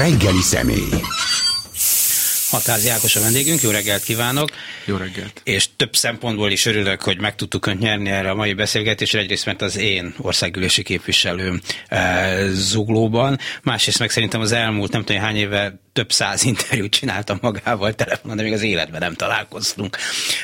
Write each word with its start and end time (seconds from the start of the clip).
reggeli 0.00 0.40
személy. 0.40 0.88
Hatázi 2.50 2.88
Ákos 2.88 3.16
a 3.16 3.20
vendégünk, 3.20 3.60
jó 3.60 3.70
reggelt 3.70 4.02
kívánok! 4.02 4.48
Jó 4.84 4.96
reggelt! 4.96 5.40
És 5.44 5.68
több 5.76 5.96
szempontból 5.96 6.50
is 6.50 6.66
örülök, 6.66 7.02
hogy 7.02 7.20
meg 7.20 7.34
tudtuk 7.34 7.66
önt 7.66 7.80
nyerni 7.80 8.10
erre 8.10 8.30
a 8.30 8.34
mai 8.34 8.54
beszélgetésre, 8.54 9.18
egyrészt 9.18 9.46
mert 9.46 9.62
az 9.62 9.76
én 9.76 10.14
országgyűlési 10.18 10.82
képviselőm 10.82 11.60
e, 11.88 12.46
zuglóban, 12.48 13.38
másrészt 13.62 13.98
meg 13.98 14.10
szerintem 14.10 14.40
az 14.40 14.52
elmúlt 14.52 14.92
nem 14.92 15.04
tudom 15.04 15.22
hány 15.22 15.36
éve 15.36 15.80
több 15.92 16.12
száz 16.12 16.44
interjút 16.44 16.90
csináltam 16.92 17.38
magával 17.40 17.94
telefonon, 17.94 18.36
de 18.36 18.42
még 18.42 18.52
az 18.52 18.62
életben 18.62 19.00
nem 19.00 19.14
találkoztunk. 19.14 19.96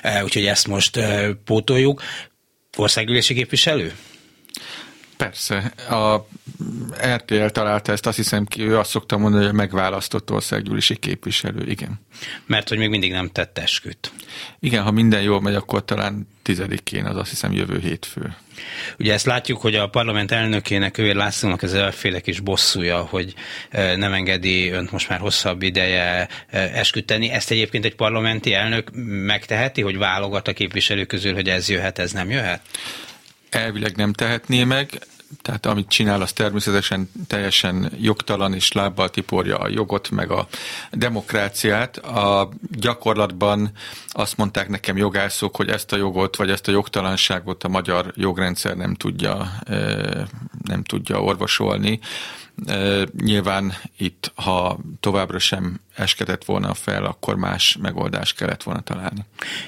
E, 0.02 0.25
úgyhogy 0.25 0.46
ezt 0.46 0.66
most 0.66 0.96
e, 0.96 1.32
pótoljuk. 1.45 2.02
Országgyűlési 2.77 3.34
képviselő? 3.34 3.93
Persze. 5.17 5.73
A 5.91 6.27
RTL 7.14 7.46
találta 7.46 7.93
ezt, 7.93 8.07
azt 8.07 8.16
hiszem 8.16 8.45
ki, 8.45 8.62
ő 8.62 8.79
azt 8.79 8.91
szokta 8.91 9.16
mondani, 9.16 9.43
hogy 9.43 9.52
a 9.52 9.57
megválasztott 9.57 10.30
országgyűlési 10.30 10.97
képviselő, 10.97 11.70
igen. 11.70 12.01
Mert 12.47 12.69
hogy 12.69 12.79
még 12.79 12.88
mindig 12.88 13.11
nem 13.11 13.29
tett 13.29 13.59
esküt. 13.59 14.12
Igen, 14.59 14.83
ha 14.83 14.91
minden 14.91 15.23
jól 15.23 15.41
megy, 15.41 15.55
akkor 15.55 15.84
talán 15.84 16.29
tizedikén, 16.43 17.05
az 17.05 17.16
azt 17.16 17.30
hiszem 17.30 17.52
jövő 17.52 17.79
hétfő. 17.79 18.37
Ugye 18.98 19.12
ezt 19.12 19.27
látjuk, 19.27 19.60
hogy 19.60 19.74
a 19.74 19.88
parlament 19.88 20.30
elnökének, 20.30 20.93
Kövér 20.93 21.15
Lászlónak 21.15 21.62
ez 21.62 21.73
elféle 21.73 22.21
kis 22.21 22.41
bosszúja, 22.41 22.98
hogy 22.98 23.35
e, 23.71 23.96
nem 23.96 24.12
engedi 24.12 24.71
önt 24.71 24.91
most 24.91 25.09
már 25.09 25.19
hosszabb 25.19 25.62
ideje 25.62 26.29
e, 26.48 26.59
esküteni. 26.59 27.30
Ezt 27.30 27.51
egyébként 27.51 27.85
egy 27.85 27.95
parlamenti 27.95 28.55
elnök 28.55 28.91
megteheti, 29.27 29.83
hogy 29.83 29.96
válogat 29.96 30.48
a 30.48 30.52
képviselők 30.52 31.07
közül, 31.07 31.35
hogy 31.35 31.48
ez 31.48 31.69
jöhet, 31.69 31.98
ez 31.98 32.12
nem 32.12 32.30
jöhet? 32.30 32.60
Elvileg 33.56 33.96
nem 33.96 34.12
tehetné 34.12 34.65
meg, 34.65 35.06
tehát 35.42 35.66
amit 35.66 35.88
csinál, 35.88 36.23
az 36.23 36.33
természetesen 36.33 37.10
teljesen 37.27 37.92
jogtalan 38.01 38.55
és 38.55 38.73
lábbal 38.73 39.10
tiporja 39.10 39.59
a 39.59 39.69
jogot, 39.69 40.10
meg 40.10 40.30
a 40.30 40.48
demokráciát. 40.92 41.96
A 41.96 42.49
gyakorlatban 42.71 43.71
azt 44.09 44.37
mondták 44.37 44.68
nekem 44.68 44.96
jogászok, 44.96 45.57
hogy 45.57 45.68
ezt 45.68 45.93
a 45.93 45.96
jogot, 45.96 46.37
vagy 46.37 46.51
ezt 46.51 46.68
a 46.68 46.73
jogtalanságot 46.73 47.65
a 47.65 47.68
magyar 47.68 48.12
jogrendszer 48.15 48.77
nem 48.77 48.95
tudja, 48.95 49.52
nem 50.62 50.82
tudja 50.82 51.23
orvosolni. 51.23 52.01
Nyilván 53.21 53.74
itt, 53.96 54.32
ha 54.35 54.79
továbbra 55.01 55.38
sem 55.38 55.80
eskedett 55.95 56.45
volna 56.45 56.74
fel, 56.74 57.04
akkor 57.04 57.37
más 57.37 57.76
megoldást 57.80 58.37
kellett 58.37 58.62
volna 58.62 58.80
találni. 58.80 59.24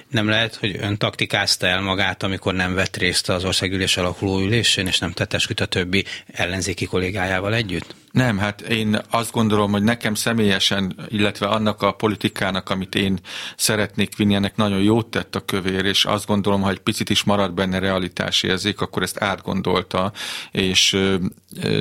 Nem 0.08 0.28
lehet, 0.28 0.54
hogy 0.54 0.76
ön 0.80 0.96
taktikázta 0.96 1.66
el 1.66 1.80
magát, 1.80 2.22
amikor 2.22 2.54
nem 2.54 2.74
vett 2.74 2.96
részt 2.96 3.28
az 3.28 3.44
országgyűlés 3.44 3.96
alakuló 3.96 4.40
ülésén, 4.40 4.86
és 4.86 4.98
nem 4.98 5.12
tett 5.12 5.32
esküt 5.32 5.60
a 5.60 5.66
többi 5.66 6.04
ellenzéki 6.26 6.84
kollégájával 6.84 7.54
együtt? 7.54 7.94
Nem, 8.18 8.38
hát 8.38 8.60
én 8.60 9.00
azt 9.10 9.32
gondolom, 9.32 9.70
hogy 9.70 9.82
nekem 9.82 10.14
személyesen, 10.14 10.96
illetve 11.08 11.46
annak 11.46 11.82
a 11.82 11.92
politikának, 11.92 12.70
amit 12.70 12.94
én 12.94 13.18
szeretnék 13.56 14.16
vinni, 14.16 14.34
ennek 14.34 14.56
nagyon 14.56 14.82
jót 14.82 15.06
tett 15.06 15.34
a 15.34 15.44
kövér, 15.44 15.84
és 15.84 16.04
azt 16.04 16.26
gondolom, 16.26 16.62
ha 16.62 16.70
egy 16.70 16.78
picit 16.78 17.10
is 17.10 17.24
marad 17.24 17.52
benne 17.52 17.78
realitási 17.78 18.46
érzék, 18.46 18.80
akkor 18.80 19.02
ezt 19.02 19.22
átgondolta, 19.22 20.12
és 20.50 20.96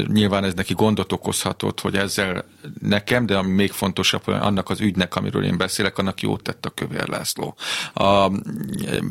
nyilván 0.08 0.44
ez 0.44 0.54
neki 0.54 0.74
gondot 0.74 1.12
okozhatott, 1.12 1.80
hogy 1.80 1.96
ezzel 1.96 2.46
nekem, 2.82 3.26
de 3.26 3.38
ami 3.38 3.52
még 3.52 3.72
fontosabb, 3.72 4.28
annak 4.28 4.70
az 4.70 4.80
ügynek, 4.80 5.16
amiről 5.16 5.44
én 5.44 5.58
beszélek, 5.58 5.98
annak 5.98 6.22
jót 6.22 6.44
tett 6.44 6.66
a 6.66 6.70
kövér 6.70 7.08
László. 7.08 7.56
A, 7.94 8.30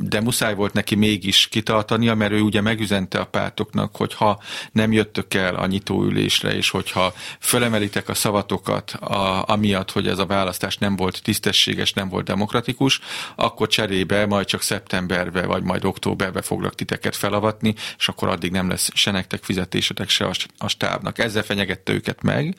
de 0.00 0.20
muszáj 0.20 0.54
volt 0.54 0.72
neki 0.72 0.94
mégis 0.94 1.46
kitartania, 1.46 2.14
mert 2.14 2.32
ő 2.32 2.40
ugye 2.40 2.60
megüzente 2.60 3.18
a 3.18 3.24
pártoknak, 3.24 3.96
hogy 3.96 4.14
ha 4.14 4.40
nem 4.72 4.92
jöttök 4.92 5.34
el 5.34 5.54
a 5.54 5.66
nyitóülésre, 5.66 6.56
és 6.56 6.70
hogyha 6.70 7.14
fölemelitek 7.38 8.08
a 8.08 8.14
szavatokat 8.14 8.90
a, 8.90 9.44
amiatt, 9.46 9.90
hogy 9.90 10.08
ez 10.08 10.18
a 10.18 10.26
választás 10.26 10.76
nem 10.76 10.96
volt 10.96 11.22
tisztességes, 11.22 11.92
nem 11.92 12.08
volt 12.08 12.24
demokratikus, 12.24 13.00
akkor 13.34 13.68
cserébe 13.68 14.26
majd 14.26 14.46
csak 14.46 14.62
szeptemberbe, 14.62 15.46
vagy 15.46 15.62
majd 15.62 15.84
októberbe 15.84 16.42
foglak 16.42 16.74
titeket 16.74 17.16
felavatni, 17.16 17.74
és 17.98 18.08
akkor 18.08 18.28
addig 18.28 18.50
nem 18.50 18.68
lesz 18.68 18.90
se 18.94 19.10
nektek 19.10 19.44
fizetésetek, 19.44 20.08
se 20.08 20.30
a 20.58 20.68
stábnak. 20.68 21.18
Ezzel 21.18 21.42
fenyegette 21.42 21.92
őket 21.92 22.22
meg. 22.22 22.56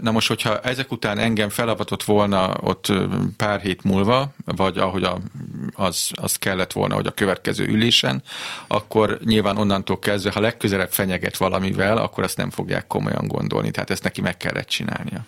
Na 0.00 0.10
most, 0.10 0.28
hogyha 0.28 0.60
ezek 0.60 0.92
után 0.92 1.18
engem 1.18 1.48
felavatott 1.48 2.02
volna 2.02 2.54
ott 2.60 2.92
pár 3.36 3.60
hét 3.60 3.82
múlva, 3.82 4.34
vagy 4.44 4.78
ahogy 4.78 5.02
a, 5.02 5.18
az, 5.72 6.10
az 6.14 6.36
kellett 6.36 6.72
volna, 6.72 6.94
hogy 6.94 7.06
a 7.06 7.10
következő 7.10 7.66
ülésen, 7.66 8.22
akkor 8.66 9.18
nyilván 9.24 9.56
onnantól 9.56 9.98
kezdve, 9.98 10.30
ha 10.32 10.40
legközelebb 10.40 10.90
fenyeget 10.90 11.36
valamivel, 11.36 11.96
akkor 11.96 12.24
azt 12.24 12.36
nem 12.36 12.50
fogják 12.50 12.86
komolyan 12.86 13.26
gondolni, 13.26 13.41
tehát 13.48 13.90
ezt 13.90 14.02
neki 14.02 14.20
meg 14.20 14.36
kellett 14.36 14.68
csinálnia 14.68 15.26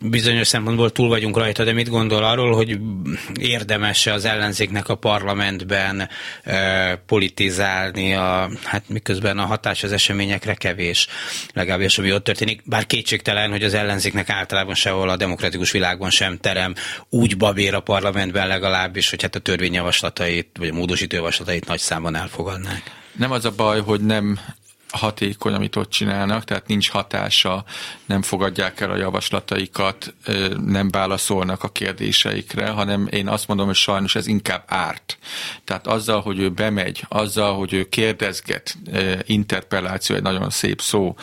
bizonyos 0.00 0.46
szempontból 0.46 0.90
túl 0.90 1.08
vagyunk 1.08 1.36
rajta, 1.36 1.64
de 1.64 1.72
mit 1.72 1.88
gondol 1.88 2.24
arról, 2.24 2.54
hogy 2.54 2.78
érdemes 3.40 4.06
az 4.06 4.24
ellenzéknek 4.24 4.88
a 4.88 4.94
parlamentben 4.94 6.08
e, 6.42 6.96
politizálni, 6.96 8.14
a, 8.14 8.50
hát 8.64 8.88
miközben 8.88 9.38
a 9.38 9.44
hatás 9.44 9.82
az 9.82 9.92
eseményekre 9.92 10.54
kevés, 10.54 11.06
legalábbis 11.52 11.98
ami 11.98 12.12
ott 12.12 12.24
történik. 12.24 12.62
Bár 12.64 12.86
kétségtelen, 12.86 13.50
hogy 13.50 13.62
az 13.62 13.74
ellenzéknek 13.74 14.30
általában 14.30 14.74
sehol 14.74 15.08
a 15.08 15.16
demokratikus 15.16 15.70
világban 15.70 16.10
sem 16.10 16.38
terem 16.38 16.74
úgy 17.08 17.36
babér 17.36 17.74
a 17.74 17.80
parlamentben 17.80 18.46
legalábbis, 18.46 19.10
hogy 19.10 19.22
hát 19.22 19.34
a 19.34 19.38
törvényjavaslatait, 19.38 20.48
vagy 20.58 20.68
a 20.68 20.74
módosítójavaslatait 20.74 21.66
nagy 21.66 21.80
számban 21.80 22.14
elfogadnák. 22.14 22.82
Nem 23.12 23.30
az 23.30 23.44
a 23.44 23.50
baj, 23.50 23.80
hogy 23.80 24.00
nem 24.00 24.38
hatékony, 24.92 25.52
amit 25.54 25.76
ott 25.76 25.90
csinálnak, 25.90 26.44
tehát 26.44 26.66
nincs 26.66 26.90
hatása, 26.90 27.64
nem 28.06 28.22
fogadják 28.22 28.80
el 28.80 28.90
a 28.90 28.96
javaslataikat, 28.96 30.14
nem 30.64 30.90
válaszolnak 30.90 31.62
a 31.62 31.68
kérdéseikre, 31.68 32.68
hanem 32.68 33.08
én 33.10 33.28
azt 33.28 33.48
mondom, 33.48 33.66
hogy 33.66 33.74
sajnos 33.74 34.14
ez 34.14 34.26
inkább 34.26 34.62
árt. 34.66 35.18
Tehát 35.64 35.86
azzal, 35.86 36.20
hogy 36.20 36.38
ő 36.38 36.50
bemegy, 36.50 37.04
azzal, 37.08 37.56
hogy 37.56 37.72
ő 37.72 37.88
kérdezget, 37.88 38.76
interpelláció 39.26 40.16
egy 40.16 40.22
nagyon 40.22 40.50
szép 40.50 40.80
szó, 40.80 41.16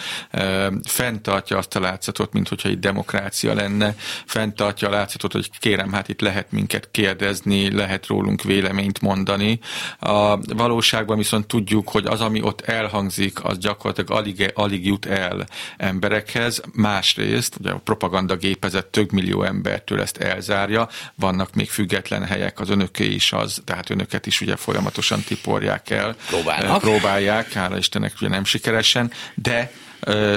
fenntartja 0.83 1.57
azt 1.57 1.75
a 1.75 1.79
látszatot, 1.79 2.33
mint 2.33 2.47
hogyha 2.47 2.69
itt 2.69 2.79
demokrácia 2.79 3.53
lenne, 3.53 3.95
fenntartja 4.25 4.87
a 4.87 4.91
látszatot, 4.91 5.31
hogy 5.31 5.49
kérem, 5.59 5.91
hát 5.91 6.09
itt 6.09 6.21
lehet 6.21 6.51
minket 6.51 6.89
kérdezni, 6.91 7.71
lehet 7.71 8.07
rólunk 8.07 8.43
véleményt 8.43 9.01
mondani. 9.01 9.59
A 9.99 10.37
valóságban 10.37 11.17
viszont 11.17 11.47
tudjuk, 11.47 11.89
hogy 11.89 12.05
az, 12.05 12.21
ami 12.21 12.41
ott 12.41 12.61
elhangzik, 12.61 13.43
az 13.43 13.54
az 13.55 13.61
gyakorlatilag 13.61 14.11
alig, 14.11 14.51
alig 14.53 14.85
jut 14.85 15.05
el 15.05 15.47
emberekhez. 15.77 16.61
Másrészt, 16.73 17.55
ugye 17.59 17.71
a 17.71 17.77
propaganda 17.83 18.35
gépezet 18.35 18.85
több 18.85 19.11
millió 19.11 19.43
embertől 19.43 20.01
ezt 20.01 20.17
elzárja, 20.17 20.89
vannak 21.15 21.53
még 21.53 21.69
független 21.69 22.23
helyek, 22.25 22.59
az 22.59 22.69
önöké 22.69 23.05
is 23.05 23.31
az, 23.31 23.61
tehát 23.65 23.89
önöket 23.89 24.25
is 24.25 24.41
ugye 24.41 24.55
folyamatosan 24.55 25.21
tiporják 25.21 25.89
el. 25.89 26.15
Próbálnak. 26.27 26.81
Próbálják, 26.81 27.51
hála 27.51 27.77
Istennek 27.77 28.13
ugye 28.19 28.29
nem 28.29 28.43
sikeresen, 28.43 29.11
de 29.35 29.71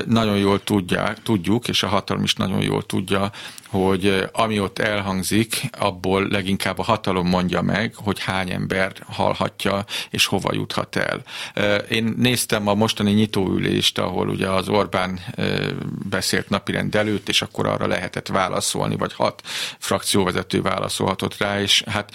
nagyon 0.07 0.37
jól 0.37 0.63
tudják, 0.63 1.23
tudjuk, 1.23 1.69
és 1.69 1.83
a 1.83 1.89
hatalom 1.89 2.23
is 2.23 2.35
nagyon 2.35 2.63
jól 2.63 2.83
tudja, 2.83 3.31
hogy 3.71 4.29
ami 4.33 4.61
ott 4.61 4.79
elhangzik, 4.79 5.63
abból 5.79 6.29
leginkább 6.29 6.79
a 6.79 6.83
hatalom 6.83 7.29
mondja 7.29 7.63
meg, 7.63 7.95
hogy 7.95 8.19
hány 8.19 8.51
ember 8.51 8.93
hallhatja, 9.07 9.85
és 10.11 10.27
hova 10.27 10.51
juthat 10.53 10.97
el. 10.97 11.23
Én 11.91 12.15
néztem 12.17 12.67
a 12.67 12.75
mostani 12.75 13.13
nyitóülést, 13.13 13.99
ahol 13.99 14.29
ugye 14.29 14.49
az 14.49 14.69
Orbán 14.69 15.21
beszélt 16.09 16.49
napirend 16.49 16.95
előtt, 16.95 17.29
és 17.29 17.43
akkor 17.43 17.67
arra 17.67 17.87
lehetett 17.87 18.29
válaszolni, 18.29 18.97
vagy 18.97 19.13
hat 19.15 19.43
frakcióvezető 19.79 20.63
válaszolhatott 20.63 21.39
rá, 21.39 21.61
és 21.61 21.83
hát 21.87 22.13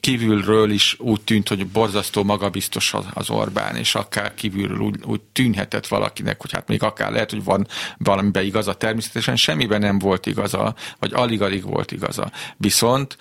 kívülről 0.00 0.70
is 0.70 0.96
úgy 0.98 1.20
tűnt, 1.20 1.48
hogy 1.48 1.66
borzasztó 1.66 2.22
magabiztos 2.22 2.94
az 3.14 3.30
Orbán, 3.30 3.76
és 3.76 3.94
akár 3.94 4.34
kívülről 4.34 4.78
úgy, 4.78 4.96
úgy 5.04 5.20
tűnhetett 5.20 5.86
valakinek, 5.86 6.40
hogy 6.40 6.52
hát 6.52 6.68
még 6.68 6.82
akár 6.82 7.12
lehet, 7.12 7.30
hogy 7.30 7.44
van 7.44 7.66
valamiben 7.98 8.44
igaza, 8.44 8.74
természetesen 8.74 9.36
semmiben 9.36 9.80
nem 9.80 9.98
volt 9.98 10.26
igaza, 10.26 10.74
vagy 10.98 11.12
alig-alig 11.14 11.62
volt 11.62 11.92
igaza. 11.92 12.30
Viszont 12.56 13.16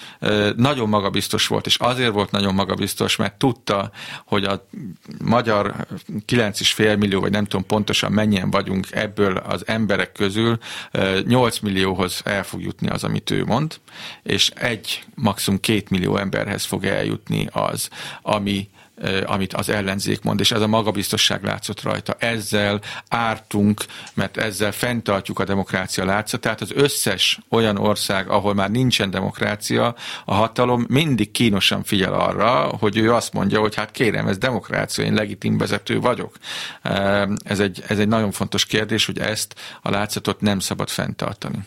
nagyon 0.56 0.90
magabiztos 0.90 1.48
volt, 1.48 1.66
és 1.66 1.76
azért 1.76 2.14
volt 2.14 2.32
nagyon 2.32 2.54
magabiztos, 2.54 3.16
mert 3.16 3.38
tudta, 3.38 3.92
hogy 4.26 4.44
a 4.44 4.68
magyar 5.24 5.76
9,5 6.28 6.98
millió, 6.98 7.20
vagy 7.20 7.32
nem 7.32 7.46
tudom 7.46 7.66
pontosan 7.66 8.12
mennyien 8.12 8.50
vagyunk 8.50 8.88
ebből 8.92 9.38
az 9.38 9.68
emberek 9.68 10.12
közül, 10.12 10.58
8 11.28 11.60
millióhoz 11.60 12.22
el 12.26 12.44
fog 12.44 12.62
jutni 12.62 12.88
az, 12.88 13.04
amit 13.04 13.32
ő 13.32 13.46
mond, 13.46 13.80
és 14.24 14.50
egy, 14.50 15.04
maximum 15.16 15.60
két 15.60 15.90
millió 15.90 16.18
emberhez 16.18 16.66
fog 16.66 16.86
eljutni 16.86 17.48
az, 17.52 17.90
ami 18.22 18.70
amit 19.26 19.54
az 19.54 19.70
ellenzék 19.70 20.22
mond, 20.22 20.40
és 20.40 20.52
ez 20.52 20.62
a 20.62 20.68
magabiztosság 20.68 21.44
látszott 21.44 21.82
rajta. 21.82 22.16
Ezzel 22.20 22.82
ártunk, 23.10 23.86
mert 24.14 24.38
ezzel 24.38 24.72
fenntartjuk 24.72 25.40
a 25.40 25.44
demokrácia 25.44 26.06
látszatát. 26.06 26.62
Az 26.62 26.72
összes 26.74 27.40
olyan 27.50 27.78
ország, 27.78 28.30
ahol 28.30 28.54
már 28.54 28.72
nincsen 28.72 29.10
demokrácia, 29.10 29.96
a 30.26 30.34
hatalom 30.34 30.86
mindig 30.90 31.32
kínosan 31.32 31.84
figyel 31.84 32.14
arra, 32.14 32.50
hogy 32.80 32.98
ő 32.98 33.14
azt 33.14 33.34
mondja, 33.34 33.60
hogy 33.60 33.76
hát 33.76 33.92
kérem, 33.92 34.28
ez 34.28 34.38
demokrácia, 34.38 35.04
én 35.04 35.14
legitim 35.14 35.58
vezető 35.58 36.00
vagyok. 36.00 36.36
Ez 37.44 37.60
egy, 37.60 37.84
ez 37.88 38.00
egy 38.00 38.08
nagyon 38.08 38.32
fontos 38.32 38.66
kérdés, 38.66 39.06
hogy 39.06 39.20
ezt 39.20 39.56
a 39.82 39.90
látszatot 39.90 40.42
nem 40.42 40.60
szabad 40.60 40.90
fenntartani. 40.90 41.60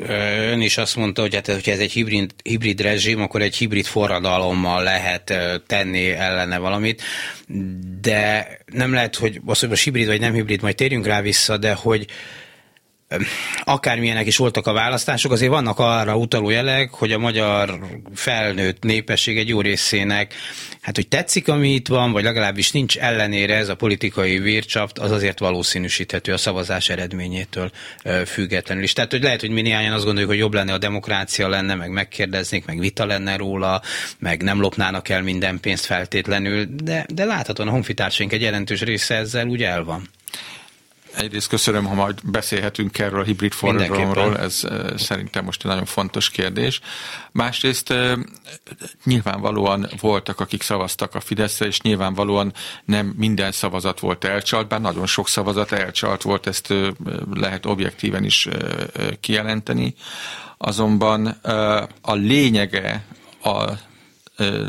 Ön 0.00 0.60
is 0.60 0.76
azt 0.76 0.96
mondta, 0.96 1.20
hogy 1.20 1.34
hát, 1.34 1.46
hogyha 1.46 1.70
ez 1.70 1.78
egy 1.78 1.92
hibrid, 1.92 2.30
hibrid 2.42 2.80
rezsim, 2.80 3.20
akkor 3.20 3.42
egy 3.42 3.56
hibrid 3.56 3.84
forradalommal 3.84 4.82
lehet 4.82 5.34
tenni 5.66 6.10
ellene 6.10 6.58
valamit, 6.58 7.02
de 8.00 8.48
nem 8.66 8.92
lehet, 8.92 9.16
hogy 9.16 9.40
az, 9.46 9.60
hogy 9.60 9.68
most 9.68 9.84
hibrid 9.84 10.06
vagy 10.06 10.20
nem 10.20 10.34
hibrid, 10.34 10.62
majd 10.62 10.74
térjünk 10.74 11.06
rá 11.06 11.20
vissza, 11.20 11.56
de 11.56 11.72
hogy 11.72 12.06
akármilyenek 13.64 14.26
is 14.26 14.36
voltak 14.36 14.66
a 14.66 14.72
választások, 14.72 15.32
azért 15.32 15.50
vannak 15.50 15.78
arra 15.78 16.16
utaló 16.16 16.50
jelek, 16.50 16.90
hogy 16.90 17.12
a 17.12 17.18
magyar 17.18 17.78
felnőtt 18.14 18.82
népesség 18.82 19.38
egy 19.38 19.48
jó 19.48 19.60
részének, 19.60 20.34
hát 20.80 20.96
hogy 20.96 21.08
tetszik, 21.08 21.48
ami 21.48 21.74
itt 21.74 21.88
van, 21.88 22.12
vagy 22.12 22.24
legalábbis 22.24 22.70
nincs 22.70 22.98
ellenére 22.98 23.56
ez 23.56 23.68
a 23.68 23.74
politikai 23.74 24.38
vércsapt, 24.38 24.98
az 24.98 25.10
azért 25.10 25.38
valószínűsíthető 25.38 26.32
a 26.32 26.36
szavazás 26.36 26.88
eredményétől 26.88 27.70
függetlenül 28.26 28.82
is. 28.82 28.92
Tehát, 28.92 29.10
hogy 29.10 29.22
lehet, 29.22 29.40
hogy 29.40 29.50
mi 29.50 29.62
néhányan 29.62 29.92
azt 29.92 30.04
gondoljuk, 30.04 30.30
hogy 30.30 30.40
jobb 30.40 30.54
lenne 30.54 30.72
a 30.72 30.78
demokrácia 30.78 31.48
lenne, 31.48 31.74
meg 31.74 31.90
megkérdeznék, 31.90 32.64
meg 32.64 32.78
vita 32.78 33.06
lenne 33.06 33.36
róla, 33.36 33.82
meg 34.18 34.42
nem 34.42 34.60
lopnának 34.60 35.08
el 35.08 35.22
minden 35.22 35.60
pénzt 35.60 35.84
feltétlenül, 35.84 36.66
de, 36.82 37.06
de 37.14 37.24
láthatóan 37.24 37.68
a 37.68 37.72
honfitársaink 37.72 38.32
egy 38.32 38.42
jelentős 38.42 38.80
része 38.80 39.14
ezzel 39.14 39.46
úgy 39.46 39.62
el 39.62 39.84
van. 39.84 40.08
Egyrészt 41.16 41.48
köszönöm, 41.48 41.84
ha 41.84 41.94
majd 41.94 42.18
beszélhetünk 42.24 42.98
erről 42.98 43.20
a 43.20 43.24
hibrid 43.24 43.52
forradalomról, 43.52 44.38
ez 44.38 44.62
szerintem 44.96 45.44
most 45.44 45.60
egy 45.64 45.70
nagyon 45.70 45.84
fontos 45.84 46.30
kérdés. 46.30 46.80
Másrészt 47.32 47.94
nyilvánvalóan 49.04 49.88
voltak, 50.00 50.40
akik 50.40 50.62
szavaztak 50.62 51.14
a 51.14 51.20
Fideszre, 51.20 51.66
és 51.66 51.80
nyilvánvalóan 51.80 52.52
nem 52.84 53.14
minden 53.16 53.52
szavazat 53.52 54.00
volt 54.00 54.24
elcsalt, 54.24 54.68
bár 54.68 54.80
nagyon 54.80 55.06
sok 55.06 55.28
szavazat 55.28 55.72
elcsalt 55.72 56.22
volt, 56.22 56.46
ezt 56.46 56.74
lehet 57.32 57.66
objektíven 57.66 58.24
is 58.24 58.48
kijelenteni. 59.20 59.94
Azonban 60.58 61.26
a 62.00 62.14
lényege 62.14 63.04
a 63.42 63.64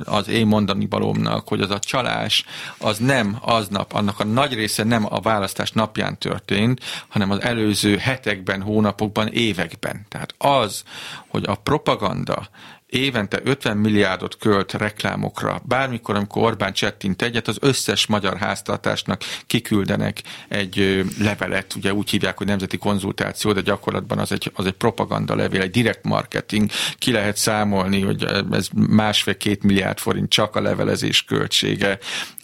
az 0.03 0.27
én 0.27 0.47
mondani 0.47 0.87
valómnak, 0.89 1.47
hogy 1.47 1.61
az 1.61 1.69
a 1.69 1.79
csalás 1.79 2.45
az 2.77 2.97
nem 2.97 3.37
aznap, 3.41 3.93
annak 3.93 4.19
a 4.19 4.23
nagy 4.23 4.53
része 4.53 4.83
nem 4.83 5.05
a 5.09 5.19
választás 5.19 5.71
napján 5.71 6.17
történt, 6.17 6.81
hanem 7.07 7.31
az 7.31 7.41
előző 7.41 7.97
hetekben, 7.97 8.61
hónapokban, 8.61 9.27
években. 9.27 10.05
Tehát 10.09 10.33
az, 10.37 10.83
hogy 11.27 11.43
a 11.47 11.55
propaganda 11.55 12.49
évente 12.93 13.39
50 13.43 13.77
milliárdot 13.77 14.37
költ 14.37 14.73
reklámokra. 14.73 15.61
Bármikor, 15.65 16.15
amikor 16.15 16.43
Orbán 16.43 16.73
csettint 16.73 17.21
egyet, 17.21 17.47
az 17.47 17.57
összes 17.61 18.05
magyar 18.05 18.37
háztartásnak 18.37 19.21
kiküldenek 19.47 20.21
egy 20.47 21.05
levelet, 21.19 21.75
ugye 21.75 21.93
úgy 21.93 22.09
hívják, 22.09 22.37
hogy 22.37 22.47
nemzeti 22.47 22.77
konzultáció, 22.77 23.53
de 23.53 23.61
gyakorlatban 23.61 24.17
az 24.17 24.31
egy, 24.31 24.51
az 24.53 24.65
egy 24.65 24.73
propaganda 24.73 25.35
levél, 25.35 25.61
egy 25.61 25.71
direct 25.71 26.03
marketing. 26.03 26.69
Ki 26.97 27.11
lehet 27.11 27.37
számolni, 27.37 28.01
hogy 28.01 28.23
ez 28.51 28.67
másfél-két 28.73 29.63
milliárd 29.63 29.97
forint 29.97 30.29
csak 30.29 30.55
a 30.55 30.61
levelezés 30.61 31.23
költsége. 31.23 31.97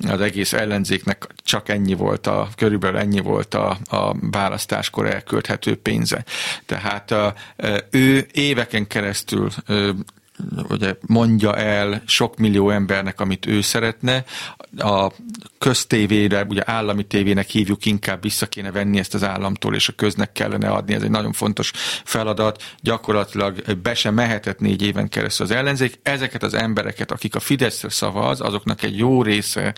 Az 0.07 0.21
egész 0.21 0.53
ellenzéknek 0.53 1.27
csak 1.43 1.69
ennyi 1.69 1.93
volt 1.93 2.27
a, 2.27 2.49
körülbelül 2.55 2.99
ennyi 2.99 3.19
volt 3.19 3.53
a, 3.53 3.77
a 3.89 4.15
választáskor 4.31 5.05
elkölthető 5.05 5.75
pénze. 5.75 6.25
Tehát 6.65 7.11
a, 7.11 7.33
ő 7.89 8.27
éveken 8.31 8.87
keresztül 8.87 9.49
ugye 10.69 10.95
mondja 11.07 11.55
el 11.55 12.01
sok 12.05 12.37
millió 12.37 12.69
embernek, 12.69 13.19
amit 13.19 13.45
ő 13.45 13.61
szeretne. 13.61 14.23
A 14.77 15.11
köztévére, 15.57 16.45
ugye 16.49 16.61
állami 16.65 17.03
tévének 17.03 17.49
hívjuk, 17.49 17.85
inkább 17.85 18.21
vissza 18.21 18.45
kéne 18.45 18.71
venni 18.71 18.99
ezt 18.99 19.13
az 19.13 19.23
államtól, 19.23 19.75
és 19.75 19.87
a 19.87 19.93
köznek 19.93 20.31
kellene 20.31 20.69
adni. 20.69 20.93
Ez 20.93 21.01
egy 21.01 21.09
nagyon 21.09 21.33
fontos 21.33 21.71
feladat. 22.03 22.63
Gyakorlatilag 22.81 23.77
be 23.81 23.93
sem 23.93 24.13
mehetett 24.13 24.59
négy 24.59 24.81
éven 24.81 25.09
keresztül 25.09 25.45
az 25.45 25.51
ellenzék. 25.51 25.99
Ezeket 26.03 26.43
az 26.43 26.53
embereket, 26.53 27.11
akik 27.11 27.35
a 27.35 27.39
Fideszre 27.39 27.89
szavaz, 27.89 28.41
azoknak 28.41 28.83
egy 28.83 28.97
jó 28.97 29.23
része, 29.23 29.75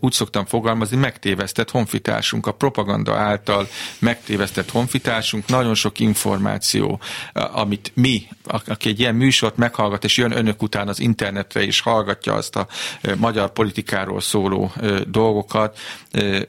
úgy 0.00 0.12
szoktam 0.12 0.44
fogalmazni, 0.44 0.96
megtévesztett 0.96 1.70
honfitársunk, 1.70 2.46
a 2.46 2.52
propaganda 2.52 3.16
által 3.16 3.68
megtévesztett 3.98 4.70
honfitársunk, 4.70 5.46
nagyon 5.46 5.74
sok 5.74 5.98
információ, 5.98 7.00
amit 7.32 7.92
mi, 7.94 8.28
aki 8.44 8.88
egy 8.88 9.00
ilyen 9.00 9.14
műsort 9.14 9.56
meghallgat, 9.82 10.04
és 10.04 10.16
jön 10.16 10.36
önök 10.36 10.62
után 10.62 10.88
az 10.88 11.00
internetre, 11.00 11.62
és 11.62 11.80
hallgatja 11.80 12.34
azt 12.34 12.56
a 12.56 12.66
magyar 13.16 13.52
politikáról 13.52 14.20
szóló 14.20 14.72
dolgokat, 15.06 15.78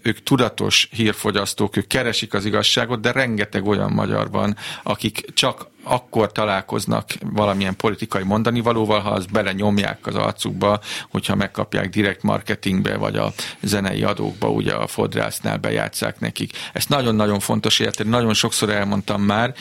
ők 0.02 0.24
tudatos 0.24 0.90
hírfogyasztók, 0.92 1.78
ők 1.78 1.88
keresik 1.88 2.34
az 2.34 2.46
igazságot, 2.46 3.00
de 3.00 3.12
rengeteg 3.12 3.66
olyan 3.66 3.92
magyar 3.92 4.32
van, 4.32 4.58
akik 4.84 5.34
csak 5.34 5.68
akkor 5.84 6.32
találkoznak 6.32 7.10
valamilyen 7.22 7.76
politikai 7.76 8.24
mondani 8.24 8.62
valóval, 8.62 9.00
ha 9.00 9.10
azt 9.10 9.32
belenyomják 9.32 10.08
az 10.08 10.16
arcukba, 10.16 10.80
hogyha 11.10 11.36
megkapják 11.36 11.90
direkt 11.90 12.24
marketingbe, 12.24 12.98
vagy 12.98 13.16
a 13.16 13.34
zenei 13.62 14.04
adókba, 14.04 14.50
ugye 14.50 14.74
a 14.74 14.88
fodrásznál 14.88 15.58
bejátszák 15.58 16.20
nekik. 16.20 16.52
Ezt 16.74 16.90
nagyon-nagyon 16.90 17.40
fontos 17.40 17.80
érteni, 17.80 18.10
nagyon 18.10 18.34
sokszor 18.34 18.70
elmondtam 18.70 19.22
már, 19.22 19.54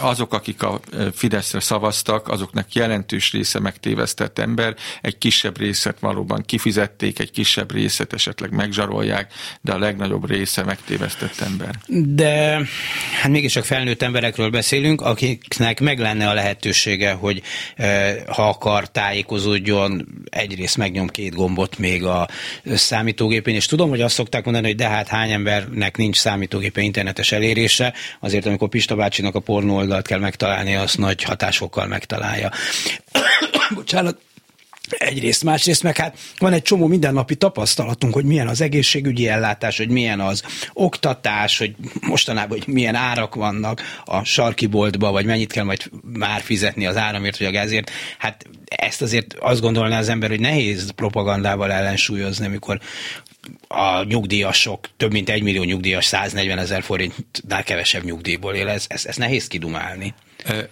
azok, 0.00 0.34
akik 0.34 0.62
a 0.62 0.80
Fideszre 1.12 1.60
szavaztak, 1.60 2.28
azoknak 2.28 2.72
jelentős 2.72 3.32
része 3.32 3.60
megtévesztett 3.60 4.38
ember, 4.38 4.76
egy 5.00 5.18
kisebb 5.18 5.58
részet 5.58 6.00
valóban 6.00 6.42
kifizették, 6.46 7.18
egy 7.18 7.30
kisebb 7.30 7.72
részet 7.72 8.12
esetleg 8.12 8.52
megzsarolják, 8.52 9.32
de 9.60 9.72
a 9.72 9.78
legnagyobb 9.78 10.28
része 10.30 10.64
megtévesztett 10.64 11.40
ember. 11.40 11.74
De 12.14 12.60
hát 13.22 13.30
mégis 13.30 13.52
csak 13.52 13.64
felnőtt 13.64 14.02
emberekről 14.02 14.50
beszélünk, 14.50 15.00
akiknek 15.18 15.80
meg 15.80 15.98
lenne 15.98 16.28
a 16.28 16.34
lehetősége, 16.34 17.12
hogy 17.12 17.42
ha 18.26 18.48
akar 18.48 18.90
tájékozódjon, 18.90 20.08
egyrészt 20.30 20.76
megnyom 20.76 21.08
két 21.08 21.34
gombot 21.34 21.78
még 21.78 22.04
a 22.04 22.28
számítógépén, 22.64 23.54
és 23.54 23.66
tudom, 23.66 23.88
hogy 23.88 24.00
azt 24.00 24.14
szokták 24.14 24.44
mondani, 24.44 24.66
hogy 24.66 24.76
de 24.76 24.88
hát 24.88 25.08
hány 25.08 25.30
embernek 25.30 25.96
nincs 25.96 26.16
számítógépe 26.16 26.80
internetes 26.80 27.32
elérése, 27.32 27.94
azért 28.20 28.46
amikor 28.46 28.68
Pista 28.68 28.96
bácsinak 28.96 29.34
a 29.34 29.40
pornó 29.40 29.76
oldalt 29.76 30.06
kell 30.06 30.18
megtalálni, 30.18 30.74
azt 30.74 30.98
nagy 30.98 31.22
hatásokkal 31.22 31.86
megtalálja. 31.86 32.50
Bocsánat, 33.74 34.20
Egyrészt, 34.88 35.44
másrészt 35.44 35.82
meg 35.82 35.96
hát 35.96 36.18
van 36.38 36.52
egy 36.52 36.62
csomó 36.62 36.86
mindennapi 36.86 37.36
tapasztalatunk, 37.36 38.14
hogy 38.14 38.24
milyen 38.24 38.48
az 38.48 38.60
egészségügyi 38.60 39.28
ellátás, 39.28 39.76
hogy 39.76 39.88
milyen 39.88 40.20
az 40.20 40.42
oktatás, 40.72 41.58
hogy 41.58 41.74
mostanában, 42.00 42.58
hogy 42.58 42.74
milyen 42.74 42.94
árak 42.94 43.34
vannak 43.34 43.82
a 44.04 44.24
sarki 44.24 44.66
boltba, 44.66 45.10
vagy 45.10 45.24
mennyit 45.24 45.52
kell 45.52 45.64
majd 45.64 45.90
már 46.02 46.40
fizetni 46.40 46.86
az 46.86 46.96
áramért, 46.96 47.38
vagy 47.38 47.46
a 47.46 47.50
gázért. 47.50 47.90
Hát 48.18 48.46
ezt 48.64 49.02
azért 49.02 49.34
azt 49.38 49.60
gondolná 49.60 49.98
az 49.98 50.08
ember, 50.08 50.28
hogy 50.28 50.40
nehéz 50.40 50.90
propagandával 50.90 51.72
ellensúlyozni, 51.72 52.46
amikor 52.46 52.80
a 53.68 54.02
nyugdíjasok, 54.02 54.88
több 54.96 55.12
mint 55.12 55.30
egy 55.30 55.42
millió 55.42 55.62
nyugdíjas 55.62 56.04
140 56.04 56.58
ezer 56.58 56.82
forintnál 56.82 57.62
kevesebb 57.62 58.04
nyugdíjból 58.04 58.54
él, 58.54 58.68
ez, 58.68 58.84
ez, 58.88 59.06
ez 59.06 59.16
nehéz 59.16 59.46
kidumálni. 59.46 60.14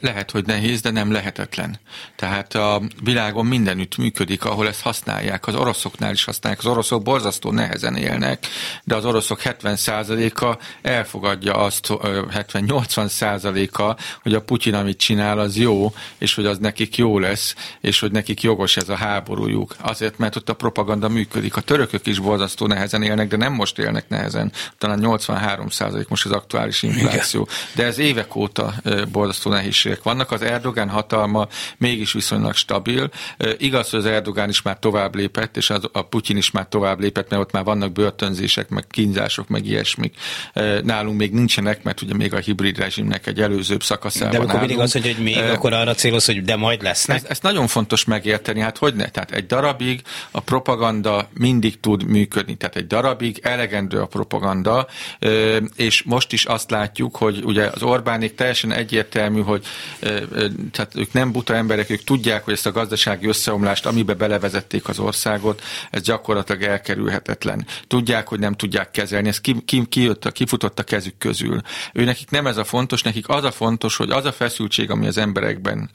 Lehet, 0.01 0.31
hogy 0.31 0.47
nehéz, 0.47 0.81
de 0.81 0.91
nem 0.91 1.13
lehetetlen. 1.13 1.79
Tehát 2.17 2.55
a 2.55 2.83
világon 3.03 3.47
mindenütt 3.47 3.97
működik, 3.97 4.45
ahol 4.45 4.69
ezt 4.69 4.81
használják. 4.81 5.47
Az 5.47 5.55
oroszoknál 5.55 6.13
is 6.13 6.25
használják. 6.25 6.65
Az 6.65 6.71
oroszok 6.71 7.03
borzasztó 7.03 7.51
nehezen 7.51 7.97
élnek, 7.97 8.47
de 8.85 8.95
az 8.95 9.05
oroszok 9.05 9.41
70%-a 9.45 10.59
elfogadja 10.83 11.55
azt, 11.55 11.87
70-80%-a, 11.91 13.97
hogy 14.23 14.35
a 14.35 14.43
Putyin, 14.43 14.75
amit 14.75 14.99
csinál, 14.99 15.39
az 15.39 15.57
jó, 15.57 15.95
és 16.19 16.35
hogy 16.35 16.47
az 16.47 16.59
nekik 16.59 16.97
jó 16.97 17.19
lesz, 17.19 17.55
és 17.81 18.01
hogy 18.01 18.13
nekik 18.13 18.43
jogos 18.43 18.77
ez 18.77 18.89
a 18.89 18.97
háborújuk. 18.97 19.77
Azért, 19.81 20.19
mert 20.19 20.37
ott 20.37 20.49
a 20.49 20.55
propaganda 20.55 21.09
működik. 21.09 21.57
A 21.57 21.61
törökök 21.61 22.07
is 22.07 22.19
borzasztó 22.19 22.67
nehezen 22.67 23.03
élnek, 23.03 23.29
de 23.29 23.37
nem 23.37 23.53
most 23.53 23.79
élnek 23.79 24.09
nehezen. 24.09 24.53
Talán 24.79 25.01
83% 25.03 26.09
most 26.09 26.25
az 26.25 26.33
aktuális 26.33 26.83
infláció. 26.83 27.49
De 27.75 27.85
ez 27.85 27.99
évek 27.99 28.37
óta 28.37 28.75
borzasztó 29.13 29.51
nehézségek 29.67 30.03
vannak. 30.03 30.31
Az 30.31 30.43
Erdogán 30.43 30.89
hatalma 30.89 31.49
mégis 31.79 32.13
viszonylag 32.13 32.55
stabil. 32.55 33.11
Igaz, 33.59 33.91
hogy 33.91 33.99
az 33.99 34.07
Erdogán 34.07 34.49
is 34.49 34.63
már 34.63 34.79
tovább 34.79 35.15
lépett, 35.15 35.57
és 35.57 35.71
az, 35.71 35.89
a 35.93 36.03
Putyin 36.03 36.37
is 36.37 36.51
már 36.51 36.67
tovább 36.69 37.01
lépett, 37.01 37.31
mert 37.31 37.43
ott 37.43 37.53
már 37.53 37.65
vannak 37.65 37.93
börtönzések, 37.93 38.69
meg 38.69 38.85
kínzások, 38.91 39.49
meg 39.49 39.67
ilyesmik. 39.67 40.15
Nálunk 40.83 41.19
még 41.19 41.33
nincsenek, 41.33 41.83
mert 41.83 42.03
ugye 42.03 42.15
még 42.15 42.35
a 42.35 42.39
hibrid 42.39 42.79
rezsimnek 42.79 43.27
egy 43.27 43.41
előzőbb 43.41 43.83
szakaszában 43.83 44.31
De 44.31 44.39
amikor 44.39 44.59
mindig 44.59 44.79
az, 44.79 44.93
hogy, 44.93 45.15
hogy 45.15 45.25
még, 45.25 45.37
akkor 45.37 45.73
arra 45.73 45.95
céloz, 45.95 46.25
hogy 46.25 46.43
de 46.43 46.57
majd 46.57 46.83
lesznek. 46.83 47.17
Ez, 47.17 47.25
ez 47.29 47.39
nagyon 47.41 47.67
fontos 47.67 48.05
megérteni, 48.05 48.61
hát 48.61 48.79
hogy 48.79 48.95
ne? 48.95 49.09
Tehát 49.09 49.31
egy 49.31 49.47
darabig 49.47 50.01
a 50.31 50.41
propaganda 50.41 51.29
mindig 51.33 51.81
tud 51.81 52.05
működni, 52.05 52.57
tehát 52.57 52.77
egy 52.77 52.87
darabig 52.87 53.39
elegendő 53.43 54.01
a 54.01 54.07
propaganda, 54.07 54.87
és 55.77 56.03
most 56.03 56.33
is 56.33 56.45
azt 56.45 56.71
látjuk, 56.71 57.17
hogy 57.17 57.41
ugye 57.45 57.71
az 57.75 57.83
Orbánék 57.83 58.35
teljesen 58.35 58.73
egyértelmű, 58.73 59.41
hogy 59.47 59.67
tehát 60.73 60.91
ők 60.95 61.13
nem 61.13 61.33
buta 61.33 61.55
emberek, 61.55 61.91
ők 61.91 62.05
tudják, 62.05 62.45
hogy 62.45 62.55
ezt 62.55 62.67
a 62.67 62.73
gazdasági 62.73 63.27
összeomlást, 63.27 63.87
amibe 63.87 64.15
belevezették 64.15 64.89
az 64.89 64.99
országot, 64.99 65.63
ez 65.91 66.03
gyakorlatilag 66.03 66.63
elkerülhetetlen. 66.63 67.67
Tudják, 67.87 68.29
hogy 68.29 68.39
nem 68.39 68.55
tudják 68.55 68.91
kezelni, 68.91 69.29
ez 69.29 69.41
ki, 69.41 69.63
ki, 69.65 69.87
ki 69.89 70.03
jött, 70.03 70.33
kifutott 70.33 70.79
a 70.79 70.83
kezük 70.83 71.19
közül. 71.19 71.61
Ő 71.93 72.05
nekik 72.05 72.31
nem 72.31 72.47
ez 72.47 72.57
a 72.57 72.65
fontos, 72.65 73.03
nekik 73.03 73.29
az 73.29 73.45
a 73.45 73.51
fontos, 73.51 73.97
hogy 73.97 74.11
az 74.11 74.25
a 74.25 74.33
feszültség, 74.33 74.91
ami 74.91 75.07
az 75.07 75.19
emberekben 75.19 75.91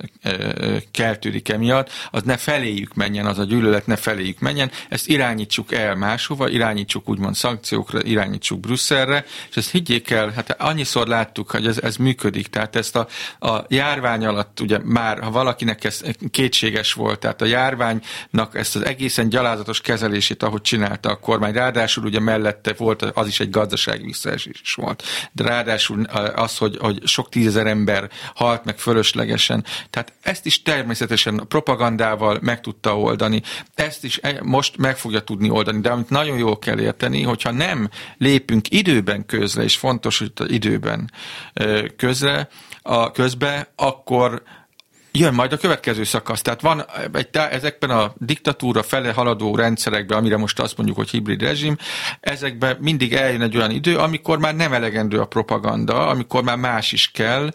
keltődik 0.92 1.50
emiatt, 1.50 1.90
az 2.12 2.24
ne 2.24 2.38
feléjük 2.38 2.94
menjen, 2.94 3.26
az 3.26 3.40
a 3.40 3.44
gyűlölet 3.44 3.88
ne 3.88 3.96
feléjük 3.96 4.40
menjen, 4.40 4.72
ezt 4.90 5.08
irányítsuk 5.08 5.74
el 5.74 5.96
máshova, 5.96 6.50
irányítsuk 6.50 7.10
úgymond 7.10 7.36
szankciókra, 7.36 8.04
irányítsuk 8.04 8.60
Brüsszelre, 8.60 9.26
és 9.50 9.56
ezt 9.56 9.72
higgyék 9.72 10.10
el, 10.10 10.30
hát 10.30 10.62
annyiszor 10.62 11.08
láttuk, 11.08 11.52
hogy 11.52 11.68
ez, 11.68 11.78
ez 11.78 11.96
működik, 11.96 12.48
tehát 12.48 12.76
ezt 12.76 12.96
a, 12.96 13.08
a 13.44 13.66
járvány 13.68 14.26
alatt 14.26 14.60
ugye 14.60 14.80
már, 14.84 15.20
ha 15.20 15.32
valakinek 15.32 15.84
ez 15.84 16.02
kétséges 16.32 16.94
volt, 16.94 17.20
tehát 17.20 17.42
a 17.42 17.46
járványnak 17.46 18.56
ezt 18.56 18.76
az 18.76 18.86
egészen 18.86 19.30
gyalázatos 19.30 19.82
kezelését, 19.82 20.44
ahogy 20.44 20.62
csinálta 20.62 21.10
a 21.10 21.16
kormány, 21.16 21.54
ráadásul 21.54 22.06
ugye 22.06 22.20
mellette 22.20 22.74
volt, 22.78 23.02
az 23.02 23.28
is 23.28 23.40
egy 23.40 23.50
gazdasági 23.50 24.04
visszaesés 24.04 24.62
is 24.62 24.74
volt, 24.74 25.04
de 25.32 25.44
ráadásul 25.44 26.04
az, 26.36 26.58
hogy, 26.58 26.78
hogy 26.80 27.08
sok 27.08 27.30
tízezer 27.30 27.68
ember 27.68 28.10
halt 28.36 28.66
meg 28.66 28.80
fölöslegesen, 28.80 29.66
tehát 29.90 30.14
ezt 30.22 30.46
is 30.46 30.62
természetesen 30.62 31.46
propagandával 31.48 32.38
meg 32.42 32.62
tudta 32.62 33.00
oldani, 33.00 33.42
ezt 33.76 34.04
is 34.04 34.20
e, 34.22 34.40
most 34.44 34.78
meg 34.78 34.98
fogja 34.98 35.20
tudni 35.20 35.50
oldani, 35.50 35.80
de 35.80 35.90
amit 35.90 36.10
nagyon 36.10 36.38
jól 36.38 36.60
kell 36.60 36.80
érteni, 36.80 37.22
hogyha 37.22 37.52
nem 37.52 37.90
lépünk 38.18 38.72
időben 38.72 39.26
közre, 39.26 39.64
és 39.64 39.78
fontos, 39.78 40.20
hogy 40.20 40.32
időben 40.54 41.12
közre, 41.98 42.50
a 42.84 43.12
közbe, 43.32 43.72
akkor 43.76 44.44
jön 45.12 45.34
majd 45.34 45.54
a 45.54 45.58
következő 45.58 46.04
szakasz. 46.04 46.42
Tehát 46.42 46.62
van 46.62 46.86
egy, 47.14 47.28
ezekben 47.32 47.90
a 47.90 48.14
diktatúra 48.18 48.84
fele 48.84 49.12
haladó 49.12 49.56
rendszerekben, 49.56 50.18
amire 50.18 50.38
most 50.38 50.60
azt 50.60 50.78
mondjuk, 50.78 50.98
hogy 50.98 51.10
hibrid 51.10 51.42
rezsim, 51.42 51.78
ezekben 52.20 52.78
mindig 52.80 53.14
eljön 53.14 53.42
egy 53.42 53.58
olyan 53.58 53.72
idő, 53.72 53.98
amikor 53.98 54.40
már 54.40 54.56
nem 54.56 54.74
elegendő 54.74 55.20
a 55.20 55.26
propaganda, 55.26 56.08
amikor 56.08 56.44
már 56.44 56.58
más 56.58 56.92
is 56.92 57.12
kell, 57.12 57.52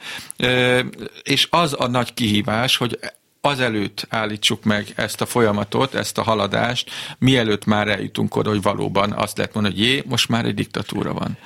és 1.23 1.49
az 1.51 1.75
a 1.79 1.87
nagy 1.87 2.15
kihívás, 2.15 2.77
hogy 2.77 2.99
azelőtt 3.41 4.07
állítsuk 4.09 4.65
meg 4.65 4.87
ezt 4.95 5.21
a 5.21 5.27
folyamatot, 5.27 5.95
ezt 5.95 6.19
a 6.19 6.23
haladást, 6.23 6.91
mielőtt 7.19 7.65
már 7.65 7.89
eljutunk 7.89 8.37
oda, 8.37 8.51
hogy 8.51 8.63
valóban 8.63 9.13
azt 9.13 9.37
lehet 9.37 9.55
mondani, 9.55 9.75
hogy 9.75 9.85
jé, 9.85 10.03
most 10.07 10.29
már 10.29 10.45
egy 10.45 10.55
diktatúra 10.55 11.13
van 11.13 11.37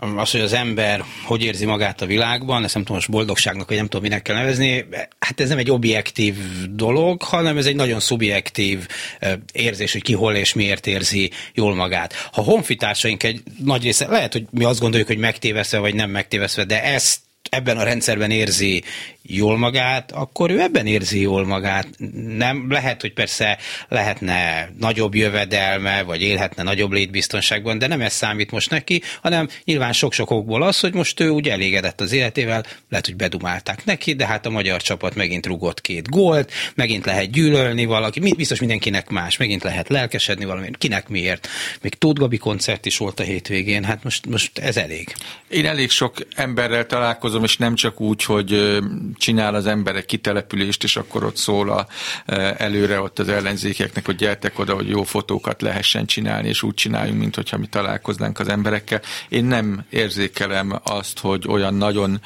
az, 0.00 0.30
hogy 0.30 0.40
az 0.40 0.52
ember 0.52 1.04
hogy 1.24 1.44
érzi 1.44 1.64
magát 1.64 2.00
a 2.00 2.06
világban, 2.06 2.64
ezt 2.64 2.74
nem 2.74 2.82
tudom, 2.82 2.96
most 2.96 3.10
boldogságnak, 3.10 3.68
vagy 3.68 3.76
nem 3.76 3.86
tudom, 3.86 4.02
minek 4.02 4.22
kell 4.22 4.36
nevezni, 4.36 4.84
hát 5.18 5.40
ez 5.40 5.48
nem 5.48 5.58
egy 5.58 5.70
objektív 5.70 6.36
dolog, 6.70 7.22
hanem 7.22 7.56
ez 7.56 7.66
egy 7.66 7.76
nagyon 7.76 8.00
szubjektív 8.00 8.86
érzés, 9.52 9.92
hogy 9.92 10.02
ki 10.02 10.12
hol 10.12 10.34
és 10.34 10.52
miért 10.52 10.86
érzi 10.86 11.30
jól 11.54 11.74
magát. 11.74 12.14
Ha 12.32 12.42
honfitársaink 12.42 13.22
egy 13.22 13.42
nagy 13.64 13.82
része, 13.82 14.06
lehet, 14.06 14.32
hogy 14.32 14.46
mi 14.50 14.64
azt 14.64 14.80
gondoljuk, 14.80 15.08
hogy 15.08 15.18
megtéveszve, 15.18 15.78
vagy 15.78 15.94
nem 15.94 16.10
megtéveszve, 16.10 16.64
de 16.64 16.84
ezt 16.84 17.18
ebben 17.50 17.76
a 17.76 17.82
rendszerben 17.82 18.30
érzi 18.30 18.82
jól 19.22 19.58
magát, 19.58 20.12
akkor 20.12 20.50
ő 20.50 20.60
ebben 20.60 20.86
érzi 20.86 21.20
jól 21.20 21.46
magát. 21.46 21.88
Nem 22.36 22.70
lehet, 22.70 23.00
hogy 23.00 23.12
persze 23.12 23.58
lehetne 23.88 24.68
nagyobb 24.78 25.14
jövedelme, 25.14 26.02
vagy 26.02 26.22
élhetne 26.22 26.62
nagyobb 26.62 26.92
létbiztonságban, 26.92 27.78
de 27.78 27.86
nem 27.86 28.00
ez 28.00 28.12
számít 28.12 28.50
most 28.50 28.70
neki, 28.70 29.02
hanem 29.22 29.48
nyilván 29.64 29.92
sok-sok 29.92 30.30
okból 30.30 30.62
az, 30.62 30.80
hogy 30.80 30.94
most 30.94 31.20
ő 31.20 31.28
úgy 31.28 31.48
elégedett 31.48 32.00
az 32.00 32.12
életével, 32.12 32.64
lehet, 32.88 33.06
hogy 33.06 33.16
bedumálták 33.16 33.84
neki, 33.84 34.14
de 34.14 34.26
hát 34.26 34.46
a 34.46 34.50
magyar 34.50 34.82
csapat 34.82 35.14
megint 35.14 35.46
rugott 35.46 35.80
két 35.80 36.08
gólt, 36.08 36.52
megint 36.74 37.04
lehet 37.04 37.30
gyűlölni 37.30 37.84
valaki, 37.84 38.34
biztos 38.36 38.60
mindenkinek 38.60 39.08
más, 39.08 39.36
megint 39.36 39.62
lehet 39.62 39.88
lelkesedni 39.88 40.44
valami, 40.44 40.70
kinek 40.78 41.08
miért. 41.08 41.48
Még 41.82 41.94
Tóth 41.94 42.20
Gabi 42.20 42.36
koncert 42.36 42.86
is 42.86 42.96
volt 42.96 43.20
a 43.20 43.22
hétvégén, 43.22 43.84
hát 43.84 44.04
most, 44.04 44.26
most 44.26 44.58
ez 44.58 44.76
elég. 44.76 45.14
Én 45.48 45.66
elég 45.66 45.90
sok 45.90 46.26
emberrel 46.34 46.86
találkozom, 46.86 47.29
és 47.42 47.56
nem 47.56 47.74
csak 47.74 48.00
úgy, 48.00 48.24
hogy 48.24 48.78
csinál 49.16 49.54
az 49.54 49.66
emberek 49.66 50.06
kitelepülést, 50.06 50.84
és 50.84 50.96
akkor 50.96 51.24
ott 51.24 51.36
szól 51.36 51.70
a, 51.70 51.86
előre 52.56 53.00
ott 53.00 53.18
az 53.18 53.28
ellenzékeknek, 53.28 54.06
hogy 54.06 54.16
gyertek 54.16 54.58
oda, 54.58 54.74
hogy 54.74 54.88
jó 54.88 55.02
fotókat 55.02 55.62
lehessen 55.62 56.06
csinálni, 56.06 56.48
és 56.48 56.62
úgy 56.62 56.74
csináljunk, 56.74 57.18
mint 57.18 57.34
hogyha 57.34 57.58
mi 57.58 57.66
találkoznánk 57.66 58.38
az 58.38 58.48
emberekkel. 58.48 59.00
Én 59.28 59.44
nem 59.44 59.84
érzékelem 59.90 60.80
azt, 60.82 61.18
hogy 61.18 61.44
olyan 61.48 61.74
nagyon 61.74 62.20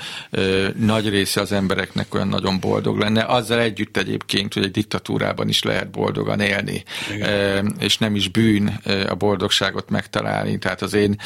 nagy 0.76 1.08
része 1.08 1.40
az 1.40 1.52
embereknek 1.52 2.14
olyan 2.14 2.28
nagyon 2.28 2.60
boldog 2.60 2.98
lenne. 2.98 3.24
Azzal 3.24 3.60
együtt 3.60 3.96
egyébként, 3.96 4.54
hogy 4.54 4.64
egy 4.64 4.70
diktatúrában 4.70 5.48
is 5.48 5.62
lehet 5.62 5.90
boldogan 5.90 6.40
élni, 6.40 6.84
e, 7.20 7.58
és 7.78 7.98
nem 7.98 8.14
is 8.14 8.28
bűn 8.28 8.80
a 9.08 9.14
boldogságot 9.14 9.90
megtalálni. 9.90 10.58
Tehát 10.58 10.82
az 10.82 10.94
én 10.94 11.16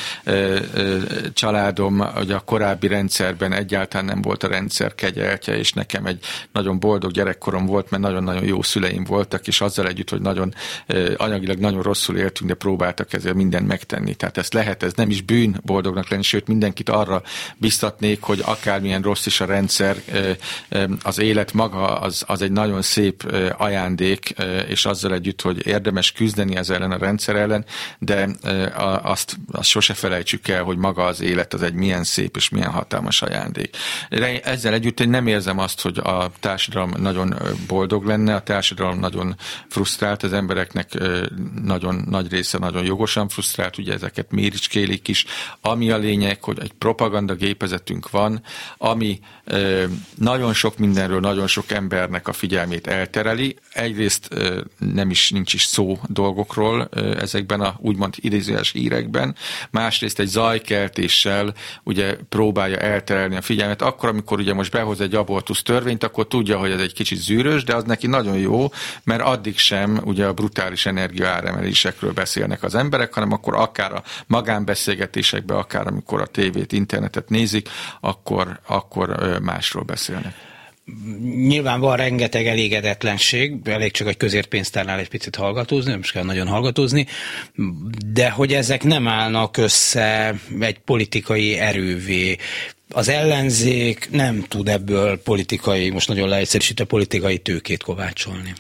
családom, 1.32 1.99
hogy 1.99 2.30
a 2.30 2.40
korábbi 2.40 2.87
rendszerben 2.87 3.52
egyáltalán 3.68 4.06
nem 4.06 4.22
volt 4.22 4.42
a 4.42 4.48
rendszer 4.48 4.94
kegyeltje, 4.94 5.56
és 5.56 5.72
nekem 5.72 6.06
egy 6.06 6.25
nagyon 6.52 6.78
boldog 6.78 7.10
gyerekkorom 7.10 7.66
volt, 7.66 7.90
mert 7.90 8.02
nagyon-nagyon 8.02 8.44
jó 8.44 8.62
szüleim 8.62 9.04
voltak, 9.04 9.46
és 9.46 9.60
azzal 9.60 9.87
együtt, 9.87 10.10
hogy 10.10 10.20
nagyon 10.20 10.54
anyagilag 11.16 11.58
nagyon 11.58 11.82
rosszul 11.82 12.16
éltünk, 12.16 12.50
de 12.50 12.56
próbáltak 12.56 13.12
ezzel 13.12 13.32
mindent 13.32 13.66
megtenni. 13.66 14.14
Tehát 14.14 14.37
ezt 14.37 14.52
lehet, 14.52 14.82
ez 14.82 14.92
nem 14.92 15.10
is 15.10 15.22
bűn 15.22 15.60
boldognak 15.64 16.08
lenni, 16.08 16.22
sőt 16.22 16.46
mindenkit 16.46 16.88
arra 16.88 17.22
biztatnék, 17.56 18.22
hogy 18.22 18.42
akármilyen 18.44 19.02
rossz 19.02 19.26
is 19.26 19.40
a 19.40 19.44
rendszer, 19.44 19.96
az 21.02 21.20
élet 21.20 21.52
maga 21.52 22.00
az, 22.00 22.25
az 22.26 22.42
egy 22.42 22.52
nagyon 22.52 22.82
szép 22.82 23.34
ajándék, 23.56 24.34
és 24.68 24.84
azzal 24.84 25.12
együtt, 25.12 25.40
hogy 25.42 25.66
érdemes 25.66 26.12
küzdeni 26.12 26.56
ez 26.56 26.70
ellen 26.70 26.90
a 26.90 26.98
rendszer 26.98 27.37
ellen, 27.37 27.64
de 27.98 28.28
azt, 29.02 29.37
azt 29.52 29.68
sose 29.68 29.94
felejtsük 29.94 30.48
el, 30.48 30.62
hogy 30.62 30.76
maga 30.76 31.04
az 31.04 31.20
élet 31.20 31.54
az 31.54 31.62
egy 31.62 31.75
milyen 31.75 32.04
szép 32.04 32.37
és 32.37 32.48
milyen 32.48 32.70
hatalmas 32.70 33.22
ajándék. 33.22 33.57
Ezzel 34.42 34.72
együtt 34.72 35.00
én 35.00 35.08
nem 35.08 35.26
érzem 35.26 35.58
azt, 35.58 35.80
hogy 35.80 35.98
a 35.98 36.30
társadalom 36.40 36.92
nagyon 36.96 37.34
boldog 37.66 38.04
lenne, 38.04 38.34
a 38.34 38.42
társadalom 38.42 38.98
nagyon 38.98 39.36
frusztrált, 39.68 40.22
az 40.22 40.32
embereknek 40.32 40.98
nagyon 41.62 42.04
nagy 42.10 42.30
része 42.30 42.58
nagyon 42.58 42.84
jogosan 42.84 43.28
frusztrált, 43.28 43.78
ugye 43.78 43.92
ezeket 43.92 44.30
méricskélik 44.30 45.08
is. 45.08 45.24
Ami 45.60 45.90
a 45.90 45.98
lényeg, 45.98 46.44
hogy 46.44 46.58
egy 46.60 46.72
propaganda 46.72 47.34
gépezetünk 47.34 48.10
van, 48.10 48.42
ami 48.76 49.20
nagyon 50.14 50.54
sok 50.54 50.78
mindenről, 50.78 51.20
nagyon 51.20 51.46
sok 51.46 51.70
embernek 51.70 52.28
a 52.28 52.32
figyelmét 52.32 52.86
eltereli. 52.86 53.56
Egyrészt 53.72 54.28
nem 54.78 55.10
is, 55.10 55.30
nincs 55.30 55.54
is 55.54 55.62
szó 55.64 55.98
dolgokról 56.06 56.88
ezekben 57.18 57.60
a 57.60 57.76
úgymond 57.78 58.14
idézőes 58.16 58.72
hírekben, 58.72 59.36
másrészt 59.70 60.18
egy 60.18 60.26
zajkeltéssel 60.26 61.54
ugye 61.82 62.16
próbálja 62.28 62.76
elterelni 62.76 63.36
a 63.36 63.42
figyelmet, 63.48 63.82
akkor, 63.82 64.08
amikor 64.08 64.38
ugye 64.38 64.54
most 64.54 64.72
behoz 64.72 65.00
egy 65.00 65.14
abort 65.14 65.38
abortusz 65.38 65.62
törvényt, 65.62 66.04
akkor 66.04 66.26
tudja, 66.26 66.58
hogy 66.58 66.70
ez 66.70 66.80
egy 66.80 66.92
kicsit 66.92 67.18
zűrös, 67.18 67.64
de 67.64 67.74
az 67.74 67.84
neki 67.84 68.06
nagyon 68.06 68.38
jó, 68.38 68.72
mert 69.04 69.22
addig 69.22 69.58
sem 69.58 70.00
ugye 70.04 70.26
a 70.26 70.32
brutális 70.32 70.86
energiaáremelésekről 70.86 72.12
beszélnek 72.12 72.62
az 72.62 72.74
emberek, 72.74 73.14
hanem 73.14 73.32
akkor 73.32 73.54
akár 73.54 73.92
a 73.92 74.02
magánbeszélgetésekben, 74.26 75.56
akár 75.56 75.86
amikor 75.86 76.20
a 76.20 76.26
tévét, 76.26 76.72
internetet 76.72 77.28
nézik, 77.28 77.68
akkor, 78.00 78.60
akkor 78.66 79.38
másról 79.42 79.82
beszélnek. 79.82 80.34
Nyilván 81.20 81.80
van 81.80 81.96
rengeteg 81.96 82.46
elégedetlenség, 82.46 83.56
elég 83.64 83.92
csak 83.92 84.08
egy 84.08 84.16
közértpénztárnál 84.16 84.98
egy 84.98 85.08
picit 85.08 85.36
hallgatózni, 85.36 85.90
nem 85.90 86.00
is 86.00 86.12
kell 86.12 86.24
nagyon 86.24 86.46
hallgatózni, 86.46 87.06
de 88.06 88.30
hogy 88.30 88.52
ezek 88.52 88.84
nem 88.84 89.08
állnak 89.08 89.56
össze 89.56 90.34
egy 90.60 90.78
politikai 90.78 91.58
erővé 91.58 92.36
az 92.90 93.09
ellenzék 93.09 94.09
nem 94.11 94.45
tud 94.49 94.68
ebből 94.68 95.23
politikai, 95.23 95.90
most 95.90 96.09
nagyon 96.09 96.28
leegyszerűsítve 96.28 96.85
politikai 96.85 97.38
tőkét 97.38 97.83
kovácsolni. 97.83 98.52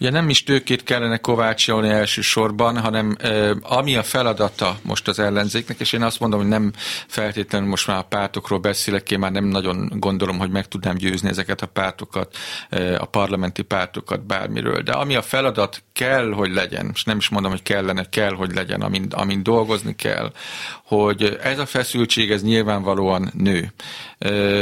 Ugye 0.00 0.10
nem 0.10 0.28
is 0.28 0.42
tőkét 0.42 0.82
kellene 0.82 1.16
kovácsolni 1.16 1.88
elsősorban, 1.88 2.78
hanem 2.78 3.16
ami 3.62 3.96
a 3.96 4.02
feladata 4.02 4.78
most 4.82 5.08
az 5.08 5.18
ellenzéknek, 5.18 5.80
és 5.80 5.92
én 5.92 6.02
azt 6.02 6.20
mondom, 6.20 6.40
hogy 6.40 6.48
nem 6.48 6.72
feltétlenül 7.06 7.68
most 7.68 7.86
már 7.86 7.98
a 7.98 8.02
pártokról 8.02 8.58
beszélek, 8.58 9.10
én 9.10 9.18
már 9.18 9.32
nem 9.32 9.44
nagyon 9.44 9.90
gondolom, 9.94 10.38
hogy 10.38 10.50
meg 10.50 10.68
tudnám 10.68 10.96
győzni 10.96 11.28
ezeket 11.28 11.62
a 11.62 11.66
pártokat, 11.66 12.36
a 12.98 13.04
parlamenti 13.04 13.62
pártokat 13.62 14.26
bármiről. 14.26 14.82
De 14.82 14.92
ami 14.92 15.14
a 15.14 15.22
feladat 15.22 15.82
kell, 15.92 16.32
hogy 16.32 16.52
legyen, 16.52 16.90
és 16.94 17.04
nem 17.04 17.16
is 17.16 17.28
mondom, 17.28 17.50
hogy 17.50 17.62
kellene, 17.62 18.08
kell, 18.08 18.34
hogy 18.34 18.54
legyen, 18.54 18.80
amin, 18.80 19.06
amin 19.10 19.42
dolgozni 19.42 19.96
kell, 19.96 20.32
hogy 20.84 21.38
ez 21.42 21.58
a 21.58 21.66
feszültség, 21.66 22.30
ez 22.30 22.42
nyilvánvalóan 22.42 23.30
nő. 23.34 23.72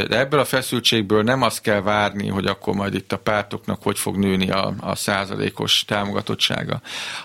De 0.09 0.19
ebből 0.19 0.40
a 0.40 0.45
feszültségből 0.45 1.23
nem 1.23 1.43
azt 1.43 1.61
kell 1.61 1.81
várni, 1.81 2.28
hogy 2.28 2.47
akkor 2.47 2.75
majd 2.75 2.95
itt 2.95 3.12
a 3.12 3.19
pártoknak 3.19 3.83
hogy 3.83 3.99
fog 3.99 4.16
nőni 4.16 4.50
a, 4.50 4.75
a 4.81 4.95
százalékos 5.26 5.85
támogatottsága, 5.87 6.80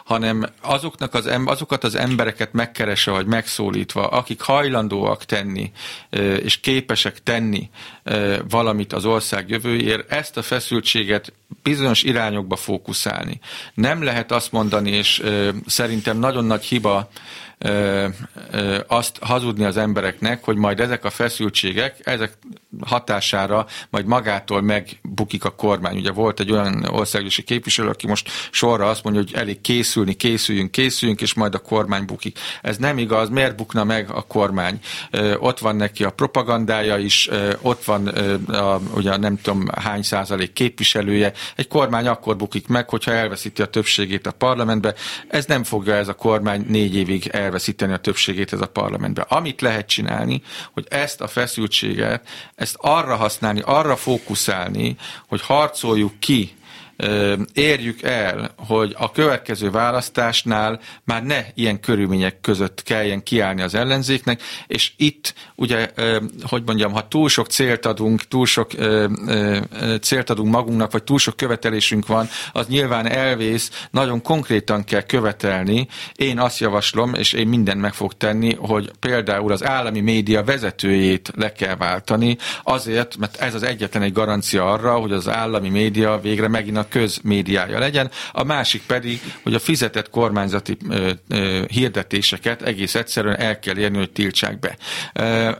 hanem 0.05 0.45
azoknak 0.61 1.13
az, 1.13 1.29
azokat 1.45 1.83
az 1.83 1.95
embereket 1.95 2.53
megkeresse, 2.53 3.11
vagy 3.11 3.25
megszólítva, 3.25 4.07
akik 4.07 4.41
hajlandóak 4.41 5.25
tenni, 5.25 5.71
és 6.43 6.59
képesek 6.59 7.23
tenni 7.23 7.69
valamit 8.49 8.93
az 8.93 9.05
ország 9.05 9.49
jövőjéért, 9.49 10.11
ezt 10.11 10.37
a 10.37 10.41
feszültséget 10.41 11.33
bizonyos 11.63 12.03
irányokba 12.03 12.55
fókuszálni. 12.55 13.39
Nem 13.73 14.03
lehet 14.03 14.31
azt 14.31 14.51
mondani, 14.51 14.91
és 14.91 15.23
szerintem 15.65 16.17
nagyon 16.17 16.45
nagy 16.45 16.63
hiba 16.63 17.09
azt 18.87 19.17
hazudni 19.21 19.63
az 19.63 19.77
embereknek, 19.77 20.43
hogy 20.43 20.55
majd 20.55 20.79
ezek 20.79 21.05
a 21.05 21.09
feszültségek, 21.09 21.95
ezek 22.03 22.37
hatására 22.81 23.65
majd 23.89 24.05
magától 24.05 24.61
megbukik 24.61 25.45
a 25.45 25.49
kormány. 25.49 25.97
Ugye 25.97 26.11
volt 26.11 26.39
egy 26.39 26.51
olyan 26.51 26.83
országgyűlési 26.83 27.43
képviselő, 27.43 27.87
aki 27.87 28.07
most 28.07 28.29
sorra 28.51 28.89
azt 28.89 29.03
mondja, 29.03 29.21
hogy 29.21 29.33
elég 29.33 29.61
készülni, 29.61 30.13
készüljünk, 30.13 30.71
készüljünk, 30.71 31.21
és 31.21 31.33
majd 31.33 31.55
a 31.55 31.59
kormány 31.59 32.05
bukik. 32.05 32.39
Ez 32.61 32.77
nem 32.77 32.97
igaz. 32.97 33.29
Miért 33.29 33.55
bukna 33.55 33.83
meg 33.83 34.09
a 34.09 34.21
kormány? 34.21 34.79
Ott 35.37 35.59
van 35.59 35.75
neki 35.75 36.03
a 36.03 36.09
propagandája 36.09 36.97
is, 36.97 37.29
ott 37.61 37.83
van 37.83 38.07
a, 38.07 38.79
ugye 38.95 39.17
nem 39.17 39.41
tudom 39.41 39.67
hány 39.75 40.03
százalék 40.03 40.53
képviselője. 40.53 41.33
Egy 41.55 41.67
kormány 41.67 42.07
akkor 42.07 42.35
bukik 42.35 42.67
meg, 42.67 42.89
hogyha 42.89 43.11
elveszíti 43.11 43.61
a 43.61 43.65
többségét 43.65 44.27
a 44.27 44.31
parlamentbe. 44.31 44.93
Ez 45.27 45.45
nem 45.45 45.63
fogja 45.63 45.93
ez 45.93 46.07
a 46.07 46.13
kormány 46.13 46.65
négy 46.67 46.95
évig 46.95 47.27
elveszíteni 47.51 47.93
a 47.93 47.97
többségét 47.97 48.53
ez 48.53 48.61
a 48.61 48.67
parlamentbe. 48.67 49.21
Amit 49.21 49.61
lehet 49.61 49.87
csinálni, 49.87 50.41
hogy 50.73 50.85
ezt 50.89 51.21
a 51.21 51.27
feszültséget 51.27 52.27
ezt 52.55 52.75
arra 52.79 53.15
használni, 53.15 53.61
arra 53.65 53.95
fókuszálni, 53.95 54.95
hogy 55.27 55.41
harcoljuk 55.41 56.19
ki 56.19 56.53
érjük 57.53 58.01
el, 58.01 58.51
hogy 58.67 58.95
a 58.97 59.11
következő 59.11 59.69
választásnál 59.69 60.79
már 61.03 61.23
ne 61.23 61.43
ilyen 61.53 61.79
körülmények 61.79 62.41
között 62.41 62.83
kelljen 62.83 63.23
kiállni 63.23 63.61
az 63.61 63.75
ellenzéknek, 63.75 64.41
és 64.67 64.91
itt 64.97 65.33
ugye, 65.55 65.89
hogy 66.43 66.63
mondjam, 66.65 66.91
ha 66.91 67.07
túl 67.07 67.29
sok 67.29 67.47
célt 67.47 67.85
adunk, 67.85 68.27
túl 68.27 68.45
sok 68.45 68.71
célt 70.01 70.29
adunk 70.29 70.51
magunknak, 70.51 70.91
vagy 70.91 71.03
túl 71.03 71.19
sok 71.19 71.37
követelésünk 71.37 72.07
van, 72.07 72.27
az 72.51 72.67
nyilván 72.67 73.07
elvész, 73.07 73.87
nagyon 73.91 74.21
konkrétan 74.21 74.83
kell 74.83 75.01
követelni. 75.01 75.87
Én 76.15 76.39
azt 76.39 76.59
javaslom, 76.59 77.13
és 77.13 77.33
én 77.33 77.47
mindent 77.47 77.81
meg 77.81 77.93
fog 77.93 78.13
tenni, 78.13 78.55
hogy 78.55 78.91
például 78.99 79.51
az 79.51 79.65
állami 79.65 79.99
média 79.99 80.43
vezetőjét 80.43 81.31
le 81.35 81.51
kell 81.51 81.75
váltani, 81.75 82.37
azért, 82.63 83.17
mert 83.17 83.41
ez 83.41 83.53
az 83.53 83.63
egyetlen 83.63 84.03
egy 84.03 84.13
garancia 84.13 84.71
arra, 84.71 84.95
hogy 84.95 85.11
az 85.11 85.27
állami 85.29 85.69
média 85.69 86.19
végre 86.19 86.47
megint 86.47 86.77
a 86.77 86.87
közmédiája 86.91 87.79
legyen, 87.79 88.11
a 88.31 88.43
másik 88.43 88.81
pedig, 88.87 89.21
hogy 89.43 89.53
a 89.53 89.59
fizetett 89.59 90.09
kormányzati 90.09 90.77
hirdetéseket 91.67 92.61
egész 92.61 92.95
egyszerűen 92.95 93.39
el 93.39 93.59
kell 93.59 93.77
érni, 93.77 93.97
hogy 93.97 94.11
tiltsák 94.11 94.59
be. 94.59 94.77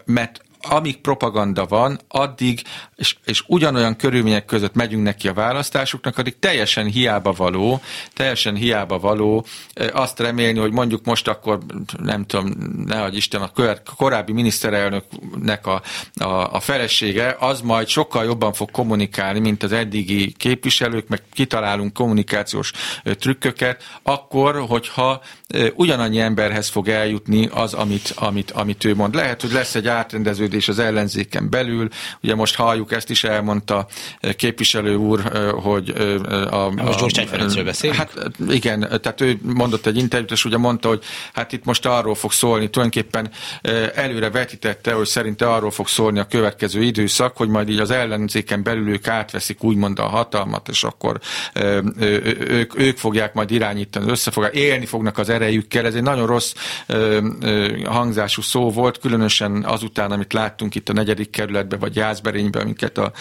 Mert 0.06 0.42
amíg 0.62 1.02
propaganda 1.02 1.66
van, 1.66 2.00
addig, 2.08 2.62
és, 2.96 3.16
és 3.26 3.44
ugyanolyan 3.48 3.96
körülmények 3.96 4.46
között 4.46 4.74
megyünk 4.74 5.04
neki 5.04 5.28
a 5.28 5.34
választásoknak, 5.34 6.18
addig 6.18 6.40
teljesen 6.40 6.86
hiába 6.86 7.32
való, 7.32 7.82
teljesen 8.14 8.56
hiába 8.56 9.00
való 9.00 9.46
azt 9.94 10.20
remélni, 10.20 10.60
hogy 10.60 10.72
mondjuk 10.72 11.06
most 11.06 11.28
akkor, 11.28 11.60
nem 12.04 12.26
tudom, 12.26 12.54
nehogy 12.86 13.16
Isten, 13.16 13.42
a 13.42 13.52
korábbi 13.96 14.32
miniszterelnöknek 14.32 15.68
a, 15.68 15.82
a, 16.16 16.54
a 16.54 16.60
felesége, 16.60 17.36
az 17.40 17.62
majd 17.62 17.88
sokkal 17.88 18.24
jobban 18.24 18.54
fog 18.54 18.72
kommunikálni, 18.72 19.40
mint 19.40 19.64
az 19.64 19.72
eddigi 19.72 20.34
képviselők, 20.38 21.08
meg 21.08 21.22
kitalálunk 21.32 21.94
kommunikációs 21.94 22.72
trükköket, 23.04 23.84
akkor, 24.04 24.66
hogyha 24.68 25.22
ugyanannyi 25.74 26.20
emberhez 26.20 26.68
fog 26.68 26.88
eljutni 26.88 27.50
az, 27.54 27.74
amit, 27.74 28.14
amit, 28.16 28.52
amit 28.52 28.84
ő 28.84 28.96
mond. 28.96 29.16
Lehet, 29.16 29.42
hogy 29.42 29.52
lesz 29.52 29.76
egy 29.76 29.88
átrendeződés 30.52 30.68
az 30.68 30.80
ellenzéken 30.80 31.50
belül, 31.50 31.88
ugye 32.24 32.36
most 32.36 32.56
halljuk, 32.56 32.92
ezt 32.92 33.10
is 33.10 33.24
elmondta 33.24 33.88
képviselő 34.36 34.96
úr, 34.96 35.22
hogy 35.62 35.90
a... 36.50 36.70
Most 36.70 37.00
Gyurcsány 37.00 37.28
Ferencről 37.28 37.64
beszél? 37.64 37.92
Hát 37.92 38.14
igen, 38.50 38.80
tehát 38.80 39.22
ő 39.22 39.40
mondott 39.42 39.86
egy 39.86 39.98
interjút, 39.98 40.32
és 40.32 40.46
ugye 40.46 40.58
mondta, 40.58 40.88
hogy 40.88 41.04
hát 41.34 41.52
itt 41.52 41.66
most 41.66 41.86
arról 41.86 42.16
fog 42.16 42.32
szólni, 42.32 42.70
tulajdonképpen 42.70 43.30
előre 43.96 44.30
vetítette, 44.30 44.94
hogy 44.94 45.06
szerinte 45.06 45.54
arról 45.54 45.72
fog 45.72 45.88
szólni 45.88 46.20
a 46.20 46.28
következő 46.28 46.84
időszak, 46.84 47.38
hogy 47.38 47.50
majd 47.50 47.70
így 47.70 47.80
az 47.80 47.92
ellenzéken 47.92 48.64
belül 48.64 48.90
ők 48.90 49.08
átveszik 49.08 49.64
úgymond 49.64 50.00
a 50.00 50.08
hatalmat, 50.08 50.70
és 50.70 50.84
akkor 50.84 51.20
ők, 52.40 52.80
ők 52.80 52.98
fogják 52.98 53.34
majd 53.34 53.52
irányítani, 53.52 54.10
összefogják, 54.10 54.56
élni 54.56 54.86
fognak 54.86 55.18
az 55.18 55.30
erejükkel. 55.30 55.86
Ez 55.86 55.96
egy 55.96 56.02
nagyon 56.02 56.26
rossz 56.26 56.54
hangzású 57.86 58.42
szó 58.42 58.72
volt, 58.72 59.00
különösen 59.00 59.64
azután, 59.64 60.12
amit 60.12 60.34
láttunk 60.42 60.76
itt 60.76 60.90
a 60.90 60.94
negyedik 60.94 61.30
kerületben, 61.30 61.80
vagy 61.80 61.96
Jászberényben, 61.96 62.62
amiket 62.62 62.98
a, 62.98 63.12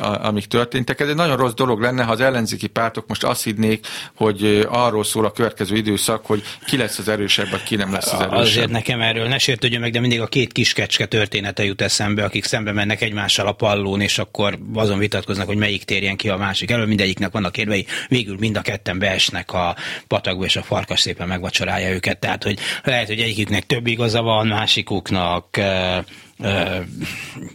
a, 0.00 0.26
amik 0.26 0.46
történtek. 0.46 1.00
Ez 1.00 1.08
egy 1.08 1.14
nagyon 1.14 1.36
rossz 1.36 1.52
dolog 1.54 1.80
lenne, 1.80 2.02
ha 2.02 2.12
az 2.12 2.20
ellenzéki 2.20 2.66
pártok 2.66 3.06
most 3.06 3.24
azt 3.24 3.44
hinnék, 3.44 3.86
hogy 4.14 4.66
arról 4.68 5.04
szól 5.04 5.24
a 5.24 5.32
következő 5.32 5.76
időszak, 5.76 6.26
hogy 6.26 6.42
ki 6.66 6.76
lesz 6.76 6.98
az 6.98 7.08
erősebb, 7.08 7.50
vagy 7.50 7.62
ki 7.62 7.76
nem 7.76 7.92
lesz 7.92 8.12
az 8.12 8.20
erősebb. 8.20 8.38
Azért 8.38 8.70
nekem 8.70 9.00
erről 9.00 9.28
ne 9.28 9.38
sértődjön 9.38 9.80
meg, 9.80 9.92
de 9.92 10.00
mindig 10.00 10.20
a 10.20 10.26
két 10.26 10.52
kiskecske 10.52 11.06
története 11.06 11.64
jut 11.64 11.82
eszembe, 11.82 12.24
akik 12.24 12.44
szembe 12.44 12.72
mennek 12.72 13.00
egymással 13.02 13.46
a 13.46 13.52
pallón, 13.52 14.00
és 14.00 14.18
akkor 14.18 14.58
azon 14.74 14.98
vitatkoznak, 14.98 15.46
hogy 15.46 15.56
melyik 15.56 15.84
térjen 15.84 16.16
ki 16.16 16.28
a 16.28 16.36
másik 16.36 16.70
elől. 16.70 16.86
Mindegyiknek 16.86 17.32
vannak 17.32 17.56
érvei, 17.56 17.86
végül 18.08 18.36
mind 18.38 18.56
a 18.56 18.60
ketten 18.60 18.98
beesnek 18.98 19.52
a 19.52 19.76
patakba, 20.06 20.44
és 20.44 20.56
a 20.56 20.62
farkas 20.62 21.00
szépen 21.00 21.28
megvacsorálja 21.28 21.90
őket. 21.90 22.18
Tehát, 22.18 22.42
hogy 22.42 22.58
lehet, 22.84 23.06
hogy 23.06 23.20
egyiküknek 23.20 23.66
több 23.66 23.86
igaza 23.86 24.22
van, 24.22 24.46
másikuknak 24.46 25.60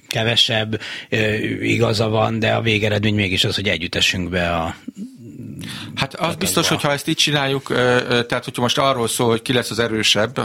kevesebb 0.08 0.80
igaza 1.62 2.10
van, 2.10 2.40
de 2.40 2.54
a 2.54 2.62
végeredmény 2.62 3.16
mégis 3.16 3.44
az, 3.44 3.56
hogy 3.56 3.68
együttesünk 3.68 4.30
be 4.30 4.56
a 4.56 4.76
Hát 5.96 6.14
az 6.14 6.36
biztos, 6.36 6.68
hogy 6.68 6.82
ha 6.82 6.92
ezt 6.92 7.08
így 7.08 7.16
csináljuk, 7.16 7.68
tehát 8.08 8.44
hogyha 8.44 8.62
most 8.62 8.78
arról 8.78 9.08
szól, 9.08 9.30
hogy 9.30 9.42
ki 9.42 9.54
lesz 9.54 9.70
az 9.70 9.80
erősebb, 9.80 10.40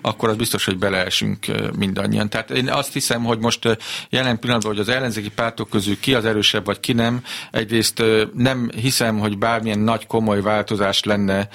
akkor 0.00 0.28
az 0.28 0.36
biztos, 0.36 0.64
hogy 0.64 0.78
beleesünk 0.78 1.46
mindannyian. 1.78 2.28
Tehát 2.28 2.50
én 2.50 2.68
azt 2.68 2.92
hiszem, 2.92 3.24
hogy 3.24 3.38
most 3.38 3.78
jelen 4.08 4.38
pillanatban, 4.38 4.72
hogy 4.72 4.80
az 4.80 4.88
ellenzéki 4.88 5.30
pártok 5.30 5.70
közül 5.70 6.00
ki 6.00 6.14
az 6.14 6.24
erősebb, 6.24 6.64
vagy 6.64 6.80
ki 6.80 6.92
nem, 6.92 7.22
egyrészt 7.50 8.02
nem 8.34 8.70
hiszem, 8.76 9.18
hogy 9.18 9.38
bármilyen 9.38 9.78
nagy 9.78 10.06
komoly 10.06 10.40
változás 10.40 11.02
lenne 11.04 11.48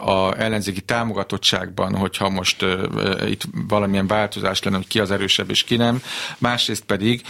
a 0.00 0.40
ellenzéki 0.40 0.80
támogatottságban, 0.80 1.96
hogyha 1.96 2.28
most 2.28 2.64
itt 3.26 3.42
valamilyen 3.68 4.06
változás 4.06 4.62
lenne, 4.62 4.76
hogy 4.76 4.86
ki 4.86 5.00
az 5.00 5.10
erősebb 5.10 5.50
és 5.50 5.64
ki 5.64 5.76
nem. 5.76 6.02
Másrészt 6.38 6.84
pedig 6.84 7.22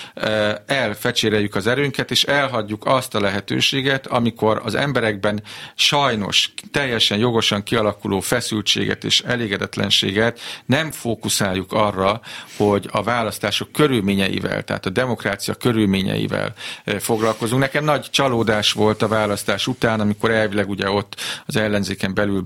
elfecséreljük 0.67 1.55
az 1.55 1.67
erőnket, 1.67 2.11
és 2.11 2.25
elhagyjuk 2.25 2.87
azt 2.87 3.15
a 3.15 3.21
lehetőséget, 3.21 4.07
amikor 4.09 4.61
az 4.65 4.75
emberekben 4.75 5.43
sajnos 5.75 6.53
teljesen 6.71 7.19
jogosan 7.19 7.63
kialakuló 7.63 8.21
feszültséget 8.21 9.05
és 9.05 9.21
elégedetlenséget 9.21 10.41
nem 10.67 10.91
fókuszáljuk 10.91 11.73
arra, 11.73 12.21
hogy 12.57 12.89
a 12.93 13.03
választások 13.03 13.73
körülményeivel, 13.73 14.65
tehát 14.65 14.87
a 14.87 14.91
demokrácia 14.91 15.55
körülményeivel 15.55 16.55
foglalkozunk. 16.99 17.61
Nekem 17.61 17.85
nagy 17.85 18.11
csalódás 18.11 18.73
volt 18.73 19.03
a 19.03 19.09
választás 19.09 19.67
után, 19.67 20.01
amikor 20.01 20.31
elvileg 20.31 20.69
ugye 20.69 20.91
ott 20.91 21.17
az 21.47 21.57
ellenzéken 21.57 22.15
belül 22.15 22.45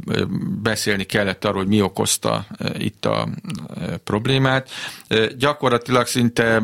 beszélni 0.62 1.05
kellett 1.05 1.44
arról, 1.44 1.59
hogy 1.59 1.68
mi 1.68 1.83
okozta 1.83 2.46
itt 2.79 3.05
a 3.05 3.29
problémát. 4.05 4.70
Gyakorlatilag 5.37 6.07
szinte 6.07 6.62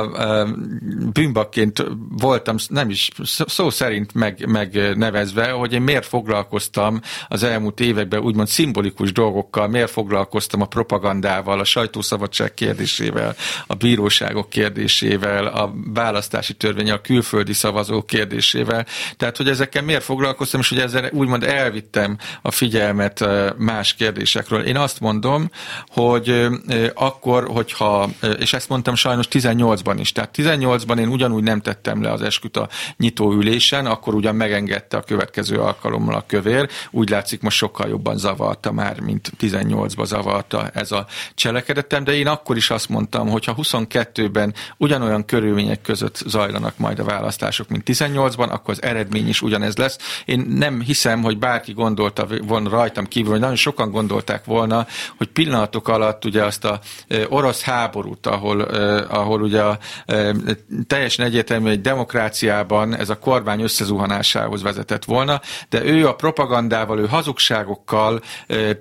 bűnbakként 1.12 1.84
voltam, 2.08 2.56
nem 2.68 2.90
is 2.90 3.10
szó 3.46 3.69
szerint 3.70 4.14
meg, 4.14 4.46
megnevezve, 4.46 5.50
hogy 5.50 5.72
én 5.72 5.82
miért 5.82 6.06
foglalkoztam 6.06 7.00
az 7.28 7.42
elmúlt 7.42 7.80
években 7.80 8.20
úgymond 8.20 8.48
szimbolikus 8.48 9.12
dolgokkal, 9.12 9.68
miért 9.68 9.90
foglalkoztam 9.90 10.60
a 10.60 10.66
propagandával, 10.66 11.60
a 11.60 11.64
sajtószabadság 11.64 12.54
kérdésével, 12.54 13.34
a 13.66 13.74
bíróságok 13.74 14.48
kérdésével, 14.48 15.46
a 15.46 15.74
választási 15.94 16.54
törvény, 16.54 16.90
a 16.90 17.00
külföldi 17.00 17.52
szavazók 17.52 18.06
kérdésével. 18.06 18.86
Tehát, 19.16 19.36
hogy 19.36 19.48
ezekkel 19.48 19.82
miért 19.82 20.02
foglalkoztam, 20.02 20.60
és 20.60 20.68
hogy 20.68 20.78
ezzel 20.78 21.10
úgymond 21.12 21.44
elvittem 21.44 22.18
a 22.42 22.50
figyelmet 22.50 23.24
más 23.56 23.94
kérdésekről. 23.94 24.62
Én 24.62 24.76
azt 24.76 25.00
mondom, 25.00 25.50
hogy 25.88 26.48
akkor, 26.94 27.48
hogyha, 27.48 28.10
és 28.38 28.52
ezt 28.52 28.68
mondtam 28.68 28.94
sajnos 28.94 29.26
18-ban 29.30 29.96
is, 29.98 30.12
tehát 30.12 30.34
18-ban 30.36 30.98
én 30.98 31.08
ugyanúgy 31.08 31.42
nem 31.42 31.60
tettem 31.60 32.02
le 32.02 32.12
az 32.12 32.22
esküt 32.22 32.56
a 32.56 32.68
nyitóülésen, 33.60 33.86
akkor 33.86 34.14
ugyan 34.14 34.34
megengedte 34.34 34.96
a 34.96 35.02
következő 35.02 35.56
alkalommal 35.56 36.14
a 36.14 36.24
kövér, 36.26 36.68
úgy 36.90 37.10
látszik 37.10 37.42
most 37.42 37.56
sokkal 37.56 37.88
jobban 37.88 38.18
zavarta 38.18 38.72
már, 38.72 39.00
mint 39.00 39.32
18-ban 39.40 40.04
zavarta 40.04 40.68
ez 40.68 40.92
a 40.92 41.06
cselekedetem, 41.34 42.04
de 42.04 42.12
én 42.12 42.26
akkor 42.26 42.56
is 42.56 42.70
azt 42.70 42.88
mondtam, 42.88 43.28
hogy 43.28 43.44
ha 43.44 43.54
22-ben 43.56 44.54
ugyanolyan 44.76 45.24
körülmények 45.24 45.82
között 45.82 46.16
zajlanak 46.26 46.78
majd 46.78 46.98
a 46.98 47.04
választások, 47.04 47.68
mint 47.68 47.82
18-ban, 47.86 48.48
akkor 48.48 48.74
az 48.74 48.82
eredmény 48.82 49.28
is 49.28 49.42
ugyanez 49.42 49.76
lesz. 49.76 49.98
Én 50.24 50.46
nem 50.48 50.80
hiszem, 50.80 51.22
hogy 51.22 51.38
bárki 51.38 51.72
gondolta 51.72 52.26
volna 52.46 52.68
rajtam 52.68 53.06
kívül, 53.06 53.30
hogy 53.30 53.40
nagyon 53.40 53.56
sokan 53.56 53.90
gondolták 53.90 54.44
volna, 54.44 54.86
hogy 55.16 55.28
pillanatok 55.28 55.88
alatt 55.88 56.24
ugye 56.24 56.44
azt 56.44 56.64
a 56.64 56.80
orosz 57.28 57.62
háborút, 57.62 58.26
ahol, 58.26 58.60
ahol 59.08 59.42
ugye 59.42 59.62
a, 59.62 59.78
teljesen 60.86 61.26
egyértelmű, 61.26 61.70
egy 61.70 61.80
demokráciában 61.80 62.96
ez 62.96 63.10
a 63.10 63.18
kormány 63.18 63.49
összezuhanásához 63.58 64.62
vezetett 64.62 65.04
volna, 65.04 65.40
de 65.68 65.84
ő 65.84 66.08
a 66.08 66.14
propagandával, 66.14 66.98
ő 66.98 67.06
hazugságokkal 67.06 68.20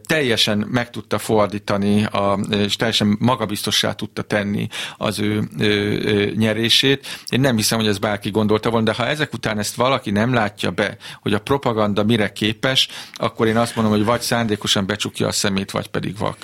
teljesen 0.07 0.67
meg 0.71 0.89
tudta 0.89 1.17
fordítani, 1.17 2.03
a, 2.03 2.39
és 2.49 2.75
teljesen 2.75 3.17
magabiztossá 3.19 3.93
tudta 3.93 4.21
tenni 4.21 4.67
az 4.97 5.19
ő, 5.19 5.43
ő 5.59 6.33
nyerését. 6.37 7.07
Én 7.29 7.39
nem 7.39 7.55
hiszem, 7.55 7.79
hogy 7.79 7.87
ez 7.87 7.97
bárki 7.97 8.29
gondolta 8.29 8.69
volna, 8.69 8.85
de 8.85 8.97
ha 8.97 9.07
ezek 9.07 9.33
után 9.33 9.59
ezt 9.59 9.75
valaki 9.75 10.11
nem 10.11 10.33
látja 10.33 10.71
be, 10.71 10.97
hogy 11.21 11.33
a 11.33 11.39
propaganda 11.39 12.03
mire 12.03 12.31
képes, 12.31 12.87
akkor 13.13 13.47
én 13.47 13.57
azt 13.57 13.75
mondom, 13.75 13.93
hogy 13.93 14.05
vagy 14.05 14.21
szándékosan 14.21 14.85
becsukja 14.85 15.27
a 15.27 15.31
szemét, 15.31 15.71
vagy 15.71 15.87
pedig 15.87 16.17
vak 16.17 16.37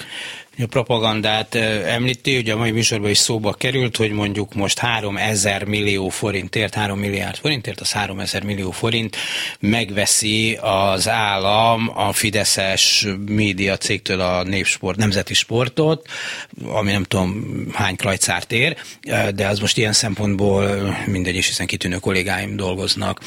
a 0.58 0.66
propagandát 0.68 1.56
említi, 1.86 2.38
ugye 2.38 2.54
a 2.54 2.58
mai 2.58 2.72
műsorban 2.72 3.10
is 3.10 3.18
szóba 3.18 3.54
került, 3.54 3.98
hogy 3.98 4.12
mondjuk 4.12 4.54
most 4.54 4.80
3000 4.80 5.64
millió 5.64 6.10
forintért, 6.10 6.74
3 6.74 7.00
milliárd 7.00 7.38
forintért, 7.38 7.80
az 7.80 7.92
3000 7.92 8.44
millió 8.44 8.72
forint 8.72 9.16
megveszi 9.60 10.58
az 10.62 11.10
állam 11.10 11.92
a 11.96 12.12
Fideszes 12.12 13.08
média 13.26 13.78
cégtől 13.78 14.20
a 14.20 14.44
népsport, 14.44 14.98
nemzeti 14.98 15.34
sportot, 15.34 16.08
ami 16.66 16.92
nem 16.92 17.04
tudom 17.04 17.44
hány 17.74 17.96
krajcárt 17.96 18.52
ér, 18.52 18.78
de 19.36 19.48
az 19.48 19.60
most 19.60 19.78
ilyen 19.78 19.94
szempontból 19.94 20.96
mindegy, 21.06 21.36
és 21.36 21.48
hiszen 21.48 21.66
kitűnő 21.66 21.98
kollégáim 21.98 22.56
dolgoznak 22.56 23.20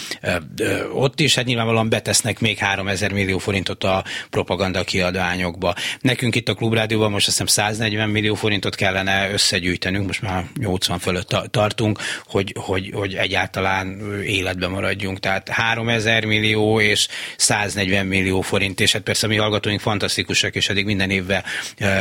ott 0.94 1.20
is, 1.20 1.34
hát 1.34 1.44
nyilvánvalóan 1.44 1.88
betesznek 1.88 2.40
még 2.40 2.58
3000 2.58 3.12
millió 3.12 3.38
forintot 3.38 3.84
a 3.84 4.04
propaganda 4.30 4.84
kiadványokba. 4.84 5.74
Nekünk 6.00 6.34
itt 6.34 6.48
a 6.48 6.54
Klubrádióban 6.54 7.10
most 7.18 7.30
azt 7.30 7.38
hiszem 7.38 7.64
140 7.64 8.08
millió 8.08 8.34
forintot 8.34 8.74
kellene 8.74 9.30
összegyűjtenünk, 9.30 10.06
most 10.06 10.22
már 10.22 10.44
80 10.60 10.98
fölött 10.98 11.28
tartunk, 11.50 11.98
hogy, 12.26 12.54
hogy, 12.58 12.90
hogy 12.94 13.14
egyáltalán 13.14 14.00
életben 14.22 14.70
maradjunk. 14.70 15.20
Tehát 15.20 15.48
3000 15.48 16.24
millió 16.24 16.80
és 16.80 17.08
140 17.36 18.06
millió 18.06 18.40
forint, 18.40 18.80
és 18.80 18.92
hát 18.92 19.02
persze 19.02 19.26
mi 19.26 19.36
hallgatóink 19.36 19.80
fantasztikusak, 19.80 20.54
és 20.54 20.68
eddig 20.68 20.84
minden 20.84 21.10
évben 21.10 21.42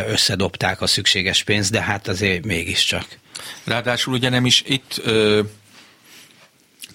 összedobták 0.07 0.81
a 0.81 0.87
szükséges 0.87 1.43
pénzt, 1.43 1.71
de 1.71 1.81
hát 1.81 2.07
azért 2.07 2.45
mégiscsak. 2.45 3.05
Ráadásul 3.63 4.13
ugye 4.13 4.29
nem 4.29 4.45
is 4.45 4.63
itt 4.65 5.01
ö, 5.03 5.41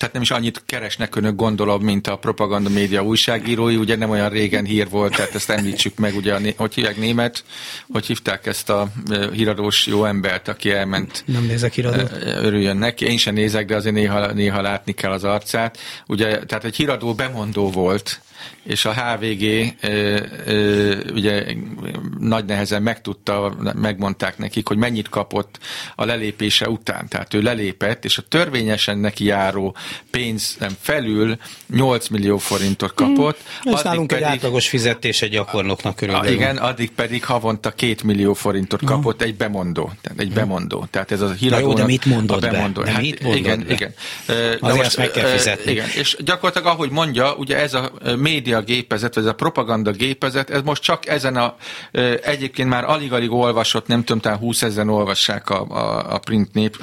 tehát 0.03 0.17
nem 0.17 0.27
is 0.27 0.31
annyit 0.31 0.63
keresnek 0.67 1.17
önök 1.17 1.37
gondolom, 1.37 1.83
mint 1.83 2.07
a 2.07 2.17
propaganda 2.17 2.69
média 2.69 3.03
újságírói, 3.03 3.77
ugye 3.77 3.97
nem 3.97 4.11
olyan 4.11 4.29
régen 4.29 4.65
hír 4.65 4.89
volt, 4.89 5.17
tehát 5.17 5.35
ezt 5.35 5.51
említsük 5.51 5.97
meg, 5.99 6.17
ugye, 6.17 6.55
hogy 6.57 6.75
hívják 6.75 6.97
német, 6.97 7.45
hogy 7.93 8.07
hívták 8.07 8.47
ezt 8.47 8.71
a 8.71 8.89
híradós 9.33 9.87
jó 9.87 10.05
embert, 10.05 10.49
aki 10.49 10.71
elment. 10.71 11.23
Nem 11.27 11.47
nézek 11.47 11.73
híradót. 11.73 12.13
Örüljön 12.25 12.77
neki, 12.77 13.05
én 13.05 13.17
sem 13.17 13.35
nézek, 13.35 13.67
de 13.67 13.77
azért 13.77 13.95
néha, 13.95 14.33
néha 14.33 14.61
látni 14.61 14.93
kell 14.93 15.11
az 15.11 15.25
arcát. 15.25 15.79
Ugye, 16.07 16.45
tehát 16.45 16.65
egy 16.65 16.77
híradó 16.77 17.15
bemondó 17.15 17.71
volt, 17.71 18.21
és 18.63 18.85
a 18.85 18.93
HVG 18.93 19.75
ö, 19.81 20.21
ö, 20.47 20.95
ugye 21.15 21.45
nagy 22.19 22.45
nehezen 22.45 22.83
megtudta, 22.83 23.57
megmondták 23.75 24.39
nekik, 24.39 24.69
hogy 24.69 24.77
mennyit 24.77 25.09
kapott 25.09 25.59
a 25.97 26.05
lelépése 26.05 26.69
után. 26.69 27.09
Tehát 27.09 27.35
ő 27.35 27.43
lelépett, 27.43 28.05
és 28.05 28.19
a 28.19 28.23
törvényesen 28.29 28.99
neki 28.99 29.25
járó 29.25 29.77
pénzen 30.11 30.73
felül 30.81 31.37
8 31.69 32.09
millió 32.09 32.39
forintot 32.39 32.95
kapott. 32.95 33.39
Hmm. 33.63 33.75
Ez 33.75 33.83
nálunk 33.83 34.07
pedig, 34.07 34.25
egy 34.25 34.31
átlagos 34.31 34.69
fizetés 34.69 35.23
egy 35.23 35.31
gyakornoknak 35.31 35.97
körülbelül. 35.97 36.33
Igen, 36.33 36.57
addig 36.57 36.91
pedig 36.91 37.25
havonta 37.25 37.71
2 37.71 37.97
millió 38.05 38.35
forintot 38.35 38.85
kapott 38.85 39.19
no. 39.19 39.27
egy 39.27 39.35
bemondó. 39.35 39.93
Tehát 40.01 40.21
egy 40.21 40.33
bemondó. 40.33 40.87
Tehát 40.91 41.11
ez 41.11 41.21
a 41.21 41.31
híradónak 41.31 41.71
jó, 41.71 41.85
de 41.85 41.85
mit 41.85 42.05
mondott 42.05 42.45
a 42.45 42.51
bemondó. 42.51 42.81
Be? 42.81 42.87
De 42.87 42.93
hát, 42.93 43.01
mit 43.01 43.23
mondott 43.23 43.41
igen, 43.41 43.65
be? 43.67 43.73
igen. 43.73 43.95
Azért 44.61 44.83
most, 44.83 44.97
meg 44.97 45.11
kell 45.11 45.27
fizetni. 45.27 45.73
Igen, 45.73 45.89
és 45.95 46.17
gyakorlatilag 46.19 46.67
ahogy 46.67 46.91
mondja, 46.91 47.35
ugye 47.35 47.59
ez 47.59 47.75
a 47.75 47.93
média 48.33 48.61
gépezet, 48.61 49.15
vagy 49.15 49.25
ez 49.25 49.31
a 49.31 49.35
propaganda 49.35 49.91
gépezet, 49.91 50.51
ez 50.51 50.61
most 50.65 50.83
csak 50.83 51.07
ezen 51.09 51.37
a 51.37 51.55
egyébként 52.23 52.69
már 52.69 52.85
alig-alig 52.85 53.31
olvasott, 53.31 53.87
nem 53.87 54.05
tudom, 54.05 54.21
talán 54.21 54.39
20 54.39 54.63
ezeren 54.63 54.89
olvassák 54.89 55.51
a, 55.51 55.67
a, 55.69 56.15
a 56.15 56.19
print 56.19 56.55
nép 56.55 56.77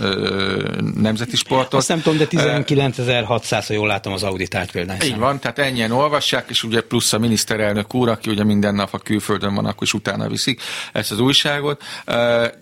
nemzeti 0.96 1.36
sportot. 1.36 1.74
Azt 1.74 1.88
nem 1.88 2.02
tudom, 2.02 2.18
de 2.18 2.28
19.600, 2.30 3.64
ha 3.68 3.74
jól 3.74 3.88
látom 3.88 4.14
az 4.14 4.24
auditált 4.24 4.72
példány. 4.72 4.98
Így 5.04 5.18
van, 5.18 5.40
tehát 5.40 5.60
ennyien 5.60 5.92
olvassák, 5.92 6.50
és 6.50 6.64
ugye 6.64 6.82
plusz 6.82 7.14
a 7.14 7.20
miniszterelnök 7.20 7.94
úr, 7.94 8.10
aki 8.10 8.30
ugye 8.30 8.44
minden 8.44 8.76
nap 8.76 8.90
a 8.92 8.98
külföldön 8.98 9.56
van, 9.56 9.66
akkor 9.66 9.84
is 9.84 9.94
utána 9.94 10.28
viszik 10.28 10.62
ezt 10.94 11.12
az 11.12 11.20
újságot. 11.20 11.84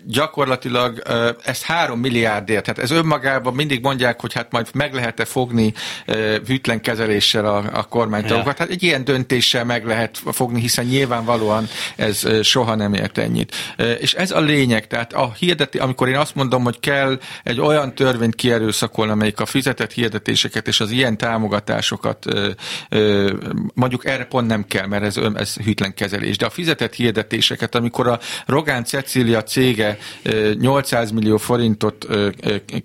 Gyakorlatilag 0.06 1.02
ezt 1.44 1.62
három 1.62 2.00
milliárdért, 2.00 2.64
tehát 2.64 2.78
ez 2.78 2.90
önmagában 2.90 3.54
mindig 3.54 3.82
mondják, 3.82 4.20
hogy 4.20 4.32
hát 4.32 4.52
majd 4.52 4.68
meg 4.74 4.94
lehet-e 4.94 5.24
fogni 5.24 5.72
hűtlen 6.46 6.80
kezeléssel 6.80 7.44
a, 7.44 7.64
a 7.72 7.82
kormánytagokat. 7.82 8.58
Ja. 8.58 8.64
Hát 8.64 8.77
egy 8.78 8.84
ilyen 8.84 9.04
döntéssel 9.04 9.64
meg 9.64 9.86
lehet 9.86 10.20
fogni, 10.32 10.60
hiszen 10.60 10.84
nyilvánvalóan 10.84 11.68
ez 11.96 12.26
soha 12.42 12.74
nem 12.74 12.94
ért 12.94 13.18
ennyit. 13.18 13.54
És 14.00 14.14
ez 14.14 14.30
a 14.30 14.40
lényeg, 14.40 14.86
tehát 14.86 15.12
a 15.12 15.32
hirdeti, 15.38 15.78
amikor 15.78 16.08
én 16.08 16.16
azt 16.16 16.34
mondom, 16.34 16.62
hogy 16.62 16.80
kell 16.80 17.18
egy 17.44 17.60
olyan 17.60 17.94
törvényt 17.94 18.34
kierőszakolni, 18.34 19.12
amelyik 19.12 19.40
a 19.40 19.46
fizetett 19.46 19.92
hirdetéseket 19.92 20.68
és 20.68 20.80
az 20.80 20.90
ilyen 20.90 21.16
támogatásokat 21.16 22.24
mondjuk 23.74 24.06
erre 24.06 24.24
pont 24.24 24.46
nem 24.46 24.64
kell, 24.66 24.86
mert 24.86 25.04
ez, 25.04 25.16
ez 25.34 25.54
hűtlen 25.54 25.94
kezelés, 25.94 26.36
de 26.36 26.46
a 26.46 26.50
fizetett 26.50 26.94
hirdetéseket, 26.94 27.74
amikor 27.74 28.08
a 28.08 28.18
Rogán 28.46 28.84
Cecília 28.84 29.42
cége 29.42 29.98
800 30.58 31.10
millió 31.10 31.36
forintot 31.36 32.06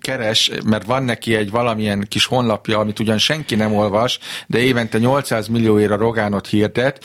keres, 0.00 0.50
mert 0.64 0.84
van 0.84 1.02
neki 1.02 1.34
egy 1.34 1.50
valamilyen 1.50 2.06
kis 2.08 2.26
honlapja, 2.26 2.78
amit 2.78 2.98
ugyan 2.98 3.18
senki 3.18 3.54
nem 3.54 3.74
olvas, 3.74 4.18
de 4.46 4.58
évente 4.58 4.98
800 4.98 5.48
millióért 5.48 5.83
a 5.90 5.96
Rogánot 5.96 6.46
hirdet, 6.46 7.04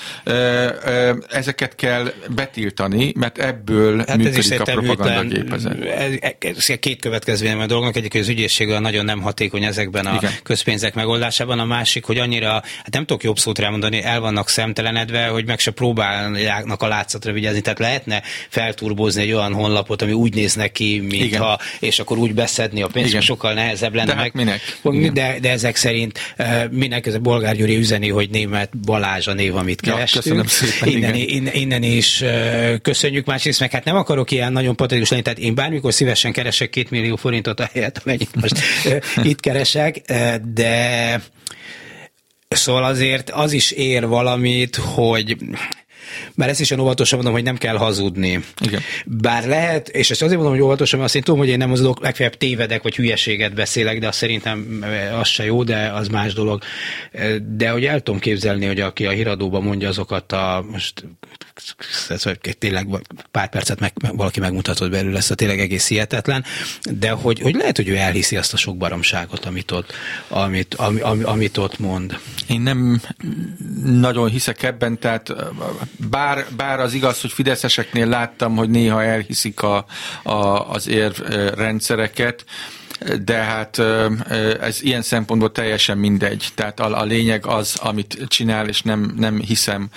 ezeket 1.30 1.76
kell 1.76 2.13
betiltani, 2.36 3.13
mert 3.15 3.38
ebből 3.38 4.04
hát 4.08 4.18
működik 4.18 4.60
a 4.60 4.63
propagandagépezet. 4.63 5.84
Ez, 5.84 6.13
ez 6.39 6.65
két 6.80 7.02
következménye 7.02 7.63
a 7.63 7.65
dolognak, 7.65 7.96
egyik, 7.96 8.12
hogy 8.12 8.22
az 8.22 8.28
ügyészség 8.28 8.68
nagyon 8.68 9.06
nem 9.06 9.22
hatékony 9.22 9.63
ezekben 9.63 10.06
a 10.06 10.15
Igen. 10.15 10.32
közpénzek 10.44 10.94
megoldásában, 10.94 11.60
a 11.60 11.65
másik, 11.65 12.06
hogy 12.06 12.18
annyira, 12.18 12.52
hát 12.52 12.92
nem 12.92 13.06
tudok 13.06 13.24
jobb 13.24 13.39
szót 13.39 13.60
rámondani, 13.60 14.04
el 14.04 14.20
vannak 14.20 14.50
szemtelenedve, 14.50 15.28
hogy 15.28 15.46
meg 15.46 15.60
se 15.60 15.72
próbálnak 15.72 16.82
a 16.82 16.88
látszatra 16.88 17.32
vigyázni, 17.32 17.62
tehát 17.62 17.80
lehetne 17.80 18.22
felturbózni 18.50 19.22
egy 19.22 19.32
olyan 19.32 19.54
honlapot, 19.54 20.02
ami 20.02 20.12
úgy 20.12 20.34
néz 20.34 20.56
neki, 20.56 21.00
mintha, 21.10 21.60
és 21.80 22.00
akkor 22.00 22.18
úgy 22.18 22.34
beszedni 22.34 22.82
a 22.82 22.88
pénzt, 22.88 23.10
Igen. 23.10 23.22
sokkal 23.22 23.54
nehezebb 23.54 23.94
lenne 23.94 24.08
de 24.13 24.15
hát 24.15 24.34
meg. 24.34 24.60
minek? 24.84 25.13
De, 25.13 25.38
de 25.42 25.50
ezek 25.50 25.76
szerint 25.76 26.20
minek 26.72 27.06
ez 27.06 27.13
a 27.13 27.20
Bolgár 27.20 27.56
Gyuri 27.56 27.78
üzeni, 27.78 28.10
hogy 28.10 28.30
német 28.30 28.69
Balázs 28.86 29.28
a 29.28 29.34
név, 29.34 29.56
amit 29.56 29.82
kerestünk. 29.82 30.26
Ja, 30.26 30.44
köszönöm 30.44 30.48
szépen, 30.48 30.90
innen, 30.90 31.16
innen, 31.16 31.54
innen 31.54 31.84
is 31.84 32.24
köszönjük, 32.82 33.26
másrészt 33.26 33.60
meg 33.60 33.72
hát 33.72 33.84
nem 33.84 33.96
akarok 33.96 34.32
ilyen 34.32 34.52
nagyon 34.52 34.76
patetikus 34.76 35.10
lenni, 35.10 35.22
tehát 35.22 35.40
én 35.40 35.56
bármikor 35.56 35.94
szívesen 35.94 36.32
keresek 36.32 36.70
két 36.70 36.90
millió 36.90 37.16
forintot 37.16 37.60
a 37.60 37.70
helyet, 37.74 38.02
amennyit 38.04 38.36
most 38.42 38.56
itt 39.24 39.40
keresek, 39.40 40.02
de 40.54 41.22
Szóval 42.56 42.84
azért 42.84 43.30
az 43.30 43.52
is 43.52 43.72
ér 43.72 44.08
valamit, 44.08 44.76
hogy 44.76 45.38
Bár 46.36 46.50
ezt 46.50 46.60
is 46.60 46.72
olyan 46.72 46.84
óvatosan 46.84 47.17
mondom, 47.17 47.36
hogy 47.36 47.43
nem 47.43 47.58
kell 47.58 47.76
hazudni. 47.76 48.43
Igen. 48.65 48.82
Bár 49.06 49.48
lehet, 49.48 49.89
és 49.89 50.12
ezt 50.12 50.22
azért 50.22 50.38
mondom, 50.38 50.56
hogy 50.56 50.63
óvatosan, 50.63 51.00
mert 51.00 51.10
azt 51.10 51.17
én 51.17 51.24
tudom, 51.24 51.39
hogy 51.39 51.50
én 51.50 51.58
nem 51.58 51.72
azok 51.72 52.02
legfeljebb 52.02 52.38
tévedek, 52.38 52.84
vagy 52.84 52.95
hülyeséget 52.95 53.54
beszélek, 53.54 54.00
de 54.00 54.08
azt 54.08 54.17
szerintem 54.17 54.86
az 55.19 55.28
se 55.28 55.45
jó, 55.45 55.63
de 55.63 55.91
az 55.93 56.08
más 56.08 56.34
dolog. 56.34 56.62
De 57.58 57.69
hogy 57.69 57.86
el 57.86 58.02
tudom 58.02 58.19
képzelni, 58.19 58.65
hogy 58.65 58.80
aki 58.80 59.06
a 59.06 59.12
híradóban 59.12 59.63
mondja 59.63 59.88
azokat 59.88 60.32
a, 60.32 60.65
most 60.72 61.04
ez, 62.10 62.24
tényleg 62.58 62.88
pár 63.32 63.50
percet 63.50 63.80
meg, 63.80 63.93
valaki 64.12 64.39
megmutatott 64.39 64.89
belőle, 64.89 65.22
a 65.30 65.36
tényleg 65.36 65.60
egész 65.60 65.88
hihetetlen, 65.88 66.43
de 66.82 67.10
hogy, 67.10 67.39
hogy 67.39 67.56
lehet, 67.56 67.76
hogy 67.76 67.88
ő 67.88 67.95
elhiszi 67.95 68.38
azt 68.38 68.54
a 68.54 68.58
sok 68.58 68.78
baromságot, 68.78 69.45
amit 69.45 69.72
ott, 69.72 69.93
amit, 70.28 70.74
ami, 70.74 71.00
ami, 71.00 71.24
amit 71.24 71.58
ott 71.58 71.80
mond. 71.80 72.19
Én 72.48 72.62
nem 72.62 73.02
nagyon 73.84 74.30
hiszek 74.30 74.63
ebben, 74.63 75.00
tehát 75.00 75.34
bár, 76.10 76.45
bár 76.56 76.80
az 76.80 76.93
igaz, 76.93 77.22
hogy 77.22 77.32
fideszeseknél 77.32 78.08
láttam, 78.08 78.56
hogy 78.56 78.69
néha 78.69 79.04
elhiszik 79.04 79.62
a, 79.62 79.86
a, 80.24 80.69
az 80.69 80.88
érrendszereket, 80.88 82.45
de 83.24 83.34
hát 83.34 83.80
ez 84.62 84.82
ilyen 84.82 85.02
szempontból 85.02 85.52
teljesen 85.52 85.98
mindegy. 85.98 86.48
Tehát 86.56 86.80
a, 86.80 87.00
a 87.00 87.04
lényeg 87.04 87.46
az, 87.46 87.76
amit 87.82 88.18
csinál, 88.28 88.68
és 88.68 88.82
nem, 88.82 89.14
nem 89.18 89.40
hiszem, 89.40 89.90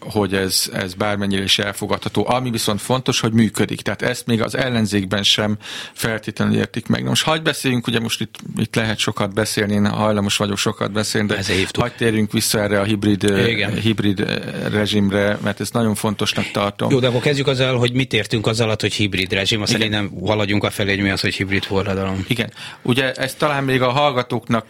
hogy 0.00 0.34
ez, 0.34 0.70
ez 0.72 0.94
bármennyire 0.94 1.42
is 1.42 1.58
elfogadható. 1.58 2.28
Ami 2.28 2.50
viszont 2.50 2.80
fontos, 2.80 3.20
hogy 3.20 3.32
működik. 3.32 3.80
Tehát 3.80 4.02
ezt 4.02 4.26
még 4.26 4.42
az 4.42 4.56
ellenzékben 4.56 5.22
sem 5.22 5.56
feltétlenül 5.92 6.56
értik 6.56 6.86
meg. 6.86 7.04
most 7.04 7.24
hagyd 7.24 7.42
beszéljünk, 7.42 7.86
ugye 7.86 8.00
most 8.00 8.20
itt, 8.20 8.34
itt 8.56 8.74
lehet 8.74 8.98
sokat 8.98 9.34
beszélni, 9.34 9.74
én 9.74 9.86
hajlamos 9.86 10.36
vagyok 10.36 10.58
sokat 10.58 10.92
beszélni, 10.92 11.26
de 11.26 11.42
hagyd 11.78 11.94
térjünk 11.96 12.32
vissza 12.32 12.60
erre 12.60 12.80
a 12.80 12.84
hibrid, 12.84 13.34
hibrid 13.80 14.26
rezsimre, 14.70 15.38
mert 15.42 15.60
ezt 15.60 15.72
nagyon 15.72 15.94
fontosnak 15.94 16.50
tartom. 16.50 16.90
Jó, 16.90 16.98
de 16.98 17.06
akkor 17.06 17.20
kezdjük 17.20 17.46
azzal, 17.46 17.78
hogy 17.78 17.92
mit 17.92 18.12
értünk 18.12 18.46
az 18.46 18.60
alatt, 18.60 18.80
hogy 18.80 18.92
hibrid 18.92 19.32
rezsim. 19.32 19.62
Azt 19.62 19.88
nem 19.88 20.10
haladjunk 20.24 20.64
a 20.64 20.70
felé, 20.70 20.94
hogy 20.94 21.02
mi 21.02 21.10
az, 21.10 21.20
hogy 21.20 21.34
hibrid 21.34 21.62
forrás 21.62 21.88
forradalom. 21.90 22.24
Igen. 22.28 22.52
Ugye 22.82 23.12
ez 23.12 23.34
talán 23.34 23.64
még 23.64 23.82
a 23.82 23.90
hallgatóknak 23.90 24.64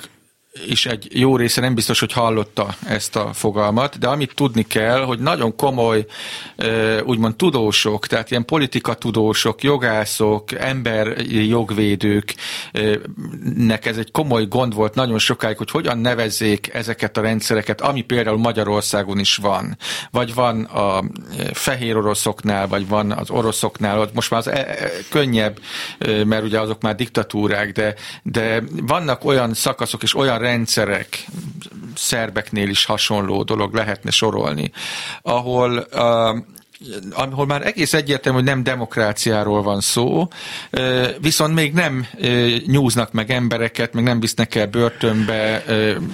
is 0.66 0.86
egy 0.86 1.08
jó 1.12 1.36
része 1.36 1.60
nem 1.60 1.74
biztos, 1.74 2.00
hogy 2.00 2.12
hallotta 2.12 2.74
ezt 2.86 3.16
a 3.16 3.32
fogalmat, 3.32 3.98
de 3.98 4.08
amit 4.08 4.34
tudni 4.34 4.62
kell, 4.62 5.00
hogy 5.04 5.18
nagyon 5.18 5.56
komoly, 5.56 6.06
úgymond 7.04 7.36
tudósok, 7.36 8.06
tehát 8.06 8.30
ilyen 8.30 8.44
politikatudósok, 8.44 9.62
jogászok, 9.62 10.52
emberi 10.52 11.48
jogvédőknek 11.48 12.36
ez 13.86 13.96
egy 13.96 14.10
komoly 14.10 14.46
gond 14.46 14.74
volt 14.74 14.94
nagyon 14.94 15.18
sokáig, 15.18 15.56
hogy 15.56 15.70
hogyan 15.70 15.98
nevezzék 15.98 16.74
ezeket 16.74 17.16
a 17.16 17.20
rendszereket, 17.20 17.80
ami 17.80 18.00
például 18.02 18.38
Magyarországon 18.38 19.18
is 19.18 19.36
van. 19.36 19.76
Vagy 20.10 20.34
van 20.34 20.62
a 20.64 21.04
fehér 21.52 21.96
oroszoknál, 21.96 22.68
vagy 22.68 22.88
van 22.88 23.12
az 23.12 23.30
oroszoknál, 23.30 24.10
most 24.14 24.30
már 24.30 24.40
az 24.40 24.48
e, 24.48 24.58
e, 24.58 24.90
könnyebb, 25.10 25.58
mert 26.24 26.44
ugye 26.44 26.60
azok 26.60 26.82
már 26.82 26.94
diktatúrák, 26.94 27.72
de, 27.72 27.94
de 28.22 28.62
vannak 28.86 29.24
olyan 29.24 29.54
szakaszok 29.54 30.02
és 30.02 30.16
olyan 30.16 30.38
rendszerek, 30.40 31.26
szerbeknél 31.94 32.68
is 32.68 32.84
hasonló 32.84 33.42
dolog 33.42 33.74
lehetne 33.74 34.10
sorolni, 34.10 34.72
ahol 35.22 35.86
uh, 35.92 36.38
ahol 37.10 37.46
már 37.46 37.66
egész 37.66 37.92
egyértelmű, 37.92 38.38
hogy 38.38 38.48
nem 38.48 38.62
demokráciáról 38.62 39.62
van 39.62 39.80
szó, 39.80 40.28
viszont 41.20 41.54
még 41.54 41.72
nem 41.72 42.06
nyúznak 42.66 43.12
meg 43.12 43.30
embereket, 43.30 43.92
még 43.92 44.04
nem 44.04 44.20
visznek 44.20 44.54
el 44.54 44.66
börtönbe 44.66 45.62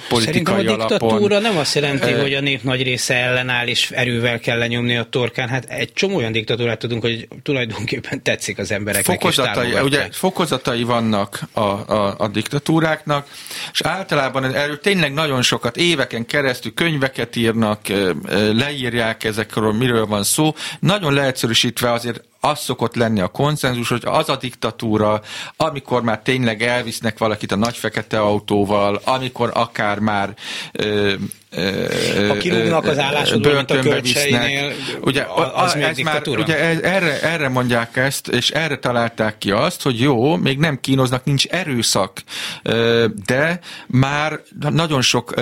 politikai 0.09 0.21
Szerintem 0.21 0.55
a 0.55 0.63
diktatúra 0.63 1.39
nem 1.39 1.57
azt 1.57 1.75
jelenti, 1.75 2.13
hogy 2.13 2.35
a 2.35 2.41
nép 2.41 2.63
nagy 2.63 2.83
része 2.83 3.15
ellenáll, 3.15 3.67
és 3.67 3.91
erővel 3.91 4.39
kell 4.39 4.59
lenyomni 4.59 4.97
a 4.97 5.05
torkán. 5.05 5.49
Hát 5.49 5.65
egy 5.65 5.93
csomó 5.93 6.17
olyan 6.17 6.33
diktatúrát 6.33 6.79
tudunk, 6.79 7.03
hogy 7.03 7.29
tulajdonképpen 7.43 8.23
tetszik 8.23 8.59
az 8.59 8.71
embereknek. 8.71 9.21
Fokozatai, 9.21 9.73
ugye, 9.73 10.09
fokozatai 10.11 10.83
vannak 10.83 11.41
a, 11.53 11.61
a, 11.61 12.15
a 12.19 12.29
diktatúráknak, 12.29 13.29
és 13.73 13.81
általában 13.81 14.55
erről 14.55 14.81
tényleg 14.81 15.13
nagyon 15.13 15.43
sokat, 15.43 15.77
éveken 15.77 16.27
keresztül 16.27 16.75
könyveket 16.75 17.37
írnak, 17.37 17.81
leírják 18.53 19.25
ezekről, 19.25 19.73
miről 19.73 20.07
van 20.07 20.25
szó, 20.25 20.55
nagyon 20.81 21.13
leegyszerűsítve 21.13 21.93
azért 21.93 22.25
az 22.41 22.59
szokott 22.59 22.95
lenni 22.95 23.21
a 23.21 23.29
konszenzus, 23.29 23.89
hogy 23.89 24.03
az 24.05 24.29
a 24.29 24.37
diktatúra, 24.37 25.21
amikor 25.57 26.03
már 26.03 26.21
tényleg 26.21 26.63
elvisznek 26.63 27.19
valakit 27.19 27.53
a 27.53 27.57
nagy 27.57 27.77
fekete 27.77 28.21
autóval, 28.21 29.01
amikor 29.05 29.51
akár 29.55 29.99
már 29.99 30.35
ö, 30.73 31.15
ha 32.29 32.37
kirúgnak 32.37 32.85
az 32.85 32.99
állásodból, 32.99 33.55
mint 33.55 33.71
a 33.71 33.79
kölcseinél, 33.79 34.73
ugye, 35.01 35.27
az, 35.35 35.49
az 35.55 35.75
ez 35.75 35.97
már, 35.97 36.23
ugye 36.27 36.81
erre, 36.83 37.21
erre 37.23 37.49
mondják 37.49 37.97
ezt, 37.97 38.29
és 38.29 38.51
erre 38.51 38.77
találták 38.79 39.39
ki 39.39 39.51
azt, 39.51 39.83
hogy 39.83 40.01
jó, 40.01 40.37
még 40.37 40.59
nem 40.59 40.81
kínoznak, 40.81 41.25
nincs 41.25 41.47
erőszak, 41.47 42.23
de 43.27 43.61
már 43.87 44.41
nagyon 44.71 45.03
sok 45.03 45.35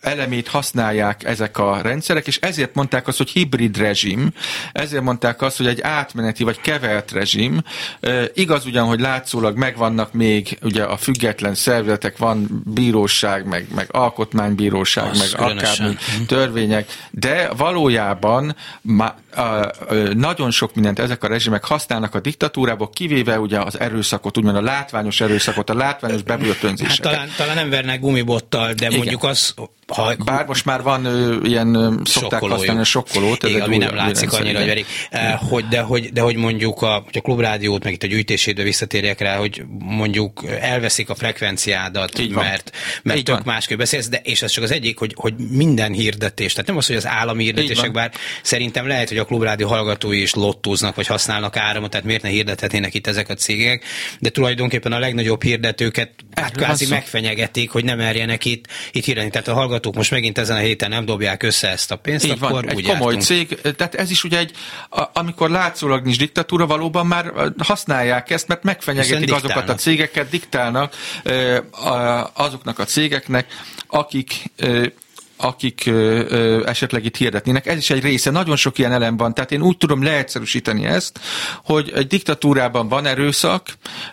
elemét 0.00 0.48
használják 0.48 1.24
ezek 1.24 1.58
a 1.58 1.80
rendszerek, 1.82 2.26
és 2.26 2.38
ezért 2.38 2.74
mondták 2.74 3.08
azt, 3.08 3.18
hogy 3.18 3.30
hibrid 3.30 3.76
rezsim, 3.76 4.32
ezért 4.72 5.02
mondták 5.02 5.42
azt, 5.42 5.56
hogy 5.56 5.66
egy 5.66 5.80
átmeneti 5.80 6.44
vagy 6.44 6.60
kevert 6.60 7.12
rezsim. 7.12 7.62
Igaz 8.34 8.66
ugyan, 8.66 8.86
hogy 8.86 9.00
látszólag 9.00 9.56
megvannak 9.56 10.12
még 10.12 10.58
ugye 10.62 10.82
a 10.82 10.96
független 10.96 11.54
szervezetek, 11.54 12.18
van 12.18 12.62
bíróság, 12.64 13.46
meg, 13.46 13.66
meg 13.74 13.86
alkotmánybíróság, 13.90 15.10
az 15.10 15.32
meg 15.32 15.61
akár 15.62 15.88
még 15.88 16.26
törvények, 16.26 17.06
de 17.10 17.48
valójában 17.56 18.56
a, 19.36 19.72
nagyon 20.14 20.50
sok 20.50 20.74
mindent 20.74 20.98
ezek 20.98 21.24
a 21.24 21.26
rezsimek 21.26 21.64
használnak 21.64 22.14
a 22.14 22.20
diktatúrába, 22.20 22.88
kivéve 22.88 23.38
ugye 23.38 23.60
az 23.60 23.80
erőszakot, 23.80 24.38
úgymond 24.38 24.56
a 24.56 24.62
látványos 24.62 25.20
erőszakot, 25.20 25.70
a 25.70 25.74
látványos 25.74 26.22
bebörtönzéseket. 26.22 27.04
Hát 27.04 27.12
talán, 27.14 27.28
talán 27.36 27.54
nem 27.54 27.70
vernek 27.70 28.00
gumibottal, 28.00 28.72
de 28.72 28.86
Igen. 28.86 28.98
mondjuk 28.98 29.24
az 29.24 29.54
ha, 29.86 30.14
Bár 30.24 30.46
most 30.46 30.64
már 30.64 30.82
van 30.82 31.04
ö, 31.04 31.36
ilyen, 31.42 32.00
szokták 32.04 32.30
sokkoló, 32.30 32.54
használni 32.54 32.80
a 32.80 32.84
sokkolót. 32.84 33.42
Igen, 33.42 33.60
ami 33.60 33.76
nem 33.76 33.94
látszik 33.94 34.32
annyira, 34.32 34.58
hogy 34.58 34.66
verik. 34.66 34.86
Hogy, 35.48 35.64
de, 35.68 35.80
hogy, 35.80 36.12
de 36.12 36.20
hogy 36.20 36.36
mondjuk 36.36 36.82
a, 36.82 37.02
hogy 37.04 37.16
a 37.16 37.20
klubrádiót, 37.20 37.84
meg 37.84 37.92
itt 37.92 38.02
a 38.02 38.06
gyűjtésédől 38.06 38.64
visszatérjek 38.64 39.20
rá, 39.20 39.36
hogy 39.36 39.64
mondjuk 39.78 40.44
elveszik 40.60 41.10
a 41.10 41.14
frekvenciádat, 41.14 42.18
Így 42.18 42.30
mert, 42.30 42.70
mert 43.02 43.18
Így 43.18 43.24
tök 43.24 43.34
van. 43.34 43.44
másképp 43.46 43.78
beszélsz, 43.78 44.08
de 44.08 44.20
és 44.22 44.42
ez 44.42 44.50
csak 44.50 44.64
az 44.64 44.70
egyik, 44.70 44.98
hogy, 44.98 45.14
hogy 45.16 45.34
minden 45.36 45.92
hirdetés, 45.92 46.52
tehát 46.52 46.66
nem 46.66 46.76
az, 46.76 46.86
hogy 46.86 46.96
az 46.96 47.06
állami 47.06 47.44
hirdetések, 47.44 47.92
bár 47.92 48.12
szerintem 48.42 48.86
lehet, 48.86 49.08
hogy 49.08 49.18
a 49.22 49.24
klubrádió 49.24 49.68
hallgatói 49.68 50.20
is 50.20 50.34
lottóznak, 50.34 50.94
vagy 50.94 51.06
használnak 51.06 51.56
áramot, 51.56 51.90
tehát 51.90 52.06
miért 52.06 52.22
ne 52.22 52.28
hirdethetnének 52.28 52.94
itt 52.94 53.06
ezek 53.06 53.28
a 53.28 53.34
cégek, 53.34 53.84
de 54.18 54.30
tulajdonképpen 54.30 54.92
a 54.92 54.98
legnagyobb 54.98 55.42
hirdetőket 55.42 56.10
hát 56.34 56.56
kvázi 56.56 56.86
megfenyegetik, 56.86 57.70
hogy 57.70 57.84
nem 57.84 57.96
merjenek 57.96 58.44
itt, 58.44 58.66
itt 58.92 59.04
hirdetni. 59.04 59.30
Tehát 59.30 59.48
a 59.48 59.52
hallgató 59.52 59.82
hallgatók 59.82 59.94
most 59.94 60.10
megint 60.10 60.38
ezen 60.38 60.56
a 60.56 60.60
héten 60.60 60.90
nem 60.90 61.04
dobják 61.04 61.42
össze 61.42 61.68
ezt 61.68 61.90
a 61.90 61.96
pénzt, 61.96 62.24
Így 62.24 62.30
akkor 62.30 62.50
van, 62.50 62.68
egy 62.68 62.82
komoly 62.82 63.14
jártunk. 63.14 63.22
cég, 63.22 63.60
tehát 63.76 63.94
ez 63.94 64.10
is 64.10 64.24
ugye 64.24 64.38
egy, 64.38 64.50
amikor 65.12 65.50
látszólag 65.50 66.04
nincs 66.04 66.18
diktatúra, 66.18 66.66
valóban 66.66 67.06
már 67.06 67.32
használják 67.58 68.30
ezt, 68.30 68.48
mert 68.48 68.62
megfenyegetik 68.62 69.32
azokat 69.32 69.68
a 69.68 69.74
cégeket, 69.74 70.28
diktálnak 70.28 70.94
azoknak 72.32 72.78
a 72.78 72.84
cégeknek, 72.84 73.46
akik 73.86 74.50
akik 75.42 75.82
ö, 75.86 76.24
ö, 76.28 76.66
esetleg 76.66 77.04
itt 77.04 77.16
hirdetnének. 77.16 77.66
Ez 77.66 77.76
is 77.76 77.90
egy 77.90 78.02
része, 78.02 78.30
nagyon 78.30 78.56
sok 78.56 78.78
ilyen 78.78 78.92
elem 78.92 79.16
van, 79.16 79.34
tehát 79.34 79.52
én 79.52 79.62
úgy 79.62 79.76
tudom 79.76 80.02
leegyszerűsíteni 80.02 80.84
ezt, 80.84 81.20
hogy 81.64 81.92
egy 81.94 82.06
diktatúrában 82.06 82.88
van 82.88 83.06
erőszak, 83.06 83.66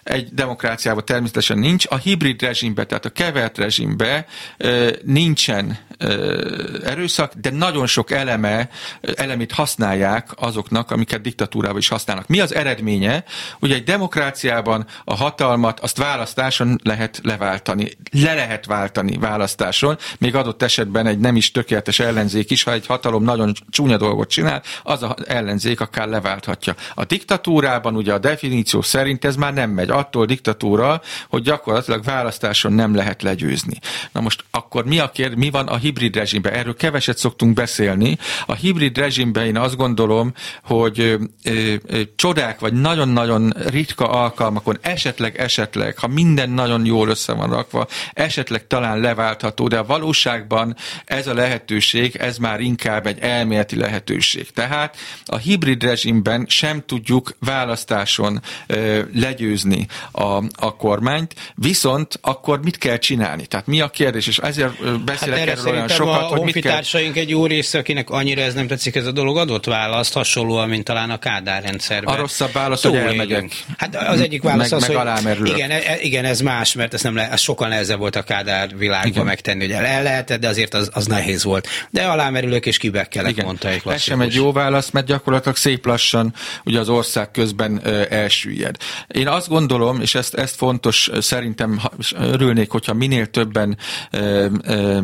egy 0.03 0.33
demokráciában 0.33 1.05
természetesen 1.05 1.57
nincs, 1.57 1.85
a 1.89 1.95
hibrid 1.97 2.41
rezsimbe, 2.41 2.85
tehát 2.85 3.05
a 3.05 3.09
kevert 3.09 3.57
rezsimbe 3.57 4.25
ö, 4.57 4.89
nincsen 5.03 5.77
ö, 5.97 6.79
erőszak, 6.85 7.33
de 7.33 7.49
nagyon 7.49 7.87
sok 7.87 8.11
eleme, 8.11 8.69
elemét 9.15 9.51
használják 9.51 10.29
azoknak, 10.35 10.91
amiket 10.91 11.21
diktatúrában 11.21 11.77
is 11.77 11.87
használnak. 11.87 12.27
Mi 12.27 12.39
az 12.39 12.55
eredménye? 12.55 13.23
Ugye 13.59 13.75
egy 13.75 13.83
demokráciában 13.83 14.85
a 15.03 15.15
hatalmat 15.15 15.79
azt 15.79 15.97
választáson 15.97 16.79
lehet 16.83 17.19
leváltani. 17.23 17.91
Le 18.11 18.33
lehet 18.33 18.65
váltani 18.65 19.17
választáson, 19.17 19.97
még 20.17 20.35
adott 20.35 20.63
esetben 20.63 21.07
egy 21.07 21.18
nem 21.19 21.35
is 21.35 21.51
tökéletes 21.51 21.99
ellenzék 21.99 22.51
is, 22.51 22.63
ha 22.63 22.71
egy 22.71 22.85
hatalom 22.85 23.23
nagyon 23.23 23.53
csúnya 23.69 23.97
dolgot 23.97 24.29
csinál, 24.29 24.61
az 24.83 25.03
az 25.03 25.27
ellenzék 25.27 25.81
akár 25.81 26.07
leválthatja. 26.07 26.75
A 26.93 27.05
diktatúrában 27.05 27.95
ugye 27.95 28.13
a 28.13 28.17
definíció 28.17 28.81
szerint 28.81 29.25
ez 29.25 29.35
már 29.35 29.53
nem 29.53 29.69
megy. 29.69 29.89
Attól 29.89 30.25
diktatúra, 30.25 31.01
hogy 31.29 31.41
gyakorlatilag 31.41 32.03
választáson 32.03 32.73
nem 32.73 32.95
lehet 32.95 33.21
legyőzni. 33.21 33.79
Na 34.11 34.21
most 34.21 34.43
akkor 34.51 34.85
mi 34.85 34.99
a 34.99 35.11
kérdés, 35.11 35.37
mi 35.39 35.49
van 35.49 35.67
a 35.67 35.77
hibrid 35.77 36.15
rezsimben? 36.15 36.53
Erről 36.53 36.75
keveset 36.75 37.17
szoktunk 37.17 37.53
beszélni. 37.53 38.17
A 38.45 38.53
hibrid 38.53 38.97
rezsimben 38.97 39.45
én 39.45 39.57
azt 39.57 39.75
gondolom, 39.75 40.33
hogy 40.63 40.99
ö, 40.99 41.15
ö, 41.43 42.01
csodák 42.15 42.59
vagy 42.59 42.73
nagyon-nagyon 42.73 43.53
ritka 43.67 44.09
alkalmakon 44.09 44.77
esetleg, 44.81 45.37
esetleg, 45.37 45.97
ha 45.97 46.07
minden 46.07 46.49
nagyon 46.49 46.85
jól 46.85 47.09
össze 47.09 47.33
van 47.33 47.49
rakva, 47.49 47.87
esetleg 48.13 48.67
talán 48.67 48.99
leváltható, 48.99 49.67
de 49.67 49.77
a 49.77 49.85
valóságban 49.85 50.75
ez 51.09 51.27
a 51.27 51.33
lehetőség, 51.33 52.15
ez 52.15 52.37
már 52.37 52.59
inkább 52.59 53.07
egy 53.07 53.19
elméleti 53.19 53.75
lehetőség. 53.75 54.51
Tehát 54.51 54.97
a 55.25 55.37
hibrid 55.37 55.83
rezsimben 55.83 56.45
sem 56.47 56.83
tudjuk 56.85 57.35
választáson 57.39 58.41
ö, 58.67 59.01
legyőzni 59.13 59.87
a, 60.11 60.23
a 60.55 60.75
kormányt, 60.77 61.35
viszont 61.55 62.19
akkor 62.21 62.61
mit 62.61 62.77
kell 62.77 62.97
csinálni? 62.97 63.45
Tehát 63.45 63.67
mi 63.67 63.81
a 63.81 63.89
kérdés? 63.89 64.27
És 64.27 64.37
ezért 64.37 65.03
beszélek 65.03 65.39
hát 65.39 65.47
erről 65.47 65.71
olyan 65.71 65.87
sokat, 65.87 66.21
a 66.21 66.25
hogy 66.25 66.41
mit 66.41 66.59
kell... 66.63 66.81
egy 67.13 67.29
jó 67.29 67.45
része, 67.45 67.77
akinek 67.77 68.09
annyira 68.09 68.41
ez 68.41 68.53
nem 68.53 68.67
tetszik 68.67 68.95
ez 68.95 69.05
a 69.05 69.11
dolog, 69.11 69.37
adott 69.37 69.65
választ, 69.65 70.13
hasonlóan, 70.13 70.69
mint 70.69 70.83
talán 70.83 71.09
a 71.09 71.19
Kádár 71.19 71.63
rendszerben. 71.63 72.13
A 72.13 72.17
rosszabb 72.17 72.51
válasz, 72.51 72.81
Túl 72.81 72.91
hogy 72.91 72.99
elmegyek. 72.99 73.63
Hát 73.77 73.95
az 73.95 74.21
egyik 74.21 74.41
válasz 74.41 74.69
meg, 74.69 74.81
az, 74.81 75.23
meg 75.23 75.37
hogy 75.37 75.47
igen, 75.47 75.71
e- 75.71 75.99
igen, 76.01 76.25
ez 76.25 76.41
más, 76.41 76.73
mert 76.73 76.93
ez 76.93 77.01
nem 77.01 77.15
le, 77.15 77.31
ez 77.31 77.41
sokkal 77.41 77.67
nehezebb 77.67 77.99
volt 77.99 78.15
a 78.15 78.23
Kádár 78.23 78.77
világban 78.77 79.25
megtenni, 79.25 79.65
hogy 79.65 79.71
el, 79.71 79.85
el 79.85 80.03
lehetett, 80.03 80.39
de 80.39 80.47
azért 80.47 80.73
az, 80.73 80.89
az 80.99 81.07
nehéz 81.07 81.43
volt. 81.43 81.67
De 81.89 82.03
alámerülök 82.03 82.65
és 82.65 82.77
kibekkelek, 82.77 83.43
mondta 83.43 83.67
egy 83.67 83.81
Ez 83.85 84.01
sem 84.01 84.21
egy 84.21 84.33
jó 84.33 84.51
válasz, 84.51 84.89
mert 84.89 85.05
gyakorlatilag 85.05 85.55
szép 85.55 85.85
lassan 85.85 86.33
ugye 86.65 86.79
az 86.79 86.89
ország 86.89 87.31
közben 87.31 87.81
elsüllyed. 88.09 88.75
Én 89.07 89.27
azt 89.27 89.47
gondolom, 89.47 90.01
és 90.01 90.15
ezt, 90.15 90.33
ezt 90.33 90.55
fontos, 90.55 91.09
szerintem 91.19 91.79
örülnék, 92.15 92.69
hogyha 92.69 92.93
minél 92.93 93.25
többen 93.25 93.77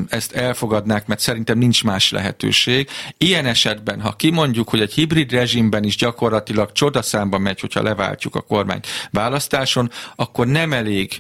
ezt 0.10 0.32
elfogadnák, 0.32 1.08
mert 1.08 1.20
szerintem 1.20 1.58
nincs 1.58 1.84
más 1.84 2.12
lehetőség. 2.12 2.90
Ilyen 3.18 3.46
esetben, 3.46 4.02
ha 4.02 4.12
kimondjuk, 4.12 4.70
hogy 4.70 4.82
egy 4.82 4.94
hibrid 4.94 5.32
rezsimben 5.32 5.84
is 5.84 5.96
gyakorlatilag 5.96 6.72
csodaszámba 6.72 7.38
megy, 7.38 7.60
hogyha 7.60 7.82
leváltjuk 7.82 8.36
a 8.36 8.42
kormányt 8.42 8.88
választáson, 9.12 9.92
akkor 10.16 10.48
nem 10.48 10.74
elég 10.74 11.20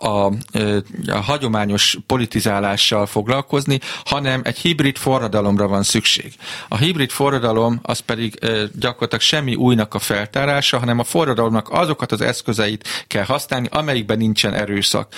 a, 0.00 0.08
a, 0.08 0.32
a 1.06 1.20
hagyományos 1.20 1.98
politizálással 2.06 3.06
foglalkozni, 3.06 3.50
hanem 4.04 4.40
egy 4.44 4.58
hibrid 4.58 4.96
forradalomra 4.96 5.68
van 5.68 5.82
szükség. 5.82 6.32
A 6.68 6.76
hibrid 6.76 7.10
forradalom 7.10 7.80
az 7.82 7.98
pedig 7.98 8.38
gyakorlatilag 8.78 9.20
semmi 9.20 9.54
újnak 9.54 9.94
a 9.94 9.98
feltárása, 9.98 10.78
hanem 10.78 10.98
a 10.98 11.04
forradalomnak 11.04 11.68
azokat 11.70 12.12
az 12.12 12.20
eszközeit 12.20 12.88
kell 13.06 13.24
használni, 13.24 13.68
amelyikben 13.70 14.18
nincsen 14.18 14.54
erőszak. 14.54 15.14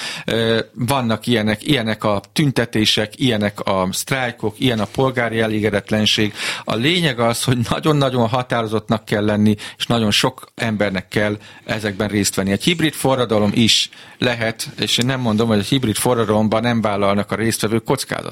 Vannak 0.72 1.26
ilyenek, 1.26 1.66
ilyenek 1.66 2.04
a 2.04 2.20
tüntetések, 2.32 3.18
ilyenek 3.18 3.60
a 3.60 3.88
sztrájkok, 3.92 4.60
ilyen 4.60 4.80
a 4.80 4.84
polgári 4.84 5.40
elégedetlenség. 5.40 6.34
A 6.64 6.74
lényeg 6.74 7.18
az, 7.18 7.44
hogy 7.44 7.58
nagyon-nagyon 7.70 8.28
határozottnak 8.28 9.04
kell 9.04 9.24
lenni, 9.24 9.54
és 9.76 9.86
nagyon 9.86 10.10
sok 10.10 10.48
embernek 10.54 11.08
kell 11.08 11.38
ezekben 11.64 12.08
részt 12.08 12.34
venni. 12.34 12.50
Egy 12.50 12.64
hibrid 12.64 12.92
forradalom 12.94 13.50
is 13.54 13.90
lehet, 14.18 14.68
és 14.78 14.98
én 14.98 15.06
nem 15.06 15.20
mondom, 15.20 15.48
hogy 15.48 15.58
egy 15.58 15.66
hibrid 15.66 15.96
forradalomban 15.96 16.62
nem 16.62 16.80
vállalnak 16.80 17.30
a 17.30 17.34
résztvevők 17.34 17.84
kockázatot. 17.84 18.23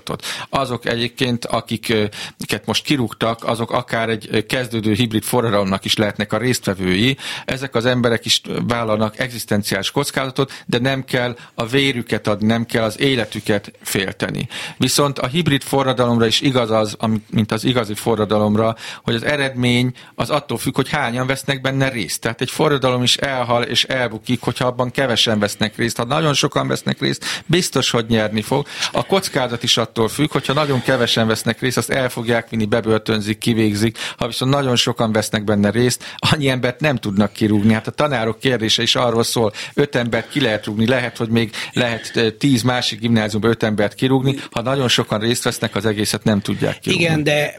Azok 0.48 0.87
egyébként, 0.87 1.44
akiket 1.44 2.66
most 2.66 2.85
kirúgtak, 2.85 3.44
azok 3.44 3.70
akár 3.70 4.09
egy 4.09 4.46
kezdődő 4.46 4.92
hibrid 4.92 5.22
forradalomnak 5.22 5.85
is 5.85 5.96
lehetnek 5.96 6.33
a 6.33 6.38
résztvevői. 6.38 7.16
Ezek 7.44 7.74
az 7.74 7.85
emberek 7.85 8.24
is 8.24 8.40
vállalnak 8.68 9.18
egzisztenciális 9.18 9.90
kockázatot, 9.90 10.52
de 10.66 10.78
nem 10.78 11.05
kell 11.05 11.37
a 11.55 11.66
vérüket 11.66 12.26
adni, 12.26 12.46
nem 12.46 12.66
kell 12.66 12.85
az 12.85 13.00
életüket 13.00 13.72
félteni. 13.83 14.48
Viszont 14.76 15.18
a 15.18 15.26
hibrid 15.26 15.62
forradalomra 15.62 16.26
is 16.26 16.40
igaz 16.40 16.70
az, 16.70 16.96
mint 17.31 17.52
az 17.52 17.64
igazi 17.64 17.94
forradalomra, 17.94 18.76
hogy 19.02 19.14
az 19.14 19.24
eredmény 19.24 19.92
az 20.14 20.31
attól 20.31 20.59
függ, 20.59 20.74
hogy 20.74 20.88
hányan 20.88 21.26
vesznek 21.26 21.61
benne 21.61 21.88
részt. 21.88 22.20
Tehát 22.20 22.40
egy 22.40 22.50
forradalom 22.50 23.02
is 23.02 23.16
elhal 23.16 23.62
és 23.62 23.85
elbukik, 23.85 24.40
hogyha 24.40 24.66
abban 24.66 24.90
kevesen 24.90 25.38
vesznek 25.38 25.76
részt. 25.76 25.96
Ha 25.96 26.05
nagyon 26.05 26.35
sokan 26.35 26.68
vesznek 26.68 27.00
részt, 27.00 27.24
biztos, 27.46 27.90
hogy 27.90 28.07
nyerni 28.09 28.42
fog. 28.42 28.66
A 28.92 29.07
kockázat 29.07 29.62
is 29.62 29.76
attól 29.82 30.08
függ, 30.08 30.30
hogyha 30.32 30.52
nagyon 30.52 30.82
kevesen 30.82 31.26
vesznek 31.26 31.60
részt, 31.60 31.76
azt 31.76 31.90
el 31.90 32.08
fogják 32.08 32.48
vinni, 32.48 32.64
bebörtönzik, 32.64 33.38
kivégzik. 33.38 33.98
Ha 34.16 34.26
viszont 34.26 34.50
nagyon 34.50 34.76
sokan 34.76 35.12
vesznek 35.12 35.44
benne 35.44 35.70
részt, 35.70 36.04
annyi 36.16 36.48
embert 36.48 36.80
nem 36.80 36.96
tudnak 36.96 37.32
kirúgni. 37.32 37.72
Hát 37.72 37.86
a 37.86 37.90
tanárok 37.90 38.38
kérdése 38.38 38.82
is 38.82 38.94
arról 38.94 39.22
szól, 39.22 39.52
öt 39.74 39.94
embert 39.94 40.28
ki 40.28 40.40
lehet 40.40 40.66
rúgni, 40.66 40.86
lehet, 40.86 41.16
hogy 41.16 41.28
még 41.28 41.50
lehet 41.72 42.10
eh, 42.14 42.30
tíz 42.38 42.62
másik 42.62 43.00
gimnáziumban 43.00 43.50
öt 43.50 43.62
embert 43.62 43.94
kirúgni. 43.94 44.36
Ha 44.50 44.62
nagyon 44.62 44.88
sokan 44.88 45.20
részt 45.20 45.44
vesznek, 45.44 45.76
az 45.76 45.86
egészet 45.86 46.24
nem 46.24 46.40
tudják 46.40 46.78
kirúgni. 46.78 47.04
Igen, 47.04 47.22
de 47.22 47.58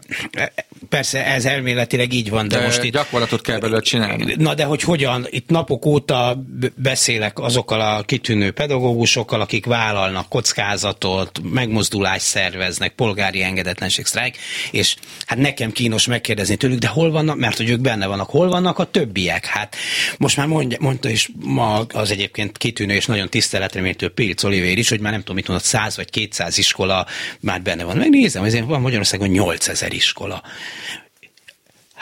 persze 0.89 1.25
ez 1.25 1.45
elméletileg 1.45 2.13
így 2.13 2.29
van, 2.29 2.47
de, 2.47 2.57
de 2.57 2.65
most 2.65 2.83
itt... 2.83 2.91
Gyakorlatot 2.91 3.41
kell 3.41 3.59
belőle 3.59 3.81
csinálni. 3.81 4.33
Na 4.37 4.53
de 4.53 4.63
hogy 4.63 4.81
hogyan? 4.81 5.27
Itt 5.29 5.49
napok 5.49 5.85
óta 5.85 6.43
beszélek 6.75 7.39
azokkal 7.39 7.81
a 7.81 8.03
kitűnő 8.03 8.51
pedagógusokkal, 8.51 9.41
akik 9.41 9.65
vállalnak 9.65 10.29
kockázatot, 10.29 11.39
megmozdulást 11.43 12.25
szerveznek, 12.25 12.93
polgári 12.93 13.41
engedetlenség, 13.43 14.05
sztrájk, 14.05 14.37
és 14.71 14.95
hát 15.25 15.37
nekem 15.37 15.71
kínos 15.71 16.07
megkérdezni 16.07 16.55
tőlük, 16.55 16.79
de 16.79 16.87
hol 16.87 17.11
vannak, 17.11 17.37
mert 17.37 17.57
hogy 17.57 17.69
ők 17.69 17.79
benne 17.79 18.07
vannak, 18.07 18.29
hol 18.29 18.47
vannak 18.47 18.79
a 18.79 18.83
többiek? 18.83 19.45
Hát 19.45 19.75
most 20.17 20.37
már 20.37 20.47
mondja, 20.47 20.77
mondta 20.81 21.09
is 21.09 21.29
ma 21.39 21.85
az 21.93 22.11
egyébként 22.11 22.57
kitűnő 22.57 22.93
és 22.93 23.05
nagyon 23.05 23.29
tiszteletreméltő 23.29 24.09
Piric 24.09 24.43
Olivér 24.43 24.77
is, 24.77 24.89
hogy 24.89 24.99
már 24.99 25.11
nem 25.11 25.19
tudom, 25.19 25.35
mit 25.35 25.47
mondott, 25.47 25.65
100 25.65 25.95
vagy 25.95 26.09
200 26.09 26.57
iskola 26.57 27.05
már 27.39 27.61
benne 27.61 27.83
van. 27.83 27.97
Megnézem, 27.97 28.43
ezért 28.43 28.65
van 28.65 28.81
Magyarországon 28.81 29.27
8000 29.27 29.93
iskola. 29.93 30.41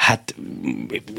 Hát, 0.02 0.36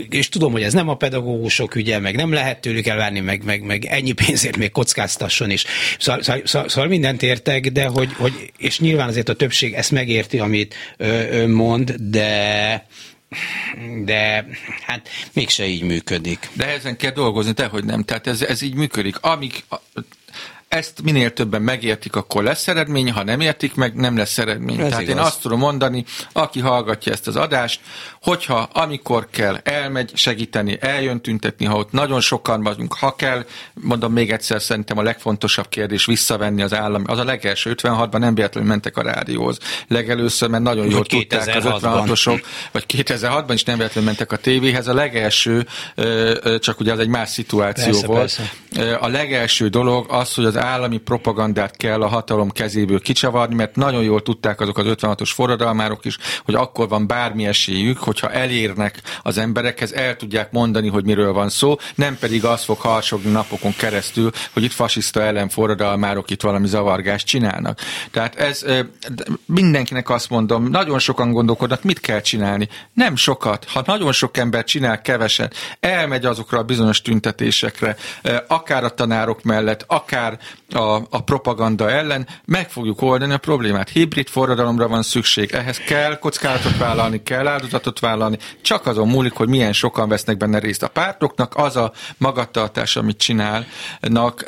és 0.08 0.28
tudom, 0.28 0.52
hogy 0.52 0.62
ez 0.62 0.72
nem 0.72 0.88
a 0.88 0.96
pedagógusok 0.96 1.74
ügye, 1.74 1.98
meg 1.98 2.16
nem 2.16 2.32
lehet 2.32 2.60
tőlük 2.60 2.86
elvárni, 2.86 3.20
meg, 3.20 3.44
meg, 3.44 3.62
meg 3.62 3.84
ennyi 3.84 4.12
pénzért 4.12 4.56
még 4.56 4.70
kockáztasson 4.70 5.50
is. 5.50 5.64
Szóval, 5.98 6.22
szóval, 6.22 6.42
szóval, 6.46 6.68
szóval 6.68 6.88
mindent 6.88 7.22
értek, 7.22 7.72
de 7.72 7.86
hogy, 7.86 8.12
hogy, 8.12 8.52
és 8.58 8.78
nyilván 8.78 9.08
azért 9.08 9.28
a 9.28 9.34
többség 9.34 9.72
ezt 9.72 9.90
megérti, 9.90 10.38
amit 10.38 10.74
ön 10.96 11.50
mond, 11.50 11.94
de 11.98 12.86
de 14.04 14.46
hát 14.86 15.08
mégse 15.32 15.66
így 15.66 15.82
működik. 15.82 16.48
De 16.52 16.66
ezen 16.66 16.96
kell 16.96 17.10
dolgozni, 17.10 17.52
de 17.52 17.70
nem. 17.84 18.04
Tehát 18.04 18.26
ez, 18.26 18.42
ez 18.42 18.62
így 18.62 18.74
működik. 18.74 19.16
Amíg 19.20 19.64
ezt 20.72 21.02
minél 21.02 21.32
többen 21.32 21.62
megértik, 21.62 22.16
akkor 22.16 22.42
lesz 22.42 22.68
eredmény, 22.68 23.12
ha 23.12 23.22
nem 23.22 23.40
értik 23.40 23.74
meg, 23.74 23.94
nem 23.94 24.16
lesz 24.16 24.38
eredmény. 24.38 24.80
Ez 24.80 24.88
Tehát 24.88 25.02
igaz. 25.02 25.14
én 25.14 25.20
azt 25.20 25.40
tudom 25.40 25.58
mondani, 25.58 26.04
aki 26.32 26.60
hallgatja 26.60 27.12
ezt 27.12 27.26
az 27.26 27.36
adást, 27.36 27.80
hogyha 28.22 28.68
amikor 28.72 29.28
kell, 29.30 29.56
elmegy 29.62 30.10
segíteni, 30.14 30.76
eljön 30.80 31.20
tüntetni, 31.20 31.66
ha 31.66 31.76
ott 31.76 31.92
nagyon 31.92 32.20
sokan 32.20 32.62
vagyunk, 32.62 32.94
ha 32.94 33.14
kell, 33.14 33.44
mondom 33.74 34.12
még 34.12 34.30
egyszer, 34.30 34.62
szerintem 34.62 34.98
a 34.98 35.02
legfontosabb 35.02 35.68
kérdés 35.68 36.06
visszavenni 36.06 36.62
az 36.62 36.74
állam, 36.74 37.02
az 37.06 37.18
a 37.18 37.24
legelső 37.24 37.74
56-ban 37.76 38.18
nem 38.18 38.34
véletlenül 38.34 38.68
mentek 38.68 38.96
a 38.96 39.02
rádióhoz. 39.02 39.58
Legelőször, 39.88 40.48
mert 40.48 40.62
nagyon 40.62 40.90
jól 40.90 41.04
tudták 41.04 41.56
az 41.56 41.64
56-osok, 41.66 42.42
vagy 42.72 42.84
2006-ban 42.88 43.50
is 43.52 43.64
nem 43.64 43.76
véletlenül 43.76 44.08
mentek 44.08 44.32
a 44.32 44.36
tévéhez. 44.36 44.88
A 44.88 44.94
legelső, 44.94 45.66
csak 46.58 46.80
ugye 46.80 46.92
az 46.92 46.98
egy 46.98 47.08
más 47.08 47.28
szituáció 47.28 47.84
persze, 47.84 48.06
volt. 48.06 48.20
Persze. 48.72 48.94
A 48.94 49.08
legelső 49.08 49.68
dolog 49.68 50.06
az, 50.08 50.34
hogy 50.34 50.44
az 50.44 50.56
állami 50.56 50.98
propagandát 50.98 51.76
kell 51.76 52.02
a 52.02 52.08
hatalom 52.08 52.50
kezéből 52.50 53.00
kicsavarni, 53.00 53.54
mert 53.54 53.76
nagyon 53.76 54.02
jól 54.02 54.22
tudták 54.22 54.60
azok 54.60 54.78
az 54.78 54.84
56-os 54.88 55.30
forradalmárok 55.34 56.04
is, 56.04 56.18
hogy 56.44 56.54
akkor 56.54 56.88
van 56.88 57.06
bármi 57.06 57.46
esélyük, 57.46 57.98
hogyha 58.12 58.30
elérnek 58.30 59.00
az 59.22 59.38
emberekhez, 59.38 59.92
el 59.92 60.16
tudják 60.16 60.52
mondani, 60.52 60.88
hogy 60.88 61.04
miről 61.04 61.32
van 61.32 61.48
szó, 61.48 61.76
nem 61.94 62.18
pedig 62.18 62.44
az 62.44 62.64
fog 62.64 62.78
harsogni 62.78 63.30
napokon 63.30 63.74
keresztül, 63.76 64.30
hogy 64.52 64.62
itt 64.62 64.72
fasiszta 64.72 65.22
ellen 65.22 65.48
forradalmárok 65.48 66.30
itt 66.30 66.42
valami 66.42 66.66
zavargást 66.66 67.26
csinálnak. 67.26 67.80
Tehát 68.10 68.36
ez 68.36 68.64
mindenkinek 69.46 70.10
azt 70.10 70.30
mondom, 70.30 70.68
nagyon 70.68 70.98
sokan 70.98 71.32
gondolkodnak, 71.32 71.82
mit 71.82 72.00
kell 72.00 72.20
csinálni. 72.20 72.68
Nem 72.92 73.16
sokat. 73.16 73.66
Ha 73.68 73.82
nagyon 73.86 74.12
sok 74.12 74.36
ember 74.36 74.64
csinál 74.64 75.00
keveset, 75.00 75.54
elmegy 75.80 76.24
azokra 76.24 76.58
a 76.58 76.62
bizonyos 76.62 77.02
tüntetésekre, 77.02 77.96
akár 78.46 78.84
a 78.84 78.94
tanárok 78.94 79.42
mellett, 79.42 79.84
akár 79.86 80.38
a, 80.70 80.96
a 81.10 81.22
propaganda 81.24 81.90
ellen, 81.90 82.26
meg 82.44 82.70
fogjuk 82.70 83.02
oldani 83.02 83.32
a 83.32 83.38
problémát. 83.38 83.88
Hibrid 83.88 84.28
forradalomra 84.28 84.88
van 84.88 85.02
szükség, 85.02 85.52
ehhez 85.52 85.78
kell 85.78 86.18
kockázatot 86.18 86.78
vállalni, 86.78 87.22
kell 87.22 87.46
áldozatot 87.46 87.98
vállalni, 88.02 88.38
csak 88.62 88.86
azon 88.86 89.08
múlik, 89.08 89.32
hogy 89.32 89.48
milyen 89.48 89.72
sokan 89.72 90.08
vesznek 90.08 90.36
benne 90.36 90.58
részt. 90.58 90.82
A 90.82 90.88
pártoknak 90.88 91.56
az 91.56 91.76
a 91.76 91.92
magatartás, 92.18 92.96
amit 92.96 93.18
csinálnak, 93.18 94.44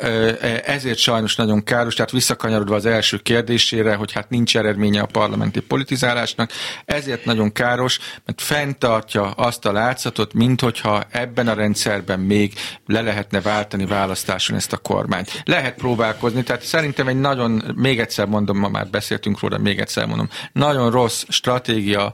ezért 0.65 0.97
sajnos 0.97 1.35
nagyon 1.35 1.63
káros, 1.63 1.93
tehát 1.93 2.11
visszakanyarodva 2.11 2.75
az 2.75 2.85
első 2.85 3.17
kérdésére, 3.17 3.95
hogy 3.95 4.11
hát 4.11 4.29
nincs 4.29 4.57
eredménye 4.57 5.01
a 5.01 5.05
parlamenti 5.05 5.59
politizálásnak, 5.59 6.51
ezért 6.85 7.25
nagyon 7.25 7.51
káros, 7.51 7.99
mert 8.25 8.41
fenntartja 8.41 9.31
azt 9.31 9.65
a 9.65 9.71
látszatot, 9.71 10.33
mint 10.33 10.61
hogyha 10.61 11.03
ebben 11.11 11.47
a 11.47 11.53
rendszerben 11.53 12.19
még 12.19 12.53
le 12.85 13.01
lehetne 13.01 13.41
váltani 13.41 13.85
választáson 13.85 14.55
ezt 14.55 14.73
a 14.73 14.77
kormányt. 14.77 15.41
Lehet 15.45 15.75
próbálkozni, 15.75 16.43
tehát 16.43 16.61
szerintem 16.61 17.07
egy 17.07 17.19
nagyon, 17.19 17.63
még 17.75 17.99
egyszer 17.99 18.25
mondom, 18.25 18.57
ma 18.57 18.67
már 18.67 18.87
beszéltünk 18.87 19.39
róla, 19.39 19.57
még 19.57 19.79
egyszer 19.79 20.05
mondom, 20.05 20.29
nagyon 20.51 20.91
rossz 20.91 21.23
stratégia 21.27 22.13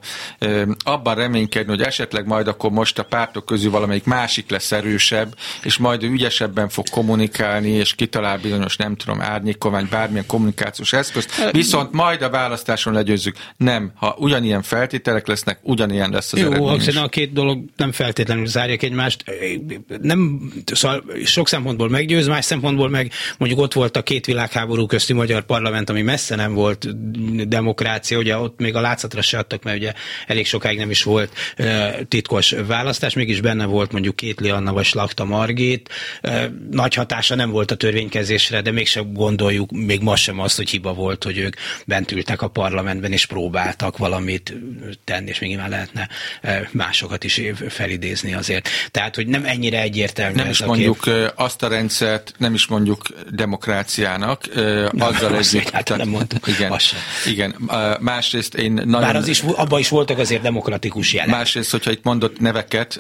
abban 0.84 1.16
reménykedni, 1.32 1.76
hogy 1.76 1.82
esetleg 1.82 2.26
majd 2.26 2.48
akkor 2.48 2.72
most 2.72 3.00
a 3.00 3.04
pártok 3.04 3.46
közül 3.46 3.72
valamelyik 3.72 4.04
másik 4.04 4.50
lesz 4.50 4.72
erősebb, 4.72 5.36
és 5.64 5.78
majd 5.78 6.04
ügyesebben 6.04 6.70
fog 6.70 6.90
kommunikálni, 6.90 7.70
és 7.70 7.96
kitalál 7.96 8.38
bizonyos, 8.38 8.76
nem 8.76 8.96
tudom, 8.96 9.22
árnyékomány, 9.22 9.88
bármilyen 9.90 10.26
kommunikációs 10.26 10.94
eszközt, 10.94 11.52
viszont 11.52 11.92
majd 11.92 12.22
a 12.22 12.30
választáson 12.30 12.94
legyőzzük. 12.94 13.36
Nem, 13.58 13.92
ha 13.96 14.16
ugyanilyen 14.20 14.62
feltételek 14.62 15.28
lesznek, 15.28 15.60
ugyanilyen 15.62 16.10
lesz 16.10 16.34
az 16.34 16.40
Jó, 16.40 16.52
eredmény 16.52 16.98
a 16.98 17.08
két 17.08 17.34
dolog 17.34 17.64
nem 17.76 17.92
feltétlenül 17.92 18.46
zárják 18.46 18.84
egymást. 18.84 19.24
Nem, 20.02 20.52
szóval 20.74 21.04
sok 21.24 21.48
szempontból 21.48 21.90
meggyőz, 21.90 22.28
más 22.28 22.46
szempontból 22.46 22.90
meg 22.90 23.12
mondjuk 23.38 23.62
ott 23.62 23.74
volt 23.74 23.98
a 23.98 24.04
két 24.04 24.26
világháború 24.26 24.86
közti 24.86 25.14
magyar 25.14 25.44
parlament, 25.44 25.90
ami 25.90 26.02
messze 26.02 26.36
nem 26.36 26.54
volt 26.54 26.88
demokrácia, 27.48 28.18
ugye 28.18 28.38
ott 28.38 28.60
még 28.60 28.76
a 28.76 28.82
látszatra 28.82 29.22
se 29.22 29.38
adtak, 29.38 29.64
mert 29.64 29.78
ugye 29.78 29.94
elég 30.28 30.46
sokáig 30.46 30.78
nem 30.78 30.90
is 30.90 31.04
volt 31.04 31.21
titkos 32.08 32.56
választás, 32.68 33.14
mégis 33.14 33.42
benne 33.42 33.66
volt 33.66 33.92
mondjuk 33.92 34.16
Kétli 34.16 34.50
Anna 34.50 34.74
vagy 34.74 34.86
Slakta 34.86 35.26
Margit. 35.26 35.90
Nagy 36.72 36.94
hatása 36.94 37.36
nem 37.36 37.50
volt 37.50 37.72
a 37.72 37.76
törvénykezésre, 37.76 38.62
de 38.62 38.72
mégsem 38.72 39.14
gondoljuk, 39.14 39.72
még 39.72 40.02
ma 40.02 40.16
sem 40.16 40.40
azt, 40.40 40.58
hogy 40.58 40.70
hiba 40.70 40.94
volt, 40.94 41.24
hogy 41.24 41.38
ők 41.38 41.56
bent 41.86 42.12
ültek 42.12 42.42
a 42.42 42.48
parlamentben 42.48 43.12
és 43.12 43.26
próbáltak 43.26 43.98
valamit 43.98 44.54
tenni, 45.04 45.30
és 45.30 45.40
még 45.40 45.50
nyilván 45.50 45.70
lehetne 45.70 46.10
másokat 46.72 47.24
is 47.24 47.42
felidézni 47.70 48.34
azért. 48.34 48.70
Tehát, 48.92 49.16
hogy 49.16 49.28
nem 49.28 49.46
ennyire 49.46 49.82
egyértelmű 49.82 50.36
Nem 50.36 50.50
is 50.50 50.62
a 50.62 50.66
mondjuk 50.66 51.00
kép. 51.02 51.32
azt 51.36 51.64
a 51.64 51.68
rendszert, 51.68 52.34
nem 52.38 52.54
is 52.54 52.68
mondjuk 52.68 53.02
demokráciának, 53.30 54.56
nem, 54.56 54.90
azzal 54.98 55.38
együtt. 55.38 55.98
Nem 55.98 56.10
mondtuk, 56.10 56.48
igen, 56.48 56.74
igen. 57.26 57.56
Másrészt 58.00 58.56
én 58.56 58.72
nagyon... 58.72 59.02
Bár 59.02 59.16
az 59.16 59.28
is, 59.28 59.42
abban 59.42 59.80
is 59.80 59.90
voltak 59.90 60.18
azért 60.20 60.42
demokratikus 60.42 61.11
jelek. 61.14 61.32
Másrészt, 61.32 61.72
hogyha 61.72 61.92
itt 61.92 62.04
mondott 62.04 62.40
neveket, 62.40 63.00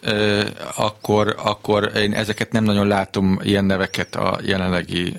akkor, 0.76 1.36
akkor 1.38 1.91
én 1.95 2.14
ezeket 2.14 2.51
nem 2.51 2.64
nagyon 2.64 2.88
látom 2.88 3.39
ilyen 3.43 3.66
neveket 3.66 4.16
a 4.16 4.39
jelenlegi 4.43 5.14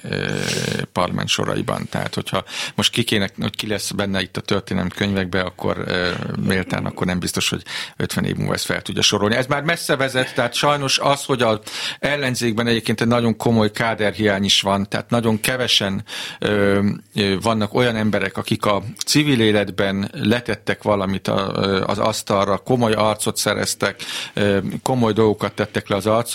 parlament 0.92 1.28
soraiban. 1.28 1.86
Tehát, 1.90 2.14
hogyha 2.14 2.44
most 2.74 2.92
ki 2.92 3.02
kéne, 3.02 3.28
hogy 3.40 3.56
ki 3.56 3.66
lesz 3.66 3.90
benne 3.90 4.20
itt 4.20 4.36
a 4.36 4.40
történelmi 4.40 4.90
könyvekben, 4.90 5.44
akkor 5.46 5.84
méltán, 6.46 6.86
akkor 6.86 7.06
nem 7.06 7.18
biztos, 7.18 7.48
hogy 7.48 7.62
50 7.96 8.24
év 8.24 8.36
múlva 8.36 8.54
ezt 8.54 8.64
fel 8.64 8.82
tudja 8.82 9.02
sorolni. 9.02 9.34
Ez 9.34 9.46
már 9.46 9.62
messze 9.62 9.96
vezet, 9.96 10.34
tehát 10.34 10.54
sajnos 10.54 10.98
az, 10.98 11.24
hogy 11.24 11.42
az 11.42 11.58
ellenzékben 11.98 12.66
egyébként 12.66 13.00
egy 13.00 13.06
nagyon 13.06 13.36
komoly 13.36 13.70
káderhiány 13.70 14.44
is 14.44 14.60
van, 14.60 14.88
tehát 14.88 15.10
nagyon 15.10 15.40
kevesen 15.40 16.04
vannak 17.40 17.74
olyan 17.74 17.96
emberek, 17.96 18.36
akik 18.36 18.64
a 18.64 18.82
civil 19.06 19.40
életben 19.40 20.10
letettek 20.12 20.82
valamit 20.82 21.28
az 21.86 21.98
asztalra, 21.98 22.56
komoly 22.56 22.81
arcot 22.90 23.36
szereztek, 23.36 24.02
komoly 24.82 25.12
dolgokat 25.12 25.52
tettek 25.52 25.88
le 25.88 25.96
az, 25.96 26.06
arc, 26.06 26.34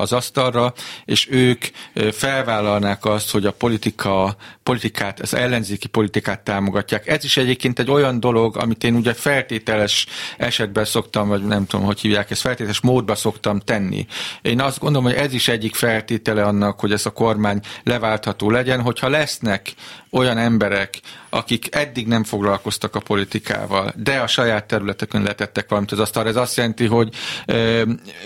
az 0.00 0.12
asztalra, 0.12 0.72
és 1.04 1.28
ők 1.30 1.64
felvállalnák 2.12 3.04
azt, 3.04 3.30
hogy 3.30 3.46
a 3.46 3.52
politika, 3.52 4.36
politikát, 4.62 5.20
az 5.20 5.34
ellenzéki 5.34 5.88
politikát 5.88 6.40
támogatják. 6.40 7.06
Ez 7.08 7.24
is 7.24 7.36
egyébként 7.36 7.78
egy 7.78 7.90
olyan 7.90 8.20
dolog, 8.20 8.56
amit 8.56 8.84
én 8.84 8.94
ugye 8.94 9.14
feltételes 9.14 10.06
esetben 10.38 10.84
szoktam, 10.84 11.28
vagy 11.28 11.44
nem 11.44 11.66
tudom, 11.66 11.86
hogy 11.86 12.00
hívják 12.00 12.30
ezt, 12.30 12.40
feltételes 12.40 12.80
módba 12.80 13.14
szoktam 13.14 13.60
tenni. 13.60 14.06
Én 14.42 14.60
azt 14.60 14.78
gondolom, 14.78 15.06
hogy 15.06 15.16
ez 15.16 15.32
is 15.32 15.48
egyik 15.48 15.74
feltétele 15.74 16.44
annak, 16.44 16.80
hogy 16.80 16.92
ez 16.92 17.06
a 17.06 17.10
kormány 17.10 17.60
leváltható 17.82 18.50
legyen, 18.50 18.80
hogyha 18.80 19.08
lesznek 19.08 19.74
olyan 20.10 20.38
emberek, 20.38 21.00
akik 21.34 21.74
eddig 21.74 22.06
nem 22.06 22.24
foglalkoztak 22.24 22.94
a 22.94 23.00
politikával, 23.00 23.92
de 23.96 24.18
a 24.18 24.26
saját 24.26 24.66
területekön 24.66 25.22
letettek 25.22 25.68
valamit 25.68 25.92
az 25.92 25.98
asztalra. 25.98 26.28
Ez 26.28 26.36
azt 26.36 26.56
jelenti, 26.56 26.86
hogy 26.86 27.14
ö, 27.46 27.82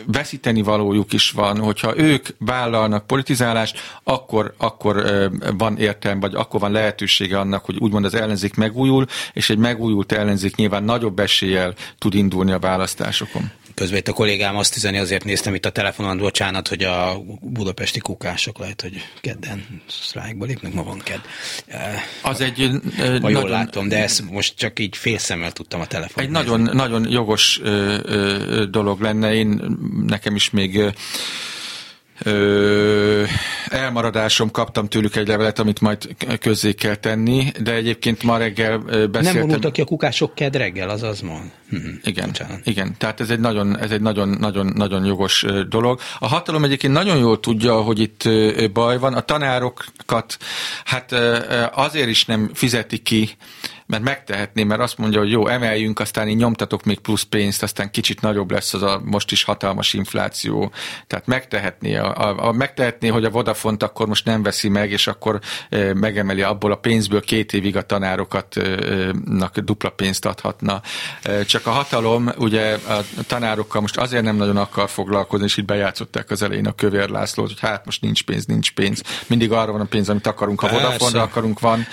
veszíteni 0.07 0.63
valójuk 0.63 1.13
is 1.13 1.31
van, 1.31 1.59
hogyha 1.59 1.99
ők 1.99 2.27
vállalnak 2.39 3.07
politizálást, 3.07 3.79
akkor, 4.03 4.55
akkor 4.57 4.97
ö, 4.97 5.27
van 5.57 5.79
értelme, 5.79 6.21
vagy 6.21 6.35
akkor 6.35 6.61
van 6.61 6.73
lehetősége 6.73 7.39
annak, 7.39 7.65
hogy 7.65 7.77
úgymond 7.79 8.05
az 8.05 8.15
ellenzék 8.15 8.55
megújul, 8.55 9.07
és 9.33 9.51
egy 9.51 9.59
megújult 9.59 10.13
ellenzék 10.13 10.57
nyilván 10.57 10.85
nagyobb 10.85 11.19
eséllyel 11.19 11.75
tud 11.99 12.15
indulni 12.15 12.53
a 12.53 12.59
választásokon. 12.59 13.51
Közben 13.79 13.99
itt 13.99 14.09
a 14.09 14.13
kollégám 14.13 14.57
azt 14.57 14.77
üzeni, 14.77 14.99
azért 14.99 15.25
néztem 15.25 15.55
itt 15.55 15.67
a 15.67 15.71
telefonon, 15.71 16.19
bocsánat, 16.19 16.69
hogy 16.69 16.83
a 16.83 17.23
budapesti 17.41 17.99
kukások 17.99 18.59
lehet, 18.59 18.81
hogy 18.81 19.05
kedden 19.21 19.83
sztrájkba 19.89 20.45
lépnek, 20.45 20.73
ma 20.73 20.83
van 20.83 20.99
kedd. 21.05 21.19
Az 22.23 22.41
egy... 22.41 22.71
Ha 22.97 23.03
nagyon, 23.09 23.31
jól 23.31 23.49
látom, 23.49 23.89
de 23.89 24.03
ezt 24.03 24.31
most 24.31 24.57
csak 24.57 24.79
így 24.79 24.97
félszemmel 24.97 25.53
tudtam 25.53 25.81
a 25.81 25.87
telefonon. 25.87 26.27
Egy 26.27 26.33
nagyon, 26.33 26.61
nagyon 26.61 27.11
jogos 27.11 27.61
ö, 27.63 28.65
dolog 28.71 29.01
lenne. 29.01 29.35
Én 29.35 29.77
nekem 30.07 30.35
is 30.35 30.51
még 30.51 30.81
ö, 32.23 33.25
elmaradásom, 33.69 34.51
kaptam 34.51 34.89
tőlük 34.89 35.17
egy 35.17 35.29
levelet, 35.29 35.59
amit 35.59 35.81
majd 35.81 36.09
közzé 36.41 36.73
kell 36.73 36.95
tenni, 36.95 37.53
de 37.61 37.75
egyébként 37.75 38.23
ma 38.23 38.37
reggel 38.37 38.79
beszéltem. 38.79 39.23
Nem 39.23 39.41
vonultak 39.41 39.73
ki 39.73 39.81
a 39.81 39.85
kukások 39.85 40.35
ked 40.35 40.57
reggel, 40.57 40.89
az 40.89 41.03
az 41.03 41.21
mond. 41.21 41.51
Hm, 41.71 41.77
igen, 42.03 42.27
bocsánat. 42.27 42.61
igen, 42.65 42.95
tehát 42.99 43.21
ez 43.21 43.31
egy 43.31 43.41
nagyon, 43.41 43.79
ez 43.79 43.91
egy 43.91 44.01
nagyon, 44.01 44.29
nagyon, 44.29 44.73
nagyon 44.75 45.05
jogos 45.05 45.45
dolog. 45.69 46.01
A 46.19 46.27
hatalom 46.27 46.65
egyébként 46.65 46.93
nagyon 46.93 47.19
jól 47.19 47.41
tudja, 47.41 47.81
hogy 47.81 48.01
itt 48.01 48.29
baj 48.73 48.99
van. 48.99 49.15
A 49.15 49.21
tanárokat 49.21 50.37
hát 50.85 51.13
azért 51.73 52.09
is 52.09 52.25
nem 52.25 52.51
fizeti 52.55 52.99
ki, 52.99 53.37
mert 53.89 54.03
megtehetné, 54.03 54.63
mert 54.63 54.81
azt 54.81 54.99
mondja, 54.99 55.19
hogy 55.19 55.31
jó, 55.31 55.47
emeljünk, 55.47 56.01
aztán 56.01 56.29
én 56.29 56.37
nyomtatok 56.37 56.85
még 56.85 56.99
plusz 56.99 57.23
pénzt, 57.23 57.63
aztán 57.63 57.91
kicsit 57.91 58.21
nagyobb 58.21 58.51
lesz 58.51 58.75
az 58.75 58.83
a 58.83 59.01
most 59.05 59.33
is 59.33 59.43
hatalmas 59.43 59.93
infláció. 59.93 60.73
Tehát 61.07 61.27
megtehetné, 61.27 61.97
a, 61.97 62.15
a, 62.17 62.47
a, 62.47 62.53
megtehetné 62.53 63.09
hogy 63.09 63.25
a 63.25 63.31
Vodafont 63.31 63.83
akkor 63.83 64.07
most 64.07 64.25
nem 64.25 64.43
veszi 64.43 64.69
meg, 64.69 64.91
és 64.91 65.07
akkor 65.07 65.41
e, 65.71 65.95
megemeli 65.95 66.43
abból 66.43 66.73
a 66.73 66.77
pénzből 66.77 67.21
két 67.21 67.53
évig 67.53 67.77
a 67.77 67.83
tanárokat 67.83 68.57
e, 68.57 69.51
dupla 69.55 69.91
pénzt 69.91 70.27
adhatna. 70.27 70.83
E, 71.23 71.45
csak 71.45 71.67
a 71.67 71.71
hatalom, 71.71 72.31
ugye 72.39 72.79
a 72.89 73.01
tanárokkal 73.27 73.81
most 73.81 73.97
azért 73.97 74.25
nem 74.25 74.37
nagyon 74.37 74.57
akar 74.57 74.89
foglalkozni, 74.89 75.47
és 75.47 75.57
itt 75.57 75.65
bejátszották 75.65 76.31
az 76.31 76.43
elején 76.43 76.67
a 76.67 76.73
Kövér 76.73 77.09
Lászlót, 77.09 77.49
hogy 77.49 77.61
hát 77.61 77.85
most 77.85 78.03
nincs 78.03 78.23
pénz, 78.23 78.47
nincs 78.47 78.73
pénz. 78.73 79.03
Mindig 79.27 79.53
arra 79.53 79.73
van 79.73 79.81
a 79.81 79.85
pénz, 79.85 80.09
amit 80.09 80.27
akarunk. 80.27 80.61
Ha 80.61 80.69
Vodafone 80.69 81.21
akarunk, 81.21 81.61
van. 81.61 81.87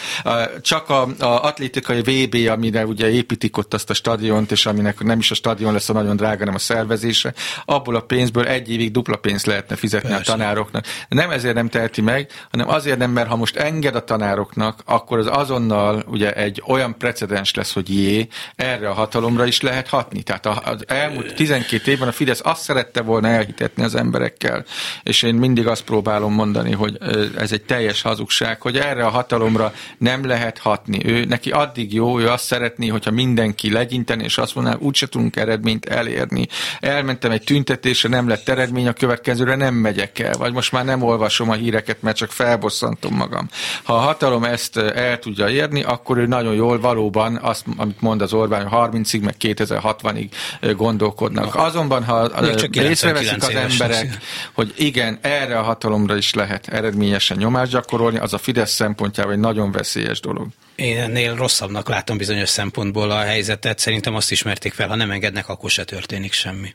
Csak 0.61 0.89
a, 0.89 1.01
a 1.19 1.53
amerikai 1.89 2.25
VB, 2.25 2.49
amire 2.49 2.85
ugye 2.85 3.09
építik 3.09 3.57
ott 3.57 3.73
azt 3.73 3.89
a 3.89 3.93
stadiont, 3.93 4.51
és 4.51 4.65
aminek 4.65 5.03
nem 5.03 5.19
is 5.19 5.31
a 5.31 5.35
stadion 5.35 5.73
lesz 5.73 5.89
a 5.89 5.93
nagyon 5.93 6.15
drága, 6.15 6.37
hanem 6.37 6.55
a 6.55 6.59
szervezése, 6.59 7.33
abból 7.65 7.95
a 7.95 7.99
pénzből 7.99 8.47
egy 8.47 8.71
évig 8.71 8.91
dupla 8.91 9.15
pénzt 9.15 9.45
lehetne 9.45 9.75
fizetni 9.75 10.09
Persze. 10.09 10.31
a 10.31 10.35
tanároknak. 10.35 10.85
Nem 11.09 11.31
ezért 11.31 11.55
nem 11.55 11.69
teheti 11.69 12.01
meg, 12.01 12.29
hanem 12.51 12.69
azért 12.69 12.97
nem, 12.97 13.11
mert 13.11 13.27
ha 13.27 13.35
most 13.35 13.55
enged 13.55 13.95
a 13.95 14.03
tanároknak, 14.03 14.81
akkor 14.85 15.17
az 15.17 15.27
azonnal 15.31 16.03
ugye 16.07 16.33
egy 16.33 16.63
olyan 16.67 16.97
precedens 16.97 17.53
lesz, 17.53 17.73
hogy 17.73 17.89
jé, 17.89 18.27
erre 18.55 18.89
a 18.89 18.93
hatalomra 18.93 19.45
is 19.45 19.61
lehet 19.61 19.87
hatni. 19.87 20.23
Tehát 20.23 20.45
az 20.45 20.83
elmúlt 20.87 21.35
12 21.35 21.91
évben 21.91 22.07
a 22.07 22.11
Fidesz 22.11 22.41
azt 22.43 22.61
szerette 22.61 23.01
volna 23.01 23.27
elhitetni 23.27 23.83
az 23.83 23.95
emberekkel, 23.95 24.65
és 25.03 25.23
én 25.23 25.35
mindig 25.35 25.67
azt 25.67 25.83
próbálom 25.83 26.33
mondani, 26.33 26.71
hogy 26.71 26.97
ez 27.37 27.51
egy 27.51 27.63
teljes 27.63 28.01
hazugság, 28.01 28.61
hogy 28.61 28.77
erre 28.77 29.05
a 29.05 29.09
hatalomra 29.09 29.73
nem 29.97 30.25
lehet 30.25 30.57
hatni. 30.57 30.99
Ő 31.05 31.25
neki 31.25 31.51
ad 31.51 31.74
addig 31.75 31.93
jó, 31.93 32.19
ő 32.19 32.27
azt 32.27 32.45
szeretné, 32.45 32.87
hogyha 32.87 33.11
mindenki 33.11 33.71
legyinteni, 33.71 34.23
és 34.23 34.37
azt 34.37 34.55
mondaná, 34.55 34.77
úgyse 34.79 35.07
tudunk 35.07 35.35
eredményt 35.35 35.85
elérni. 35.85 36.47
Elmentem 36.79 37.31
egy 37.31 37.43
tüntetésre, 37.43 38.09
nem 38.09 38.27
lett 38.27 38.49
eredmény, 38.49 38.87
a 38.87 38.93
következőre 38.93 39.55
nem 39.55 39.73
megyek 39.73 40.19
el, 40.19 40.33
vagy 40.37 40.53
most 40.53 40.71
már 40.71 40.85
nem 40.85 41.01
olvasom 41.01 41.49
a 41.49 41.53
híreket, 41.53 42.01
mert 42.01 42.15
csak 42.15 42.31
felbosszantom 42.31 43.15
magam. 43.15 43.49
Ha 43.83 43.93
a 43.93 43.99
hatalom 43.99 44.43
ezt 44.43 44.77
el 44.77 45.19
tudja 45.19 45.49
érni, 45.49 45.83
akkor 45.83 46.17
ő 46.17 46.25
nagyon 46.25 46.53
jól 46.53 46.79
valóban 46.79 47.39
azt, 47.41 47.65
amit 47.77 48.01
mond 48.01 48.21
az 48.21 48.33
Orbán, 48.33 48.67
hogy 48.67 48.89
30-ig, 48.91 49.21
meg 49.21 49.35
2060-ig 49.39 50.29
gondolkodnak. 50.75 51.55
Azonban, 51.55 52.03
ha 52.03 52.31
észreveszik 52.71 53.43
az 53.43 53.55
emberek, 53.55 54.17
hogy 54.53 54.73
igen, 54.77 55.17
erre 55.21 55.57
a 55.57 55.63
hatalomra 55.63 56.15
is 56.15 56.33
lehet 56.33 56.67
eredményesen 56.67 57.37
nyomást 57.37 57.71
gyakorolni, 57.71 58.17
az 58.17 58.33
a 58.33 58.37
Fidesz 58.37 58.71
szempontjából 58.71 59.33
egy 59.33 59.39
nagyon 59.39 59.71
veszélyes 59.71 60.19
dolog. 60.19 60.47
Én 60.75 60.97
ennél 60.97 61.35
rosszabbnak 61.65 61.95
látom 61.95 62.17
bizonyos 62.17 62.49
szempontból 62.49 63.11
a 63.11 63.19
helyzetet. 63.19 63.79
Szerintem 63.79 64.15
azt 64.15 64.31
ismerték 64.31 64.73
fel, 64.73 64.87
ha 64.87 64.95
nem 64.95 65.11
engednek, 65.11 65.49
akkor 65.49 65.69
se 65.69 65.83
történik 65.83 66.33
semmi. 66.33 66.73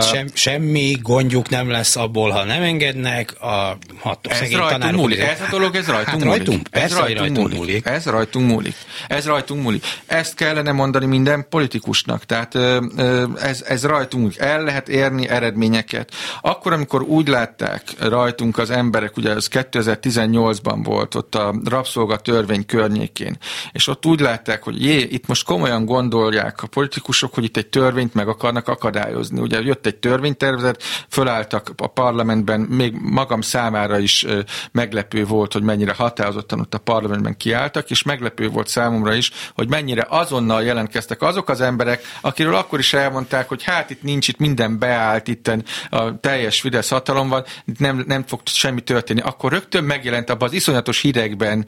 Sem, 0.00 0.26
semmi 0.32 0.96
gondjuk 1.02 1.48
nem 1.48 1.70
lesz 1.70 1.96
abból, 1.96 2.30
ha 2.30 2.44
nem 2.44 2.62
engednek. 2.62 3.42
A 3.42 3.76
hat, 4.00 4.26
ez 4.26 4.52
rajtunk 4.52 4.92
múlik. 4.92 5.18
Ez 5.18 5.40
a 5.40 5.46
dolog, 5.50 5.74
ez 5.74 5.86
rajtunk 5.86 6.06
hát 6.06 6.24
múlik. 6.24 6.46
Rajtunk, 6.46 6.68
ez 6.70 6.96
rajtunk, 6.96 7.18
rajtunk 7.18 7.38
múlik. 7.38 7.58
múlik. 7.58 7.86
Ez 7.86 8.06
rajtunk 8.06 8.50
múlik. 8.50 8.74
Ez 9.08 9.26
rajtunk 9.26 9.62
múlik. 9.62 9.84
Ezt 10.06 10.34
kellene 10.34 10.72
mondani 10.72 11.06
minden 11.06 11.46
politikusnak. 11.48 12.24
Tehát 12.24 12.54
ez, 13.40 13.62
ez 13.62 13.84
rajtunk 13.84 14.22
múlik. 14.22 14.38
El 14.38 14.62
lehet 14.62 14.88
érni 14.88 15.28
eredményeket. 15.28 16.12
Akkor, 16.40 16.72
amikor 16.72 17.02
úgy 17.02 17.28
látták 17.28 17.82
rajtunk 18.00 18.58
az 18.58 18.70
emberek, 18.70 19.16
ugye 19.16 19.30
ez 19.30 19.48
2018-ban 19.50 20.80
volt, 20.82 21.14
ott 21.14 21.34
a 21.34 21.54
rabszolga 21.64 22.16
törvény 22.16 22.66
környékén, 22.66 23.36
és 23.72 23.86
ott 23.86 24.06
úgy 24.06 24.20
látták, 24.20 24.62
hogy 24.62 24.84
jé, 24.84 24.98
itt 25.10 25.26
most 25.26 25.44
komolyan 25.44 25.84
gondolják 25.84 26.62
a 26.62 26.66
politikusok, 26.66 27.34
hogy 27.34 27.44
itt 27.44 27.56
egy 27.56 27.66
törvényt 27.66 28.14
meg 28.14 28.28
akarnak 28.28 28.68
akadályozni. 28.68 29.40
Ugye 29.40 29.53
jött 29.62 29.86
egy 29.86 29.96
törvénytervezet, 29.96 30.82
fölálltak 31.08 31.72
a 31.76 31.86
parlamentben, 31.86 32.60
még 32.60 32.94
magam 33.00 33.40
számára 33.40 33.98
is 33.98 34.26
meglepő 34.72 35.24
volt, 35.24 35.52
hogy 35.52 35.62
mennyire 35.62 35.94
határozottan 35.94 36.60
ott 36.60 36.74
a 36.74 36.78
parlamentben 36.78 37.36
kiálltak, 37.36 37.90
és 37.90 38.02
meglepő 38.02 38.48
volt 38.48 38.68
számomra 38.68 39.14
is, 39.14 39.30
hogy 39.54 39.68
mennyire 39.68 40.06
azonnal 40.08 40.62
jelentkeztek 40.62 41.22
azok 41.22 41.48
az 41.48 41.60
emberek, 41.60 42.02
akiről 42.20 42.54
akkor 42.54 42.78
is 42.78 42.92
elmondták, 42.92 43.48
hogy 43.48 43.62
hát 43.62 43.90
itt 43.90 44.02
nincs, 44.02 44.28
itt 44.28 44.38
minden 44.38 44.78
beállt, 44.78 45.28
itt 45.28 45.50
a 45.90 46.20
teljes 46.20 46.60
Fidesz 46.60 46.88
hatalom 46.88 47.28
van, 47.28 47.44
nem, 47.78 48.04
nem 48.06 48.24
fog 48.26 48.40
semmi 48.44 48.80
történni. 48.80 49.20
Akkor 49.20 49.52
rögtön 49.52 49.84
megjelent 49.84 50.30
abban 50.30 50.48
az 50.48 50.54
iszonyatos 50.54 51.00
hidegben 51.00 51.66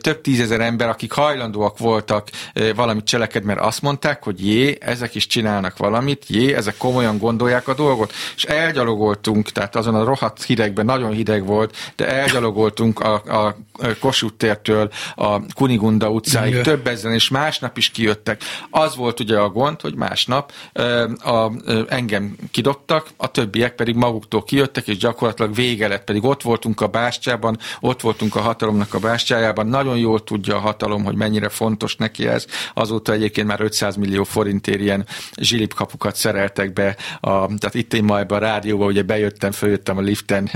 több 0.00 0.20
tízezer 0.20 0.60
ember, 0.60 0.88
akik 0.88 1.12
hajlandóak 1.12 1.78
voltak 1.78 2.28
valamit 2.74 3.04
cselekedni, 3.04 3.46
mert 3.48 3.60
azt 3.60 3.82
mondták, 3.82 4.22
hogy 4.22 4.46
jé, 4.46 4.78
ezek 4.80 5.14
is 5.14 5.26
csinálnak 5.26 5.76
valamit, 5.76 6.24
jé, 6.28 6.54
ezek 6.54 6.76
komolyan 6.76 7.18
gondolják 7.28 7.68
a 7.68 7.74
dolgot, 7.74 8.12
és 8.36 8.44
elgyalogoltunk, 8.44 9.50
tehát 9.50 9.76
azon 9.76 9.94
a 9.94 10.04
rohadt 10.04 10.44
hidegben, 10.44 10.84
nagyon 10.84 11.12
hideg 11.12 11.44
volt, 11.46 11.76
de 11.96 12.08
elgyalogoltunk 12.08 13.00
a, 13.00 13.14
a 13.14 13.56
Kossuth 14.00 14.36
tértől 14.36 14.90
a 15.14 15.40
Kunigunda 15.54 16.10
utcáig, 16.10 16.50
Igen. 16.50 16.62
több 16.62 16.86
ezen, 16.86 17.12
és 17.12 17.28
másnap 17.28 17.76
is 17.76 17.90
kijöttek. 17.90 18.42
Az 18.70 18.96
volt 18.96 19.20
ugye 19.20 19.38
a 19.38 19.48
gond, 19.48 19.80
hogy 19.80 19.94
másnap 19.94 20.52
a, 20.72 21.30
a, 21.30 21.52
engem 21.88 22.36
kidobtak, 22.50 23.06
a 23.16 23.30
többiek 23.30 23.74
pedig 23.74 23.94
maguktól 23.94 24.42
kijöttek, 24.42 24.88
és 24.88 24.96
gyakorlatilag 24.96 25.54
vége 25.54 25.88
lett, 25.88 26.04
pedig 26.04 26.24
ott 26.24 26.42
voltunk 26.42 26.80
a 26.80 26.86
bástyában, 26.86 27.58
ott 27.80 28.00
voltunk 28.00 28.36
a 28.36 28.40
hatalomnak 28.40 28.94
a 28.94 28.98
bástyájában, 28.98 29.66
nagyon 29.66 29.96
jól 29.98 30.24
tudja 30.24 30.56
a 30.56 30.60
hatalom, 30.60 31.04
hogy 31.04 31.14
mennyire 31.14 31.48
fontos 31.48 31.96
neki 31.96 32.26
ez. 32.26 32.46
Azóta 32.74 33.12
egyébként 33.12 33.46
már 33.46 33.60
500 33.60 33.96
millió 33.96 34.24
forintért 34.24 34.80
ilyen 34.80 35.06
zsilipkapukat 35.40 36.16
szereltek 36.16 36.72
be, 36.72 36.96
a, 37.20 37.46
tehát 37.46 37.74
itt 37.74 37.94
én 37.94 38.04
ma 38.04 38.18
ebbe 38.18 38.34
a 38.34 38.38
rádióba, 38.38 38.84
ugye 38.84 39.02
bejöttem, 39.02 39.50
följöttem 39.50 39.96
a 39.98 40.00
liften, 40.00 40.50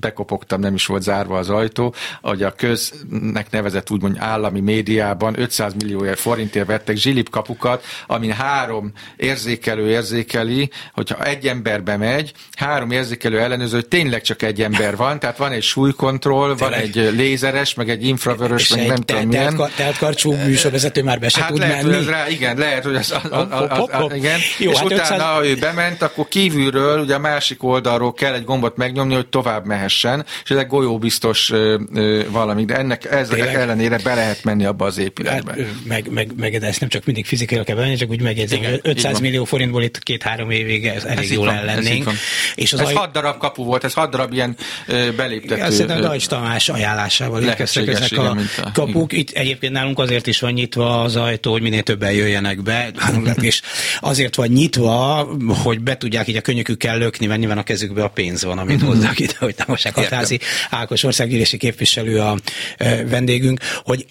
bekopogtam, 0.00 0.60
nem 0.60 0.74
is 0.74 0.86
volt 0.86 1.02
zárva 1.02 1.38
az 1.38 1.50
ajtó, 1.50 1.94
hogy 2.22 2.42
a 2.42 2.52
köznek 2.52 3.50
nevezett 3.50 3.90
úgymond 3.90 4.16
állami 4.18 4.60
médiában 4.60 5.40
500 5.40 5.74
millió 5.74 6.04
forintért 6.14 6.66
vettek 6.66 6.96
zsilipkapukat, 6.96 7.84
amin 8.06 8.32
három 8.32 8.92
érzékelő 9.16 9.88
érzékeli, 9.88 10.70
hogyha 10.92 11.24
egy 11.24 11.46
ember 11.46 11.82
bemegy, 11.82 12.32
három 12.56 12.90
érzékelő 12.90 13.40
ellenőrző, 13.40 13.74
hogy 13.74 13.88
tényleg 13.88 14.22
csak 14.22 14.42
egy 14.42 14.62
ember 14.62 14.96
van, 14.96 15.18
tehát 15.18 15.36
van 15.36 15.52
egy 15.52 15.62
súlykontroll, 15.62 16.54
van 16.56 16.72
egy 16.72 16.94
lézeres, 17.16 17.74
meg 17.74 17.90
egy 17.90 18.04
infravörös, 18.04 18.74
meg 18.74 18.86
nem 18.86 18.96
tudom 18.96 19.26
milyen. 19.26 19.60
Tehát 19.76 19.98
karcsú 19.98 20.32
műsorvezető 20.32 21.02
már 21.02 21.18
be 21.18 21.28
se 21.28 21.40
hát 21.40 21.48
tud 21.48 21.58
lehet, 21.58 21.82
menni. 21.82 22.06
rá, 22.06 22.28
igen, 22.28 22.56
lehet, 22.56 22.84
hogy 22.84 22.94
az, 22.94 23.14
az, 23.22 23.30
az, 23.30 23.46
az, 23.50 23.88
az 23.90 24.14
igen. 24.14 24.38
Jó, 24.58 24.70
és 24.70 24.76
hát 24.76 24.86
utána 24.86 25.38
500... 25.40 25.46
ő 25.46 25.54
bement, 25.60 25.97
akkor 26.02 26.28
kívülről, 26.28 27.00
ugye 27.00 27.14
a 27.14 27.18
másik 27.18 27.62
oldalról 27.62 28.12
kell 28.12 28.34
egy 28.34 28.44
gombot 28.44 28.76
megnyomni, 28.76 29.14
hogy 29.14 29.26
tovább 29.26 29.66
mehessen, 29.66 30.24
és 30.44 30.50
ez 30.50 30.56
egy 30.56 30.66
golyóbiztos 30.66 31.52
valami, 32.30 32.64
de 32.64 32.76
ennek 32.76 33.04
ez 33.04 33.30
ellenére 33.30 33.98
be 34.04 34.14
lehet 34.14 34.44
menni 34.44 34.64
abba 34.64 34.84
az 34.84 34.98
épületbe. 34.98 35.52
Hát, 35.52 35.66
meg, 35.84 36.10
meg, 36.10 36.32
meg, 36.36 36.58
de 36.58 36.66
ezt 36.66 36.80
nem 36.80 36.88
csak 36.88 37.04
mindig 37.04 37.26
fizikailag 37.26 37.66
kell 37.66 37.76
bevenni, 37.76 37.96
csak 37.96 38.10
úgy 38.10 38.22
megjegyzem, 38.22 38.60
500 38.82 39.20
millió 39.20 39.44
forintból 39.44 39.82
itt 39.82 39.98
két-három 39.98 40.50
évig 40.50 40.86
ez 40.86 41.04
elég 41.04 41.24
ez 41.24 41.30
jól 41.30 41.52
ellennénk. 41.52 42.06
Ez, 42.06 42.14
és 42.54 42.72
az 42.72 42.80
ez 42.80 42.86
aj... 42.86 42.94
hat 42.94 43.12
darab 43.12 43.38
kapu 43.38 43.64
volt, 43.64 43.84
ez 43.84 43.92
hat 43.92 44.10
darab 44.10 44.32
ilyen 44.32 44.56
beléptető. 45.16 45.62
Azt 45.62 45.72
szerintem 45.72 46.00
Dajcs 46.00 46.26
Tamás 46.26 46.68
ajánlásával 46.68 47.42
érkeztek 47.42 47.86
ezek 47.86 48.10
igen, 48.10 48.48
a 48.62 48.72
kapuk. 48.72 49.12
Itt 49.12 49.30
egyébként 49.30 49.72
nálunk 49.72 49.98
azért 49.98 50.26
is 50.26 50.40
van 50.40 50.52
nyitva 50.52 51.02
az 51.02 51.16
ajtó, 51.16 51.52
hogy 51.52 51.62
minél 51.62 51.82
többen 51.82 52.12
jöjjenek 52.12 52.62
be, 52.62 52.90
és 53.40 53.62
azért 54.00 54.34
van 54.34 54.48
nyitva, 54.48 55.28
hogy 55.62 55.80
be 55.88 55.96
tudják 55.96 56.28
így 56.28 56.36
a 56.36 56.40
könnyökükkel 56.40 56.98
lökni, 56.98 57.26
mert 57.26 57.38
nyilván 57.38 57.58
a 57.58 57.62
kezükbe 57.62 58.02
a 58.02 58.08
pénz 58.08 58.44
van, 58.44 58.58
amit 58.58 58.76
mhm. 58.76 58.86
hozzák 58.86 59.18
ide, 59.18 59.32
hogy 59.38 59.54
Tamasák 59.54 59.94
Hatházi 59.94 60.40
Ákos 60.70 61.02
országgyűlési 61.02 61.56
képviselő 61.56 62.20
a 62.20 62.36
vendégünk, 63.06 63.60
hogy 63.82 64.06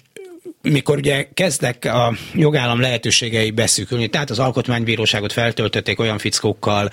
mikor 0.62 0.96
ugye 0.96 1.28
kezdek 1.34 1.84
a 1.84 2.14
jogállam 2.34 2.80
lehetőségei 2.80 3.50
beszűkülni, 3.50 4.08
tehát 4.08 4.30
az 4.30 4.38
alkotmánybíróságot 4.38 5.32
feltöltötték 5.32 6.00
olyan 6.00 6.18
fickókkal, 6.18 6.90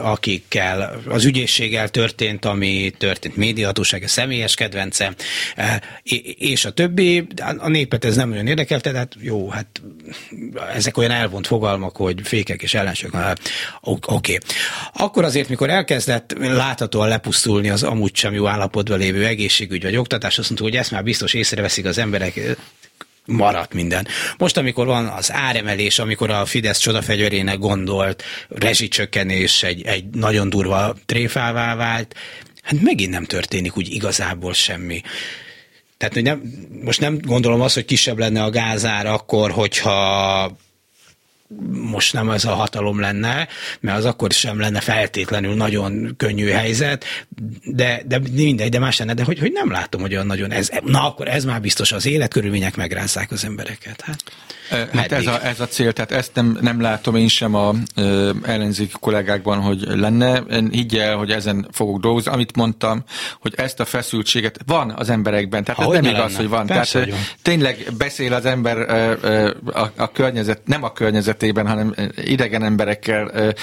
akikkel 0.00 1.00
az 1.08 1.24
ügyészséggel 1.24 1.88
történt, 1.88 2.44
ami 2.44 2.92
történt 2.98 3.36
médiahatóság, 3.36 4.02
a 4.02 4.08
személyes 4.08 4.54
kedvence, 4.54 5.14
és 6.38 6.64
a 6.64 6.70
többi, 6.70 7.26
a 7.58 7.68
népet 7.68 8.04
ez 8.04 8.16
nem 8.16 8.32
olyan 8.32 8.46
érdekel, 8.46 8.80
tehát 8.80 9.14
jó, 9.20 9.48
hát 9.48 9.82
ezek 10.74 10.96
olyan 10.96 11.10
elvont 11.10 11.46
fogalmak, 11.46 11.96
hogy 11.96 12.20
fékek 12.22 12.62
és 12.62 12.74
ellensők, 12.74 13.14
oké. 13.80 14.12
Okay. 14.12 14.38
Akkor 14.92 15.24
azért, 15.24 15.48
mikor 15.48 15.70
elkezdett 15.70 16.36
láthatóan 16.38 17.08
lepusztulni 17.08 17.70
az 17.70 17.82
amúgy 17.82 18.16
sem 18.16 18.34
jó 18.34 18.46
állapotban 18.46 18.98
lévő 18.98 19.26
egészségügy 19.26 19.82
vagy 19.82 19.96
oktatás, 19.96 20.38
azt 20.38 20.48
mondtuk, 20.48 20.70
hogy 20.70 20.78
ezt 20.78 20.90
már 20.90 21.02
biztos 21.02 21.34
észreveszik 21.34 21.84
az 21.84 21.98
emberek, 21.98 22.40
maradt 23.26 23.74
minden. 23.74 24.06
Most, 24.38 24.56
amikor 24.56 24.86
van 24.86 25.06
az 25.06 25.32
áremelés, 25.32 25.98
amikor 25.98 26.30
a 26.30 26.44
Fidesz 26.44 26.78
csodafegyverének 26.78 27.58
gondolt 27.58 28.22
rezsicsökkenés 28.48 29.62
egy, 29.62 29.82
egy 29.82 30.04
nagyon 30.04 30.50
durva 30.50 30.94
tréfává 31.06 31.74
vált, 31.74 32.14
hát 32.62 32.80
megint 32.80 33.10
nem 33.10 33.24
történik 33.24 33.76
úgy 33.76 33.92
igazából 33.92 34.52
semmi. 34.52 35.02
Tehát 35.96 36.14
hogy 36.14 36.22
nem, 36.22 36.42
most 36.82 37.00
nem 37.00 37.18
gondolom 37.20 37.60
azt, 37.60 37.74
hogy 37.74 37.84
kisebb 37.84 38.18
lenne 38.18 38.42
a 38.42 38.50
gázár 38.50 39.06
akkor, 39.06 39.50
hogyha 39.50 40.56
most 41.70 42.12
nem 42.12 42.30
ez 42.30 42.44
a 42.44 42.54
hatalom 42.54 43.00
lenne, 43.00 43.48
mert 43.80 43.98
az 43.98 44.04
akkor 44.04 44.30
sem 44.30 44.60
lenne 44.60 44.80
feltétlenül 44.80 45.54
nagyon 45.54 46.14
könnyű 46.16 46.48
helyzet, 46.48 47.04
de, 47.64 48.02
de 48.06 48.20
mindegy, 48.32 48.70
de 48.70 48.78
más 48.78 48.98
lenne, 48.98 49.14
de 49.14 49.24
hogy, 49.24 49.38
hogy 49.38 49.52
nem 49.52 49.70
látom, 49.70 50.00
hogy 50.00 50.12
olyan 50.12 50.26
nagyon 50.26 50.52
ez, 50.52 50.70
na 50.84 51.06
akkor 51.06 51.28
ez 51.28 51.44
már 51.44 51.60
biztos 51.60 51.92
az 51.92 52.06
életkörülmények 52.06 52.76
megrázzák 52.76 53.30
az 53.30 53.44
embereket. 53.44 54.00
Hát. 54.00 54.22
Hát 54.92 55.12
ez 55.12 55.26
a, 55.26 55.46
ez 55.46 55.60
a 55.60 55.66
cél, 55.66 55.92
tehát 55.92 56.12
ezt 56.12 56.30
nem, 56.34 56.58
nem 56.60 56.80
látom 56.80 57.16
én 57.16 57.28
sem 57.28 57.54
a 57.54 57.74
ö, 57.94 58.30
ellenzéki 58.42 58.92
kollégákban, 59.00 59.60
hogy 59.60 59.84
lenne. 59.86 60.42
Higgyel, 60.70 61.16
hogy 61.16 61.30
ezen 61.30 61.68
fogok 61.72 62.00
dolgozni. 62.00 62.32
Amit 62.32 62.56
mondtam, 62.56 63.04
hogy 63.40 63.52
ezt 63.56 63.80
a 63.80 63.84
feszültséget 63.84 64.58
van 64.66 64.90
az 64.96 65.10
emberekben, 65.10 65.64
tehát 65.64 65.82
ha, 65.82 65.94
ez 65.94 66.02
nem 66.02 66.10
igaz, 66.10 66.24
lenne. 66.24 66.36
hogy 66.36 66.48
van. 66.48 66.66
Persze, 66.66 66.92
tehát 66.92 67.08
hogy 67.08 67.18
tényleg 67.42 67.86
beszél 67.98 68.32
az 68.32 68.44
ember 68.44 68.76
ö, 68.76 69.12
ö, 69.20 69.52
a, 69.72 69.90
a 69.96 70.12
környezet, 70.12 70.60
nem 70.64 70.82
a 70.82 70.92
környezetében, 71.36 71.66
hanem 71.66 71.94
idegen 72.24 72.62
emberekkel 72.62 73.54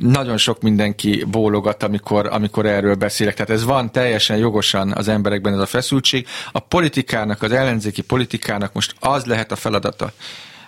nagyon 0.00 0.36
sok 0.36 0.62
mindenki 0.62 1.24
bólogat, 1.30 1.82
amikor, 1.82 2.26
amikor 2.26 2.66
erről 2.66 2.94
beszélek. 2.94 3.34
Tehát 3.34 3.50
ez 3.50 3.64
van 3.64 3.92
teljesen 3.92 4.36
jogosan 4.36 4.92
az 4.92 5.08
emberekben 5.08 5.52
ez 5.52 5.58
a 5.58 5.66
feszültség. 5.66 6.26
A 6.52 6.58
politikának, 6.58 7.42
az 7.42 7.52
ellenzéki 7.52 8.02
politikának 8.02 8.72
most 8.72 8.94
az 9.00 9.24
lehet 9.24 9.52
a 9.52 9.56
feladata, 9.56 10.12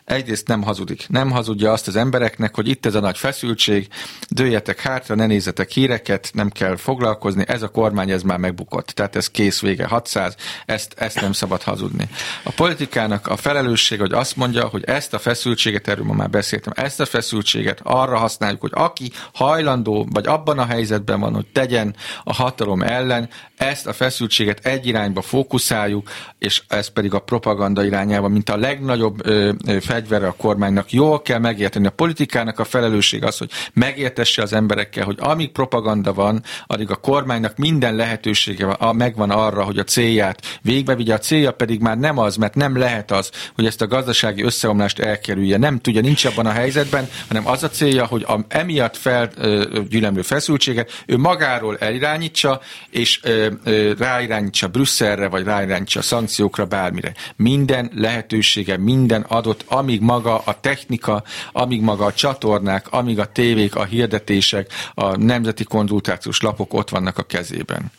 egyrészt 0.04 0.48
nem 0.48 0.62
hazudik. 0.62 1.06
Nem 1.08 1.30
hazudja 1.30 1.72
azt 1.72 1.88
az 1.88 1.96
embereknek, 1.96 2.54
hogy 2.54 2.68
itt 2.68 2.86
ez 2.86 2.94
a 2.94 3.00
nagy 3.00 3.18
feszültség, 3.18 3.88
dőjetek 4.28 4.80
hátra, 4.80 5.14
ne 5.14 5.26
nézzetek 5.26 5.70
híreket, 5.70 6.30
nem 6.32 6.50
kell 6.50 6.76
foglalkozni, 6.76 7.44
ez 7.46 7.62
a 7.62 7.68
kormány, 7.68 8.10
ez 8.10 8.22
már 8.22 8.38
megbukott. 8.38 8.86
Tehát 8.86 9.16
ez 9.16 9.30
kész 9.30 9.60
vége, 9.60 9.86
600, 9.86 10.36
ezt, 10.66 10.94
ezt 10.98 11.20
nem 11.20 11.32
szabad 11.32 11.62
hazudni. 11.62 12.08
A 12.42 12.50
politikának 12.50 13.26
a 13.26 13.36
felelősség, 13.36 14.00
hogy 14.00 14.12
azt 14.12 14.36
mondja, 14.36 14.66
hogy 14.66 14.84
ezt 14.84 15.14
a 15.14 15.18
feszültséget, 15.18 15.88
erről 15.88 16.04
ma 16.04 16.12
már 16.12 16.30
beszéltem, 16.30 16.72
ezt 16.76 17.00
a 17.00 17.06
feszültséget 17.06 17.80
arra 17.82 18.16
használjuk, 18.16 18.60
hogy 18.60 18.72
aki 18.74 19.12
hajlandó, 19.32 20.08
vagy 20.10 20.26
abban 20.26 20.58
a 20.58 20.66
helyzetben 20.66 21.20
van, 21.20 21.34
hogy 21.34 21.46
tegyen 21.46 21.96
a 22.24 22.32
hatalom 22.32 22.82
ellen, 22.82 23.28
ezt 23.56 23.86
a 23.86 23.92
feszültséget 23.92 24.66
egy 24.66 24.86
irányba 24.86 25.22
fókuszáljuk, 25.22 26.10
és 26.38 26.62
ez 26.68 26.88
pedig 26.88 27.14
a 27.14 27.18
propaganda 27.18 27.84
irányába, 27.84 28.28
mint 28.28 28.50
a 28.50 28.56
legnagyobb 28.56 29.26
ö, 29.26 29.52
fegyvere 29.94 30.26
a 30.26 30.32
kormánynak. 30.32 30.92
Jól 30.92 31.22
kell 31.22 31.38
megérteni. 31.38 31.86
A 31.86 31.90
politikának 31.90 32.58
a 32.58 32.64
felelősség 32.64 33.24
az, 33.24 33.38
hogy 33.38 33.50
megértesse 33.72 34.42
az 34.42 34.52
emberekkel, 34.52 35.04
hogy 35.04 35.16
amíg 35.20 35.52
propaganda 35.52 36.12
van, 36.12 36.42
addig 36.66 36.90
a 36.90 36.96
kormánynak 36.96 37.56
minden 37.56 37.94
lehetősége 37.94 38.66
van, 38.66 38.96
megvan 38.96 39.30
arra, 39.30 39.62
hogy 39.62 39.78
a 39.78 39.84
célját 39.84 40.58
végbe 40.62 40.94
vigye. 40.94 41.14
A 41.14 41.18
célja 41.18 41.52
pedig 41.52 41.80
már 41.80 41.98
nem 41.98 42.18
az, 42.18 42.36
mert 42.36 42.54
nem 42.54 42.76
lehet 42.76 43.10
az, 43.10 43.30
hogy 43.54 43.66
ezt 43.66 43.82
a 43.82 43.86
gazdasági 43.86 44.42
összeomlást 44.42 44.98
elkerülje. 44.98 45.58
Nem 45.58 45.78
tudja, 45.78 46.00
nincs 46.00 46.24
abban 46.24 46.46
a 46.46 46.50
helyzetben, 46.50 47.08
hanem 47.28 47.46
az 47.46 47.62
a 47.62 47.68
célja, 47.68 48.06
hogy 48.06 48.22
a, 48.22 48.38
emiatt 48.48 48.96
felgyülemlő 48.96 50.22
feszültséget 50.22 51.02
ő 51.06 51.16
magáról 51.16 51.76
elirányítsa, 51.78 52.60
és 52.90 53.20
ö, 53.22 53.46
ö, 53.64 53.92
ráirányítsa 53.98 54.68
Brüsszelre, 54.68 55.28
vagy 55.28 55.44
ráirányítsa 55.44 56.02
szankciókra, 56.02 56.64
bármire. 56.64 57.12
Minden 57.36 57.90
lehetősége, 57.94 58.76
minden 58.76 59.22
adott, 59.22 59.64
amíg 59.84 60.00
maga 60.00 60.38
a 60.38 60.60
technika, 60.60 61.22
amíg 61.52 61.80
maga 61.80 62.04
a 62.04 62.12
csatornák, 62.12 62.92
amíg 62.92 63.18
a 63.18 63.32
tévék, 63.32 63.76
a 63.76 63.84
hirdetések, 63.84 64.72
a 64.94 65.16
nemzeti 65.16 65.64
konzultációs 65.64 66.40
lapok 66.40 66.74
ott 66.74 66.90
vannak 66.90 67.18
a 67.18 67.22
kezében 67.22 67.92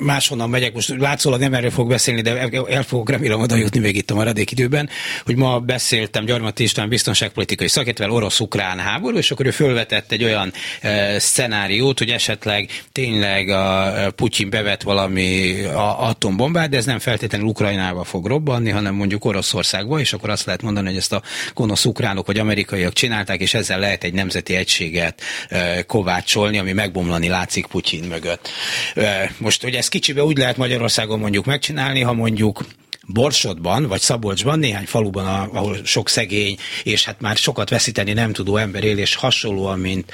máshonnan 0.00 0.50
megyek, 0.50 0.74
most 0.74 0.94
látszólag 0.98 1.40
nem 1.40 1.54
erről 1.54 1.70
fog 1.70 1.88
beszélni, 1.88 2.20
de 2.20 2.48
el 2.68 2.82
fogok 2.82 3.10
remélem 3.10 3.40
oda 3.40 3.56
jutni 3.56 3.80
még 3.80 3.96
itt 3.96 4.10
a 4.10 4.14
maradék 4.14 4.50
időben, 4.50 4.88
hogy 5.24 5.36
ma 5.36 5.58
beszéltem 5.58 6.24
Gyarmat 6.24 6.58
István 6.58 6.88
biztonságpolitikai 6.88 7.68
szakértővel 7.68 8.12
orosz-ukrán 8.12 8.78
háború, 8.78 9.16
és 9.16 9.30
akkor 9.30 9.46
ő 9.46 9.50
fölvetett 9.50 10.12
egy 10.12 10.24
olyan 10.24 10.52
e, 10.80 11.18
szenáriót, 11.18 11.98
hogy 11.98 12.10
esetleg 12.10 12.70
tényleg 12.92 13.48
a 13.48 14.10
Putyin 14.16 14.50
bevet 14.50 14.82
valami 14.82 15.60
a, 15.62 16.08
atombombát, 16.08 16.68
de 16.68 16.76
ez 16.76 16.84
nem 16.84 16.98
feltétlenül 16.98 17.46
Ukrajnába 17.46 18.04
fog 18.04 18.26
robbanni, 18.26 18.70
hanem 18.70 18.94
mondjuk 18.94 19.24
Oroszországba, 19.24 20.00
és 20.00 20.12
akkor 20.12 20.30
azt 20.30 20.46
lehet 20.46 20.62
mondani, 20.62 20.86
hogy 20.86 20.96
ezt 20.96 21.12
a 21.12 21.22
gonosz 21.54 21.84
ukránok 21.84 22.26
vagy 22.26 22.38
amerikaiak 22.38 22.92
csinálták, 22.92 23.40
és 23.40 23.54
ezzel 23.54 23.78
lehet 23.78 24.04
egy 24.04 24.12
nemzeti 24.12 24.54
egységet 24.54 25.20
e, 25.48 25.82
kovácsolni, 25.82 26.58
ami 26.58 26.72
megbomlani 26.72 27.28
látszik 27.28 27.66
Putyin 27.66 28.04
mögött. 28.04 28.48
E, 28.94 29.32
most, 29.38 29.62
hogy 29.62 29.74
ez 29.74 29.88
kicsibe 29.90 30.24
úgy 30.24 30.38
lehet 30.38 30.56
Magyarországon 30.56 31.18
mondjuk 31.18 31.44
megcsinálni, 31.44 32.00
ha 32.00 32.12
mondjuk 32.12 32.64
Borsodban, 33.06 33.86
vagy 33.86 34.00
Szabolcsban, 34.00 34.58
néhány 34.58 34.86
faluban, 34.86 35.26
ahol 35.26 35.78
sok 35.84 36.08
szegény, 36.08 36.56
és 36.82 37.04
hát 37.04 37.20
már 37.20 37.36
sokat 37.36 37.70
veszíteni 37.70 38.12
nem 38.12 38.32
tudó 38.32 38.56
ember 38.56 38.84
él, 38.84 38.98
és 38.98 39.14
hasonlóan, 39.14 39.78
mint 39.78 40.12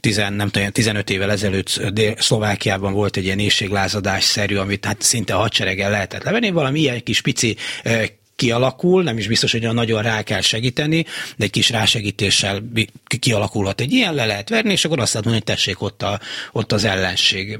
10, 0.00 0.16
nem 0.16 0.48
tudom, 0.48 0.70
15 0.70 1.10
évvel 1.10 1.30
ezelőtt 1.30 1.80
Szlovákiában 2.18 2.92
volt 2.92 3.16
egy 3.16 3.24
ilyen 3.24 3.38
éjséglázadás 3.38 4.24
szerű, 4.24 4.56
amit 4.56 4.84
hát 4.84 5.02
szinte 5.02 5.34
hadsereggel 5.34 5.90
lehetett 5.90 6.22
levenni, 6.22 6.50
valami 6.50 6.80
ilyen 6.80 7.02
kis 7.02 7.20
pici 7.20 7.56
kialakul, 8.36 9.02
nem 9.02 9.18
is 9.18 9.28
biztos, 9.28 9.52
hogy 9.52 9.72
nagyon 9.72 10.02
rá 10.02 10.22
kell 10.22 10.40
segíteni, 10.40 11.06
de 11.36 11.44
egy 11.44 11.50
kis 11.50 11.70
rásegítéssel 11.70 12.62
kialakulhat 13.18 13.80
egy 13.80 13.92
ilyen, 13.92 14.14
le 14.14 14.26
lehet 14.26 14.48
verni, 14.48 14.72
és 14.72 14.84
akkor 14.84 15.00
azt 15.00 15.12
lehet 15.12 15.26
mondani, 15.26 15.44
hogy 15.46 15.56
tessék 15.56 15.82
ott, 15.82 16.02
a, 16.02 16.20
ott 16.52 16.72
az 16.72 16.84
ellenség. 16.84 17.58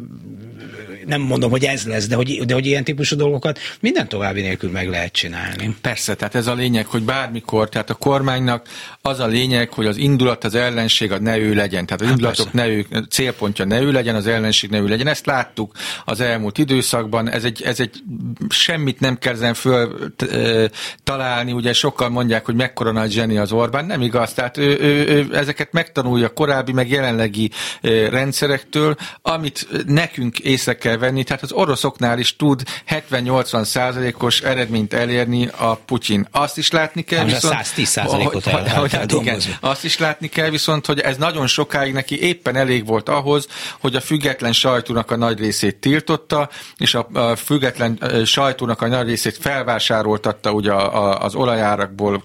Nem 1.06 1.20
mondom, 1.20 1.50
hogy 1.50 1.64
ez 1.64 1.86
lesz, 1.86 2.06
de 2.06 2.14
hogy, 2.14 2.44
de 2.44 2.54
hogy 2.54 2.66
ilyen 2.66 2.84
típusú 2.84 3.16
dolgokat 3.16 3.58
minden 3.80 4.08
további 4.08 4.40
nélkül 4.40 4.70
meg 4.70 4.88
lehet 4.88 5.12
csinálni. 5.12 5.76
Persze, 5.80 6.14
tehát 6.14 6.34
ez 6.34 6.46
a 6.46 6.54
lényeg, 6.54 6.86
hogy 6.86 7.02
bármikor, 7.02 7.68
tehát 7.68 7.90
a 7.90 7.94
kormánynak 7.94 8.68
az 9.02 9.20
a 9.20 9.26
lényeg, 9.26 9.72
hogy 9.72 9.86
az 9.86 9.96
indulat, 9.96 10.44
az 10.44 10.54
ellenség 10.54 11.12
a 11.12 11.18
ne 11.18 11.38
ő 11.38 11.54
legyen. 11.54 11.86
Tehát 11.86 12.00
az 12.00 12.06
hát 12.06 12.16
indulatok 12.16 12.52
ne 12.52 12.68
ő, 12.68 12.86
célpontja 13.10 13.64
ne 13.64 13.80
ő 13.80 13.92
legyen, 13.92 14.14
az 14.14 14.26
ellenség 14.26 14.70
ne 14.70 14.78
ő 14.78 14.88
legyen. 14.88 15.06
Ezt 15.06 15.26
láttuk 15.26 15.72
az 16.04 16.20
elmúlt 16.20 16.58
időszakban. 16.58 17.30
Ez 17.30 17.44
egy, 17.44 17.62
ez 17.62 17.80
egy 17.80 18.02
semmit 18.48 19.00
nem 19.00 19.18
kell 19.18 19.52
föl 19.54 20.14
találni, 21.04 21.52
ugye 21.52 21.72
sokkal 21.72 22.08
mondják, 22.08 22.44
hogy 22.44 22.54
mekkora 22.54 22.92
nagy 22.92 23.10
zseni 23.10 23.36
az 23.36 23.52
Orbán, 23.52 23.84
nem 23.84 24.00
igaz, 24.02 24.32
tehát 24.32 24.56
ő, 24.56 24.78
ő, 24.80 25.06
ő 25.08 25.36
ezeket 25.36 25.72
megtanulja 25.72 26.28
korábbi, 26.28 26.72
meg 26.72 26.88
jelenlegi 26.90 27.50
rendszerektől, 28.10 28.96
amit 29.22 29.68
nekünk 29.86 30.38
észre 30.38 30.76
kell 30.76 30.96
venni, 30.96 31.24
tehát 31.24 31.42
az 31.42 31.52
oroszoknál 31.52 32.18
is 32.18 32.36
tud 32.36 32.62
70-80 33.10 33.64
százalékos 33.64 34.40
eredményt 34.40 34.92
elérni 34.92 35.48
a 35.56 35.74
Putyin. 35.74 36.28
Azt 36.30 36.58
is 36.58 36.70
látni 36.70 37.02
kell, 37.02 37.24
viszont... 37.24 37.54
110 37.54 37.88
százalékot 37.88 38.46
el, 38.46 38.66
el, 38.66 38.86
el, 38.90 39.06
igen, 39.08 39.40
Azt 39.60 39.84
is 39.84 39.98
látni 39.98 40.28
kell 40.28 40.50
viszont, 40.50 40.86
hogy 40.86 41.00
ez 41.00 41.16
nagyon 41.16 41.46
sokáig 41.46 41.92
neki 41.92 42.22
éppen 42.22 42.56
elég 42.56 42.86
volt 42.86 43.08
ahhoz, 43.08 43.46
hogy 43.80 43.94
a 43.94 44.00
független 44.00 44.52
sajtónak 44.52 45.10
a 45.10 45.16
nagy 45.16 45.38
részét 45.38 45.76
tiltotta, 45.76 46.48
és 46.76 46.94
a, 46.94 47.08
a 47.12 47.36
független 47.36 47.98
sajtónak 48.24 48.82
a 48.82 48.86
nagy 48.86 49.06
részét 49.06 49.36
felvásároltatta 49.40 50.53
ugye 50.54 50.72
a, 50.72 51.04
a, 51.04 51.20
az 51.24 51.34
olajárakból 51.34 52.24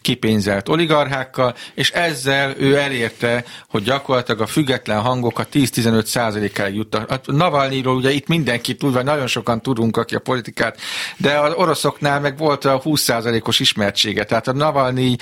kipénzelt 0.00 0.68
oligarchákkal, 0.68 1.54
és 1.74 1.90
ezzel 1.90 2.54
ő 2.58 2.76
elérte, 2.76 3.44
hogy 3.68 3.82
gyakorlatilag 3.82 4.40
a 4.40 4.46
független 4.46 5.00
hangokat 5.00 5.48
10-15 5.52 6.04
százalékáig 6.04 6.74
juttak. 6.74 7.10
A 7.10 7.20
Navalnyiról 7.24 7.96
ugye 7.96 8.10
itt 8.10 8.26
mindenki 8.26 8.76
tud, 8.76 8.92
vagy 8.92 9.04
nagyon 9.04 9.26
sokan 9.26 9.62
tudunk, 9.62 9.96
aki 9.96 10.14
a 10.14 10.18
politikát, 10.18 10.78
de 11.16 11.38
az 11.38 11.52
oroszoknál 11.54 12.20
meg 12.20 12.38
volt 12.38 12.64
a 12.64 12.76
20 12.76 13.00
százalékos 13.00 13.60
ismertsége. 13.60 14.24
Tehát 14.24 14.48
a 14.48 14.52
Navalnyi 14.52 15.16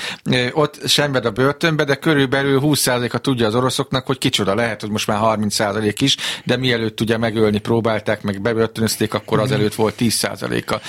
ott 0.53 0.88
sembed 0.88 1.24
a 1.24 1.30
börtönbe, 1.30 1.84
de 1.84 1.94
körülbelül 1.94 2.61
20 2.61 2.80
százaléka 2.80 3.18
tudja 3.18 3.46
az 3.46 3.55
oroszoknak, 3.55 4.07
hogy 4.07 4.18
kicsoda 4.18 4.55
lehet, 4.55 4.80
hogy 4.80 4.90
most 4.90 5.07
már 5.07 5.18
30 5.18 5.55
százalék 5.55 6.00
is, 6.00 6.16
de 6.44 6.57
mielőtt 6.57 7.00
ugye 7.00 7.16
megölni 7.16 7.59
próbálták, 7.59 8.22
meg 8.22 8.40
bebörtönözték, 8.40 9.14
akkor 9.14 9.38
azelőtt 9.38 9.74
volt 9.74 9.94
10 9.94 10.14
százaléka. 10.14 10.80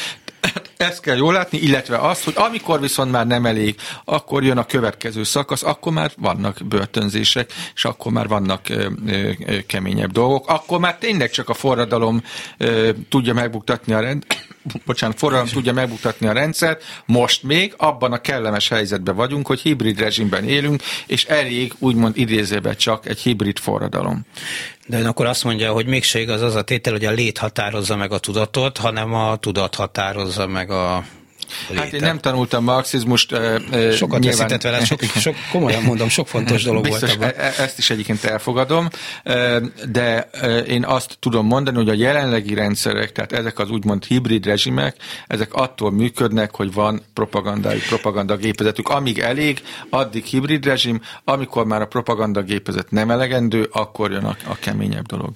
Ezt 0.78 1.02
kell 1.02 1.18
jól 1.18 1.34
látni, 1.34 1.58
illetve 1.58 1.98
azt, 1.98 2.24
hogy 2.24 2.34
amikor 2.38 2.80
viszont 2.80 3.12
már 3.12 3.28
nem 3.28 3.46
elég, 3.46 3.76
akkor 4.06 4.44
jön 4.44 4.58
a 4.58 4.66
következő 4.66 5.24
szakasz, 5.24 5.64
akkor 5.64 5.92
már 5.92 6.12
vannak 6.18 6.58
börtönzések, 6.66 7.52
és 7.76 7.86
akkor 7.86 8.12
már 8.12 8.28
vannak 8.28 8.70
ö, 8.70 8.90
ö, 9.08 9.32
keményebb 9.68 10.12
dolgok. 10.12 10.50
Akkor 10.50 10.80
már 10.80 10.98
tényleg 10.98 11.30
csak 11.30 11.50
a 11.50 11.54
forradalom 11.54 12.24
ö, 12.58 12.90
tudja 13.10 13.34
megbuktatni 13.34 13.94
a 13.94 14.00
rend, 14.00 14.26
bocsánat, 14.86 15.18
forradalom 15.18 15.52
tudja 15.52 15.74
megbuktatni 15.74 16.28
a 16.28 16.32
rendszert. 16.32 16.84
Most 17.06 17.44
még 17.44 17.74
abban 17.78 18.12
a 18.12 18.22
kellemes 18.22 18.70
helyzetben 18.70 19.16
vagyunk, 19.16 19.48
hogy 19.48 19.60
hibrid 19.60 20.00
rezsimben 20.00 20.44
élünk, 20.44 20.82
és 21.08 21.26
elég 21.26 21.74
úgymond 21.80 22.18
idézőben 22.18 22.76
csak 22.76 23.08
egy 23.08 23.20
hibrid 23.20 23.60
forradalom. 23.60 24.26
De 24.88 25.00
ön 25.00 25.06
akkor 25.06 25.26
azt 25.26 25.44
mondja, 25.44 25.72
hogy 25.72 25.86
mégse 25.86 26.20
igaz 26.20 26.42
az 26.42 26.56
a 26.56 26.62
tétel, 26.62 26.94
hogy 26.94 27.06
a 27.06 27.12
lét 27.12 27.38
határozza 27.38 27.96
meg 27.96 28.12
a 28.12 28.18
tudatot, 28.18 28.78
hanem 28.78 29.14
a 29.14 29.36
tudat 29.36 29.76
határozza 29.76 30.48
meg 30.48 30.63
a 30.70 31.04
Létet. 31.70 31.84
Hát 31.84 31.94
én 31.94 32.02
nem 32.02 32.20
tanultam 32.20 32.64
marxizmust. 32.64 33.30
Sokat 33.30 34.20
nyilván... 34.20 34.20
veszített 34.20 34.62
vele, 34.62 34.86
sok, 34.86 35.02
sok, 35.02 35.36
komolyan 35.52 35.84
mondom, 35.84 36.10
sok 36.10 36.28
fontos 36.28 36.64
dolog 36.70 36.84
Biztos, 36.84 37.16
volt 37.16 37.32
abban. 37.32 37.46
E- 37.46 37.54
ezt 37.58 37.78
is 37.78 37.90
egyébként 37.90 38.24
elfogadom, 38.24 38.88
de 39.92 40.30
én 40.68 40.86
azt 40.86 41.18
tudom 41.20 41.46
mondani, 41.46 41.78
hogy 41.78 41.90
a 41.90 41.94
jelenlegi 41.94 42.54
rendszerek, 42.54 43.12
tehát 43.12 43.32
ezek 43.32 43.60
az 43.60 43.70
úgymond 43.70 44.04
hibrid 44.04 44.46
rezsimek, 44.46 44.96
ezek 45.28 45.54
attól 45.54 45.92
működnek, 45.92 46.56
hogy 46.56 46.74
van 46.74 47.02
propagandai 47.14 47.80
propagandagépezetük. 47.80 48.90
Amíg 48.90 49.20
elég, 49.20 49.62
addig 49.90 50.24
hibrid 50.24 50.66
rezsim, 50.66 51.02
amikor 51.24 51.66
már 51.66 51.82
a 51.82 51.88
propagandagépezet 51.88 52.92
nem 52.92 53.12
elegendő, 53.12 53.70
akkor 53.72 54.12
jön 54.12 54.24
a, 54.24 54.36
a 54.48 54.56
keményebb 54.56 55.06
dolog 55.06 55.32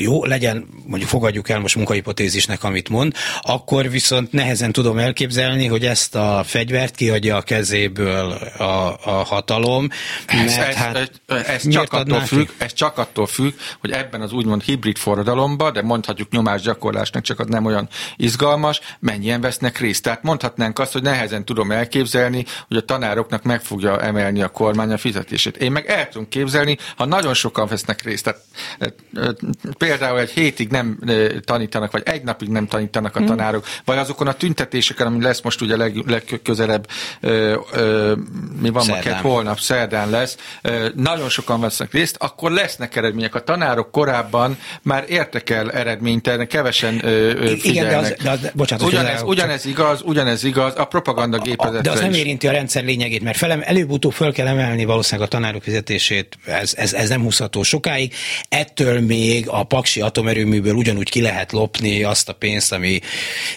jó, 0.00 0.24
legyen, 0.24 0.68
mondjuk 0.86 1.10
fogadjuk 1.10 1.48
el 1.48 1.58
most 1.58 1.76
munkahipotézisnek, 1.76 2.64
amit 2.64 2.88
mond, 2.88 3.14
akkor 3.40 3.90
viszont 3.90 4.32
nehezen 4.32 4.72
tudom 4.72 4.98
elképzelni, 4.98 5.66
hogy 5.66 5.84
ezt 5.84 6.14
a 6.14 6.42
fegyvert 6.46 6.94
kiadja 6.94 7.36
a 7.36 7.42
kezéből 7.42 8.32
a, 8.58 8.62
a 9.04 9.24
hatalom. 9.24 9.88
Mert 10.26 10.48
ez, 10.48 10.74
hát 10.74 10.96
ez, 10.96 11.08
ez, 11.26 11.46
ez, 11.46 11.68
csak 11.68 11.92
attól 11.92 12.20
függ, 12.20 12.48
ez 12.58 12.72
csak 12.72 12.98
attól 12.98 13.26
függ, 13.26 13.52
hogy 13.80 13.90
ebben 13.90 14.20
az 14.20 14.32
úgymond 14.32 14.62
hibrid 14.62 14.96
forradalomban, 14.96 15.72
de 15.72 15.82
mondhatjuk 15.82 16.30
nyomásgyakorlásnak, 16.30 17.22
csak 17.22 17.40
az 17.40 17.46
nem 17.46 17.64
olyan 17.64 17.88
izgalmas, 18.16 18.80
mennyien 19.00 19.40
vesznek 19.40 19.78
részt. 19.78 20.02
Tehát 20.02 20.22
mondhatnánk 20.22 20.78
azt, 20.78 20.92
hogy 20.92 21.02
nehezen 21.02 21.44
tudom 21.44 21.70
elképzelni, 21.70 22.44
hogy 22.68 22.76
a 22.76 22.84
tanároknak 22.84 23.42
meg 23.42 23.62
fogja 23.62 24.00
emelni 24.00 24.42
a 24.42 24.48
kormány 24.48 24.92
a 24.92 24.98
fizetését. 24.98 25.56
Én 25.56 25.72
meg 25.72 25.86
el 25.86 26.08
tudom 26.08 26.28
képzelni, 26.28 26.78
ha 26.96 27.04
nagyon 27.04 27.34
sokan 27.34 27.66
vesznek 27.66 28.02
részt. 28.02 28.24
Tehát, 28.24 28.42
például 29.88 30.20
egy 30.20 30.30
hétig 30.30 30.68
nem 30.68 30.98
tanítanak, 31.44 31.92
vagy 31.92 32.02
egy 32.04 32.22
napig 32.22 32.48
nem 32.48 32.66
tanítanak 32.66 33.16
a 33.16 33.18
hmm. 33.18 33.28
tanárok, 33.28 33.66
vagy 33.84 33.98
azokon 33.98 34.26
a 34.26 34.32
tüntetéseken, 34.32 35.06
ami 35.06 35.22
lesz 35.22 35.40
most 35.40 35.60
ugye 35.60 35.76
leg, 35.76 35.96
legközelebb, 36.06 36.86
ö, 37.20 37.56
ö, 37.72 38.14
mi 38.60 38.70
van 38.70 38.86
ma 38.88 38.98
két 38.98 39.12
holnap, 39.12 39.58
szerdán 39.58 40.10
lesz, 40.10 40.36
ö, 40.62 40.88
nagyon 40.94 41.28
sokan 41.28 41.60
vesznek 41.60 41.92
részt, 41.92 42.16
akkor 42.18 42.50
lesznek 42.50 42.96
eredmények. 42.96 43.34
A 43.34 43.42
tanárok 43.42 43.90
korábban 43.90 44.58
már 44.82 45.04
értek 45.08 45.50
el 45.50 45.70
eredményt, 45.70 46.46
kevesen 46.46 47.00
ö, 47.04 47.08
ö, 47.08 47.50
Igen, 47.62 47.88
de 47.88 47.96
az, 47.96 48.14
de 48.22 48.30
az, 48.30 48.50
bocsánat, 48.54 48.86
ugyanez, 48.86 49.22
ugyanez 49.22 49.66
igaz, 49.66 50.00
ugyanez 50.04 50.44
igaz, 50.44 50.72
a 50.76 50.84
propaganda 50.84 51.38
gépezetre 51.38 51.80
De 51.80 51.90
az 51.90 52.00
nem 52.00 52.12
érinti 52.12 52.48
a 52.48 52.52
rendszer 52.52 52.84
lényegét, 52.84 53.22
mert 53.22 53.36
felem, 53.36 53.62
előbb-utóbb 53.64 54.12
föl 54.12 54.32
kell 54.32 54.46
emelni 54.46 54.84
valószínűleg 54.84 55.28
a 55.28 55.30
tanárok 55.30 55.62
fizetését, 55.62 56.38
ez, 56.44 56.74
ez, 56.76 56.92
ez 56.92 57.08
nem 57.08 57.22
húzható 57.22 57.62
sokáig. 57.62 58.14
Ettől 58.48 59.00
még 59.00 59.48
a 59.48 59.64
paksi 59.78 60.00
atomerőműből 60.00 60.74
ugyanúgy 60.74 61.10
ki 61.10 61.20
lehet 61.20 61.52
lopni 61.52 62.02
azt 62.02 62.28
a 62.28 62.32
pénzt, 62.32 62.72
ami, 62.72 63.00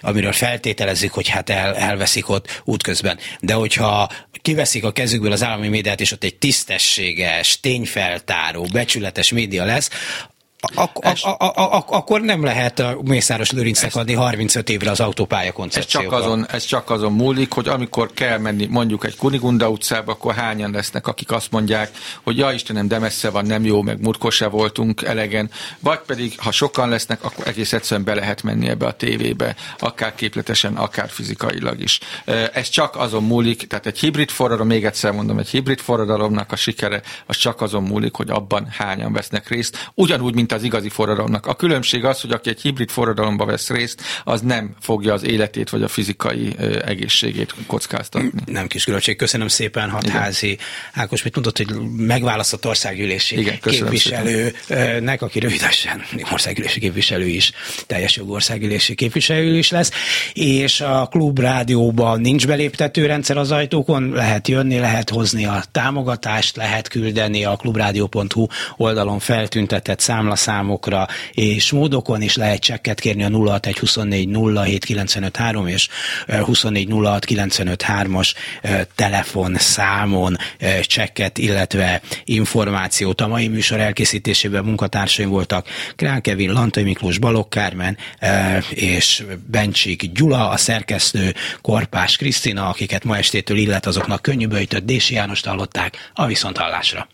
amiről 0.02 0.32
feltételezik, 0.32 1.12
hogy 1.12 1.28
hát 1.28 1.50
el, 1.50 1.76
elveszik 1.76 2.30
ott 2.30 2.62
útközben. 2.64 3.20
De 3.40 3.54
hogyha 3.54 4.10
kiveszik 4.42 4.84
a 4.84 4.92
kezükből 4.92 5.32
az 5.32 5.44
állami 5.44 5.68
médiát, 5.68 6.02
és 6.02 6.12
ott 6.12 6.24
egy 6.24 6.36
tisztességes, 6.36 7.60
tényfeltáró, 7.60 8.68
becsületes 8.72 9.32
média 9.32 9.66
lesz, 9.66 9.90
ak- 10.62 11.06
ak- 11.06 11.24
ak- 11.24 11.58
ak- 11.58 11.92
akkor 11.92 12.22
nem 12.22 12.44
lehet 12.44 12.80
a 12.80 12.98
Mészáros 13.04 13.52
Lőrincnek 13.52 13.96
adni 13.96 14.14
35 14.14 14.70
évre 14.70 14.92
az 14.92 15.00
autópálya 15.00 15.52
koncepcióba. 15.52 16.06
Ez 16.06 16.12
csak, 16.12 16.22
azon, 16.22 16.48
ez 16.50 16.66
csak 16.66 16.90
azon 16.90 17.14
múlik, 17.14 17.54
hogy 17.54 17.68
amikor 17.68 18.12
kell 18.14 18.38
menni 18.38 18.66
mondjuk 18.66 19.06
egy 19.06 19.16
Kunigunda 19.16 19.70
utcába, 19.70 20.12
akkor 20.12 20.34
hányan 20.34 20.72
lesznek, 20.72 21.08
akik 21.08 21.32
azt 21.32 21.52
mondják, 21.52 21.92
hogy 22.24 22.38
ja 22.38 22.52
Istenem, 22.52 22.88
de 22.88 23.00
messze 23.00 23.30
van, 23.30 23.46
nem 23.46 23.66
jó, 23.66 23.82
meg 23.82 24.02
murkos 24.02 24.36
se 24.36 24.48
voltunk 24.48 25.02
elegen, 25.02 25.50
vagy 25.80 26.00
pedig, 26.06 26.40
ha 26.40 26.52
sokan 26.52 26.90
lesznek, 26.90 27.24
akkor 27.24 27.48
egész 27.48 27.74
egyszerűen 27.74 28.06
be 28.06 28.14
lehet 28.14 28.44
menni 28.44 28.70
ebbe 28.70 28.86
a 28.86 28.92
tévébe, 28.92 29.56
akár 29.80 30.16
képletesen, 30.16 30.76
akár 30.76 31.10
fizikailag 31.10 31.82
is. 31.82 32.00
Ez 32.54 32.70
csak 32.70 32.96
azon 32.96 33.24
múlik, 33.24 33.68
tehát 33.68 33.86
egy 33.86 34.00
hibrid 34.00 34.30
forradalom, 34.30 34.68
még 34.68 34.86
egyszer 34.86 35.12
mondom, 35.12 35.38
egy 35.38 35.50
hibrid 35.50 35.80
forradalomnak 35.80 36.52
a 36.52 36.56
sikere, 36.56 37.02
az 37.26 37.38
csak 37.38 37.62
azon 37.62 37.84
múlik, 37.84 38.14
hogy 38.16 38.30
abban 38.30 38.68
hányan 38.78 39.14
vesznek 39.14 39.50
részt, 39.50 39.92
ugyanúgy, 39.94 40.34
mint 40.34 40.51
mint 40.52 40.64
az 40.64 40.64
igazi 40.64 40.90
forradalomnak. 40.90 41.46
A 41.46 41.56
különbség 41.56 42.06
az, 42.06 42.22
hogy 42.22 42.32
aki 42.32 42.50
egy 42.50 42.62
hibrid 42.62 42.90
forradalomba 42.90 43.46
vesz 43.46 43.70
részt, 43.70 44.02
az 44.24 44.42
nem 44.42 44.76
fogja 44.80 45.14
az 45.14 45.24
életét 45.24 45.70
vagy 45.70 45.84
a 45.84 45.88
fizikai 45.88 46.56
egészségét 46.86 47.56
kockáztatni. 47.68 48.32
Nem 48.46 48.68
kis 48.68 48.84
különbség. 48.84 49.16
Köszönöm 49.16 49.48
szépen, 49.48 49.90
Hatházi. 49.90 50.58
Ákos, 50.94 51.24
mit 51.24 51.36
mondott, 51.36 51.58
hogy 51.58 51.76
megválasztott 51.98 52.66
országgyűlési 52.66 53.40
Igen, 53.40 53.60
képviselőnek, 53.62 55.22
aki 55.22 55.40
rövidesen 55.40 56.04
országgyűlési 56.32 56.80
képviselő 56.80 57.28
is, 57.28 57.52
teljes 57.88 58.16
jogú 58.16 58.34
országgyűlési 58.34 58.96
képviselő 58.96 59.58
is 59.58 59.70
lesz, 59.70 59.92
és 60.34 60.82
a 60.82 61.08
klub 61.12 61.40
rádióban 61.40 62.22
nincs 62.22 62.48
beléptető 62.48 63.06
rendszer 63.06 63.38
az 63.38 63.52
ajtókon, 63.52 64.10
lehet 64.10 64.48
jönni, 64.48 64.80
lehet 64.80 65.10
hozni 65.10 65.46
a 65.46 65.64
támogatást, 65.72 66.56
lehet 66.56 66.88
küldeni 66.88 67.46
a 67.46 67.56
klubrádió.hu 67.56 68.46
oldalon 68.78 69.20
feltüntetett 69.20 70.00
számla 70.00 70.36
számokra 70.42 71.08
és 71.32 71.72
módokon 71.72 72.22
is 72.22 72.36
lehet 72.36 72.60
csekket 72.60 73.00
kérni 73.00 73.24
a 73.24 73.30
0612407953 73.30 75.68
és 75.68 75.88
2406953-as 76.28 78.34
telefonszámon 78.96 80.38
csekket, 80.82 81.38
illetve 81.38 82.02
információt. 82.24 83.22
A 83.22 83.28
mai 83.28 83.48
műsor 83.48 83.80
elkészítésében 83.80 84.64
munkatársaim 84.64 85.30
voltak 85.30 85.68
Krán 85.96 86.22
Kevin, 86.22 86.52
Lantai 86.52 86.84
Miklós, 86.84 87.18
Balogh 87.18 87.50
Kármen 87.50 87.98
és 88.70 89.24
Bencsik 89.48 90.12
Gyula, 90.12 90.50
a 90.50 90.58
szerkesztő 90.58 91.34
Korpás 91.62 92.18
Krisztina, 92.18 92.70
akiket 92.70 93.04
ma 93.04 93.18
estétől 93.18 93.58
illet 93.58 93.86
azoknak 93.86 94.22
könnyűböjtött 94.22 94.86
Dési 94.86 95.14
Jánost 95.14 95.46
hallották 95.46 96.12
a 96.14 96.26
viszonthallásra. 96.26 97.10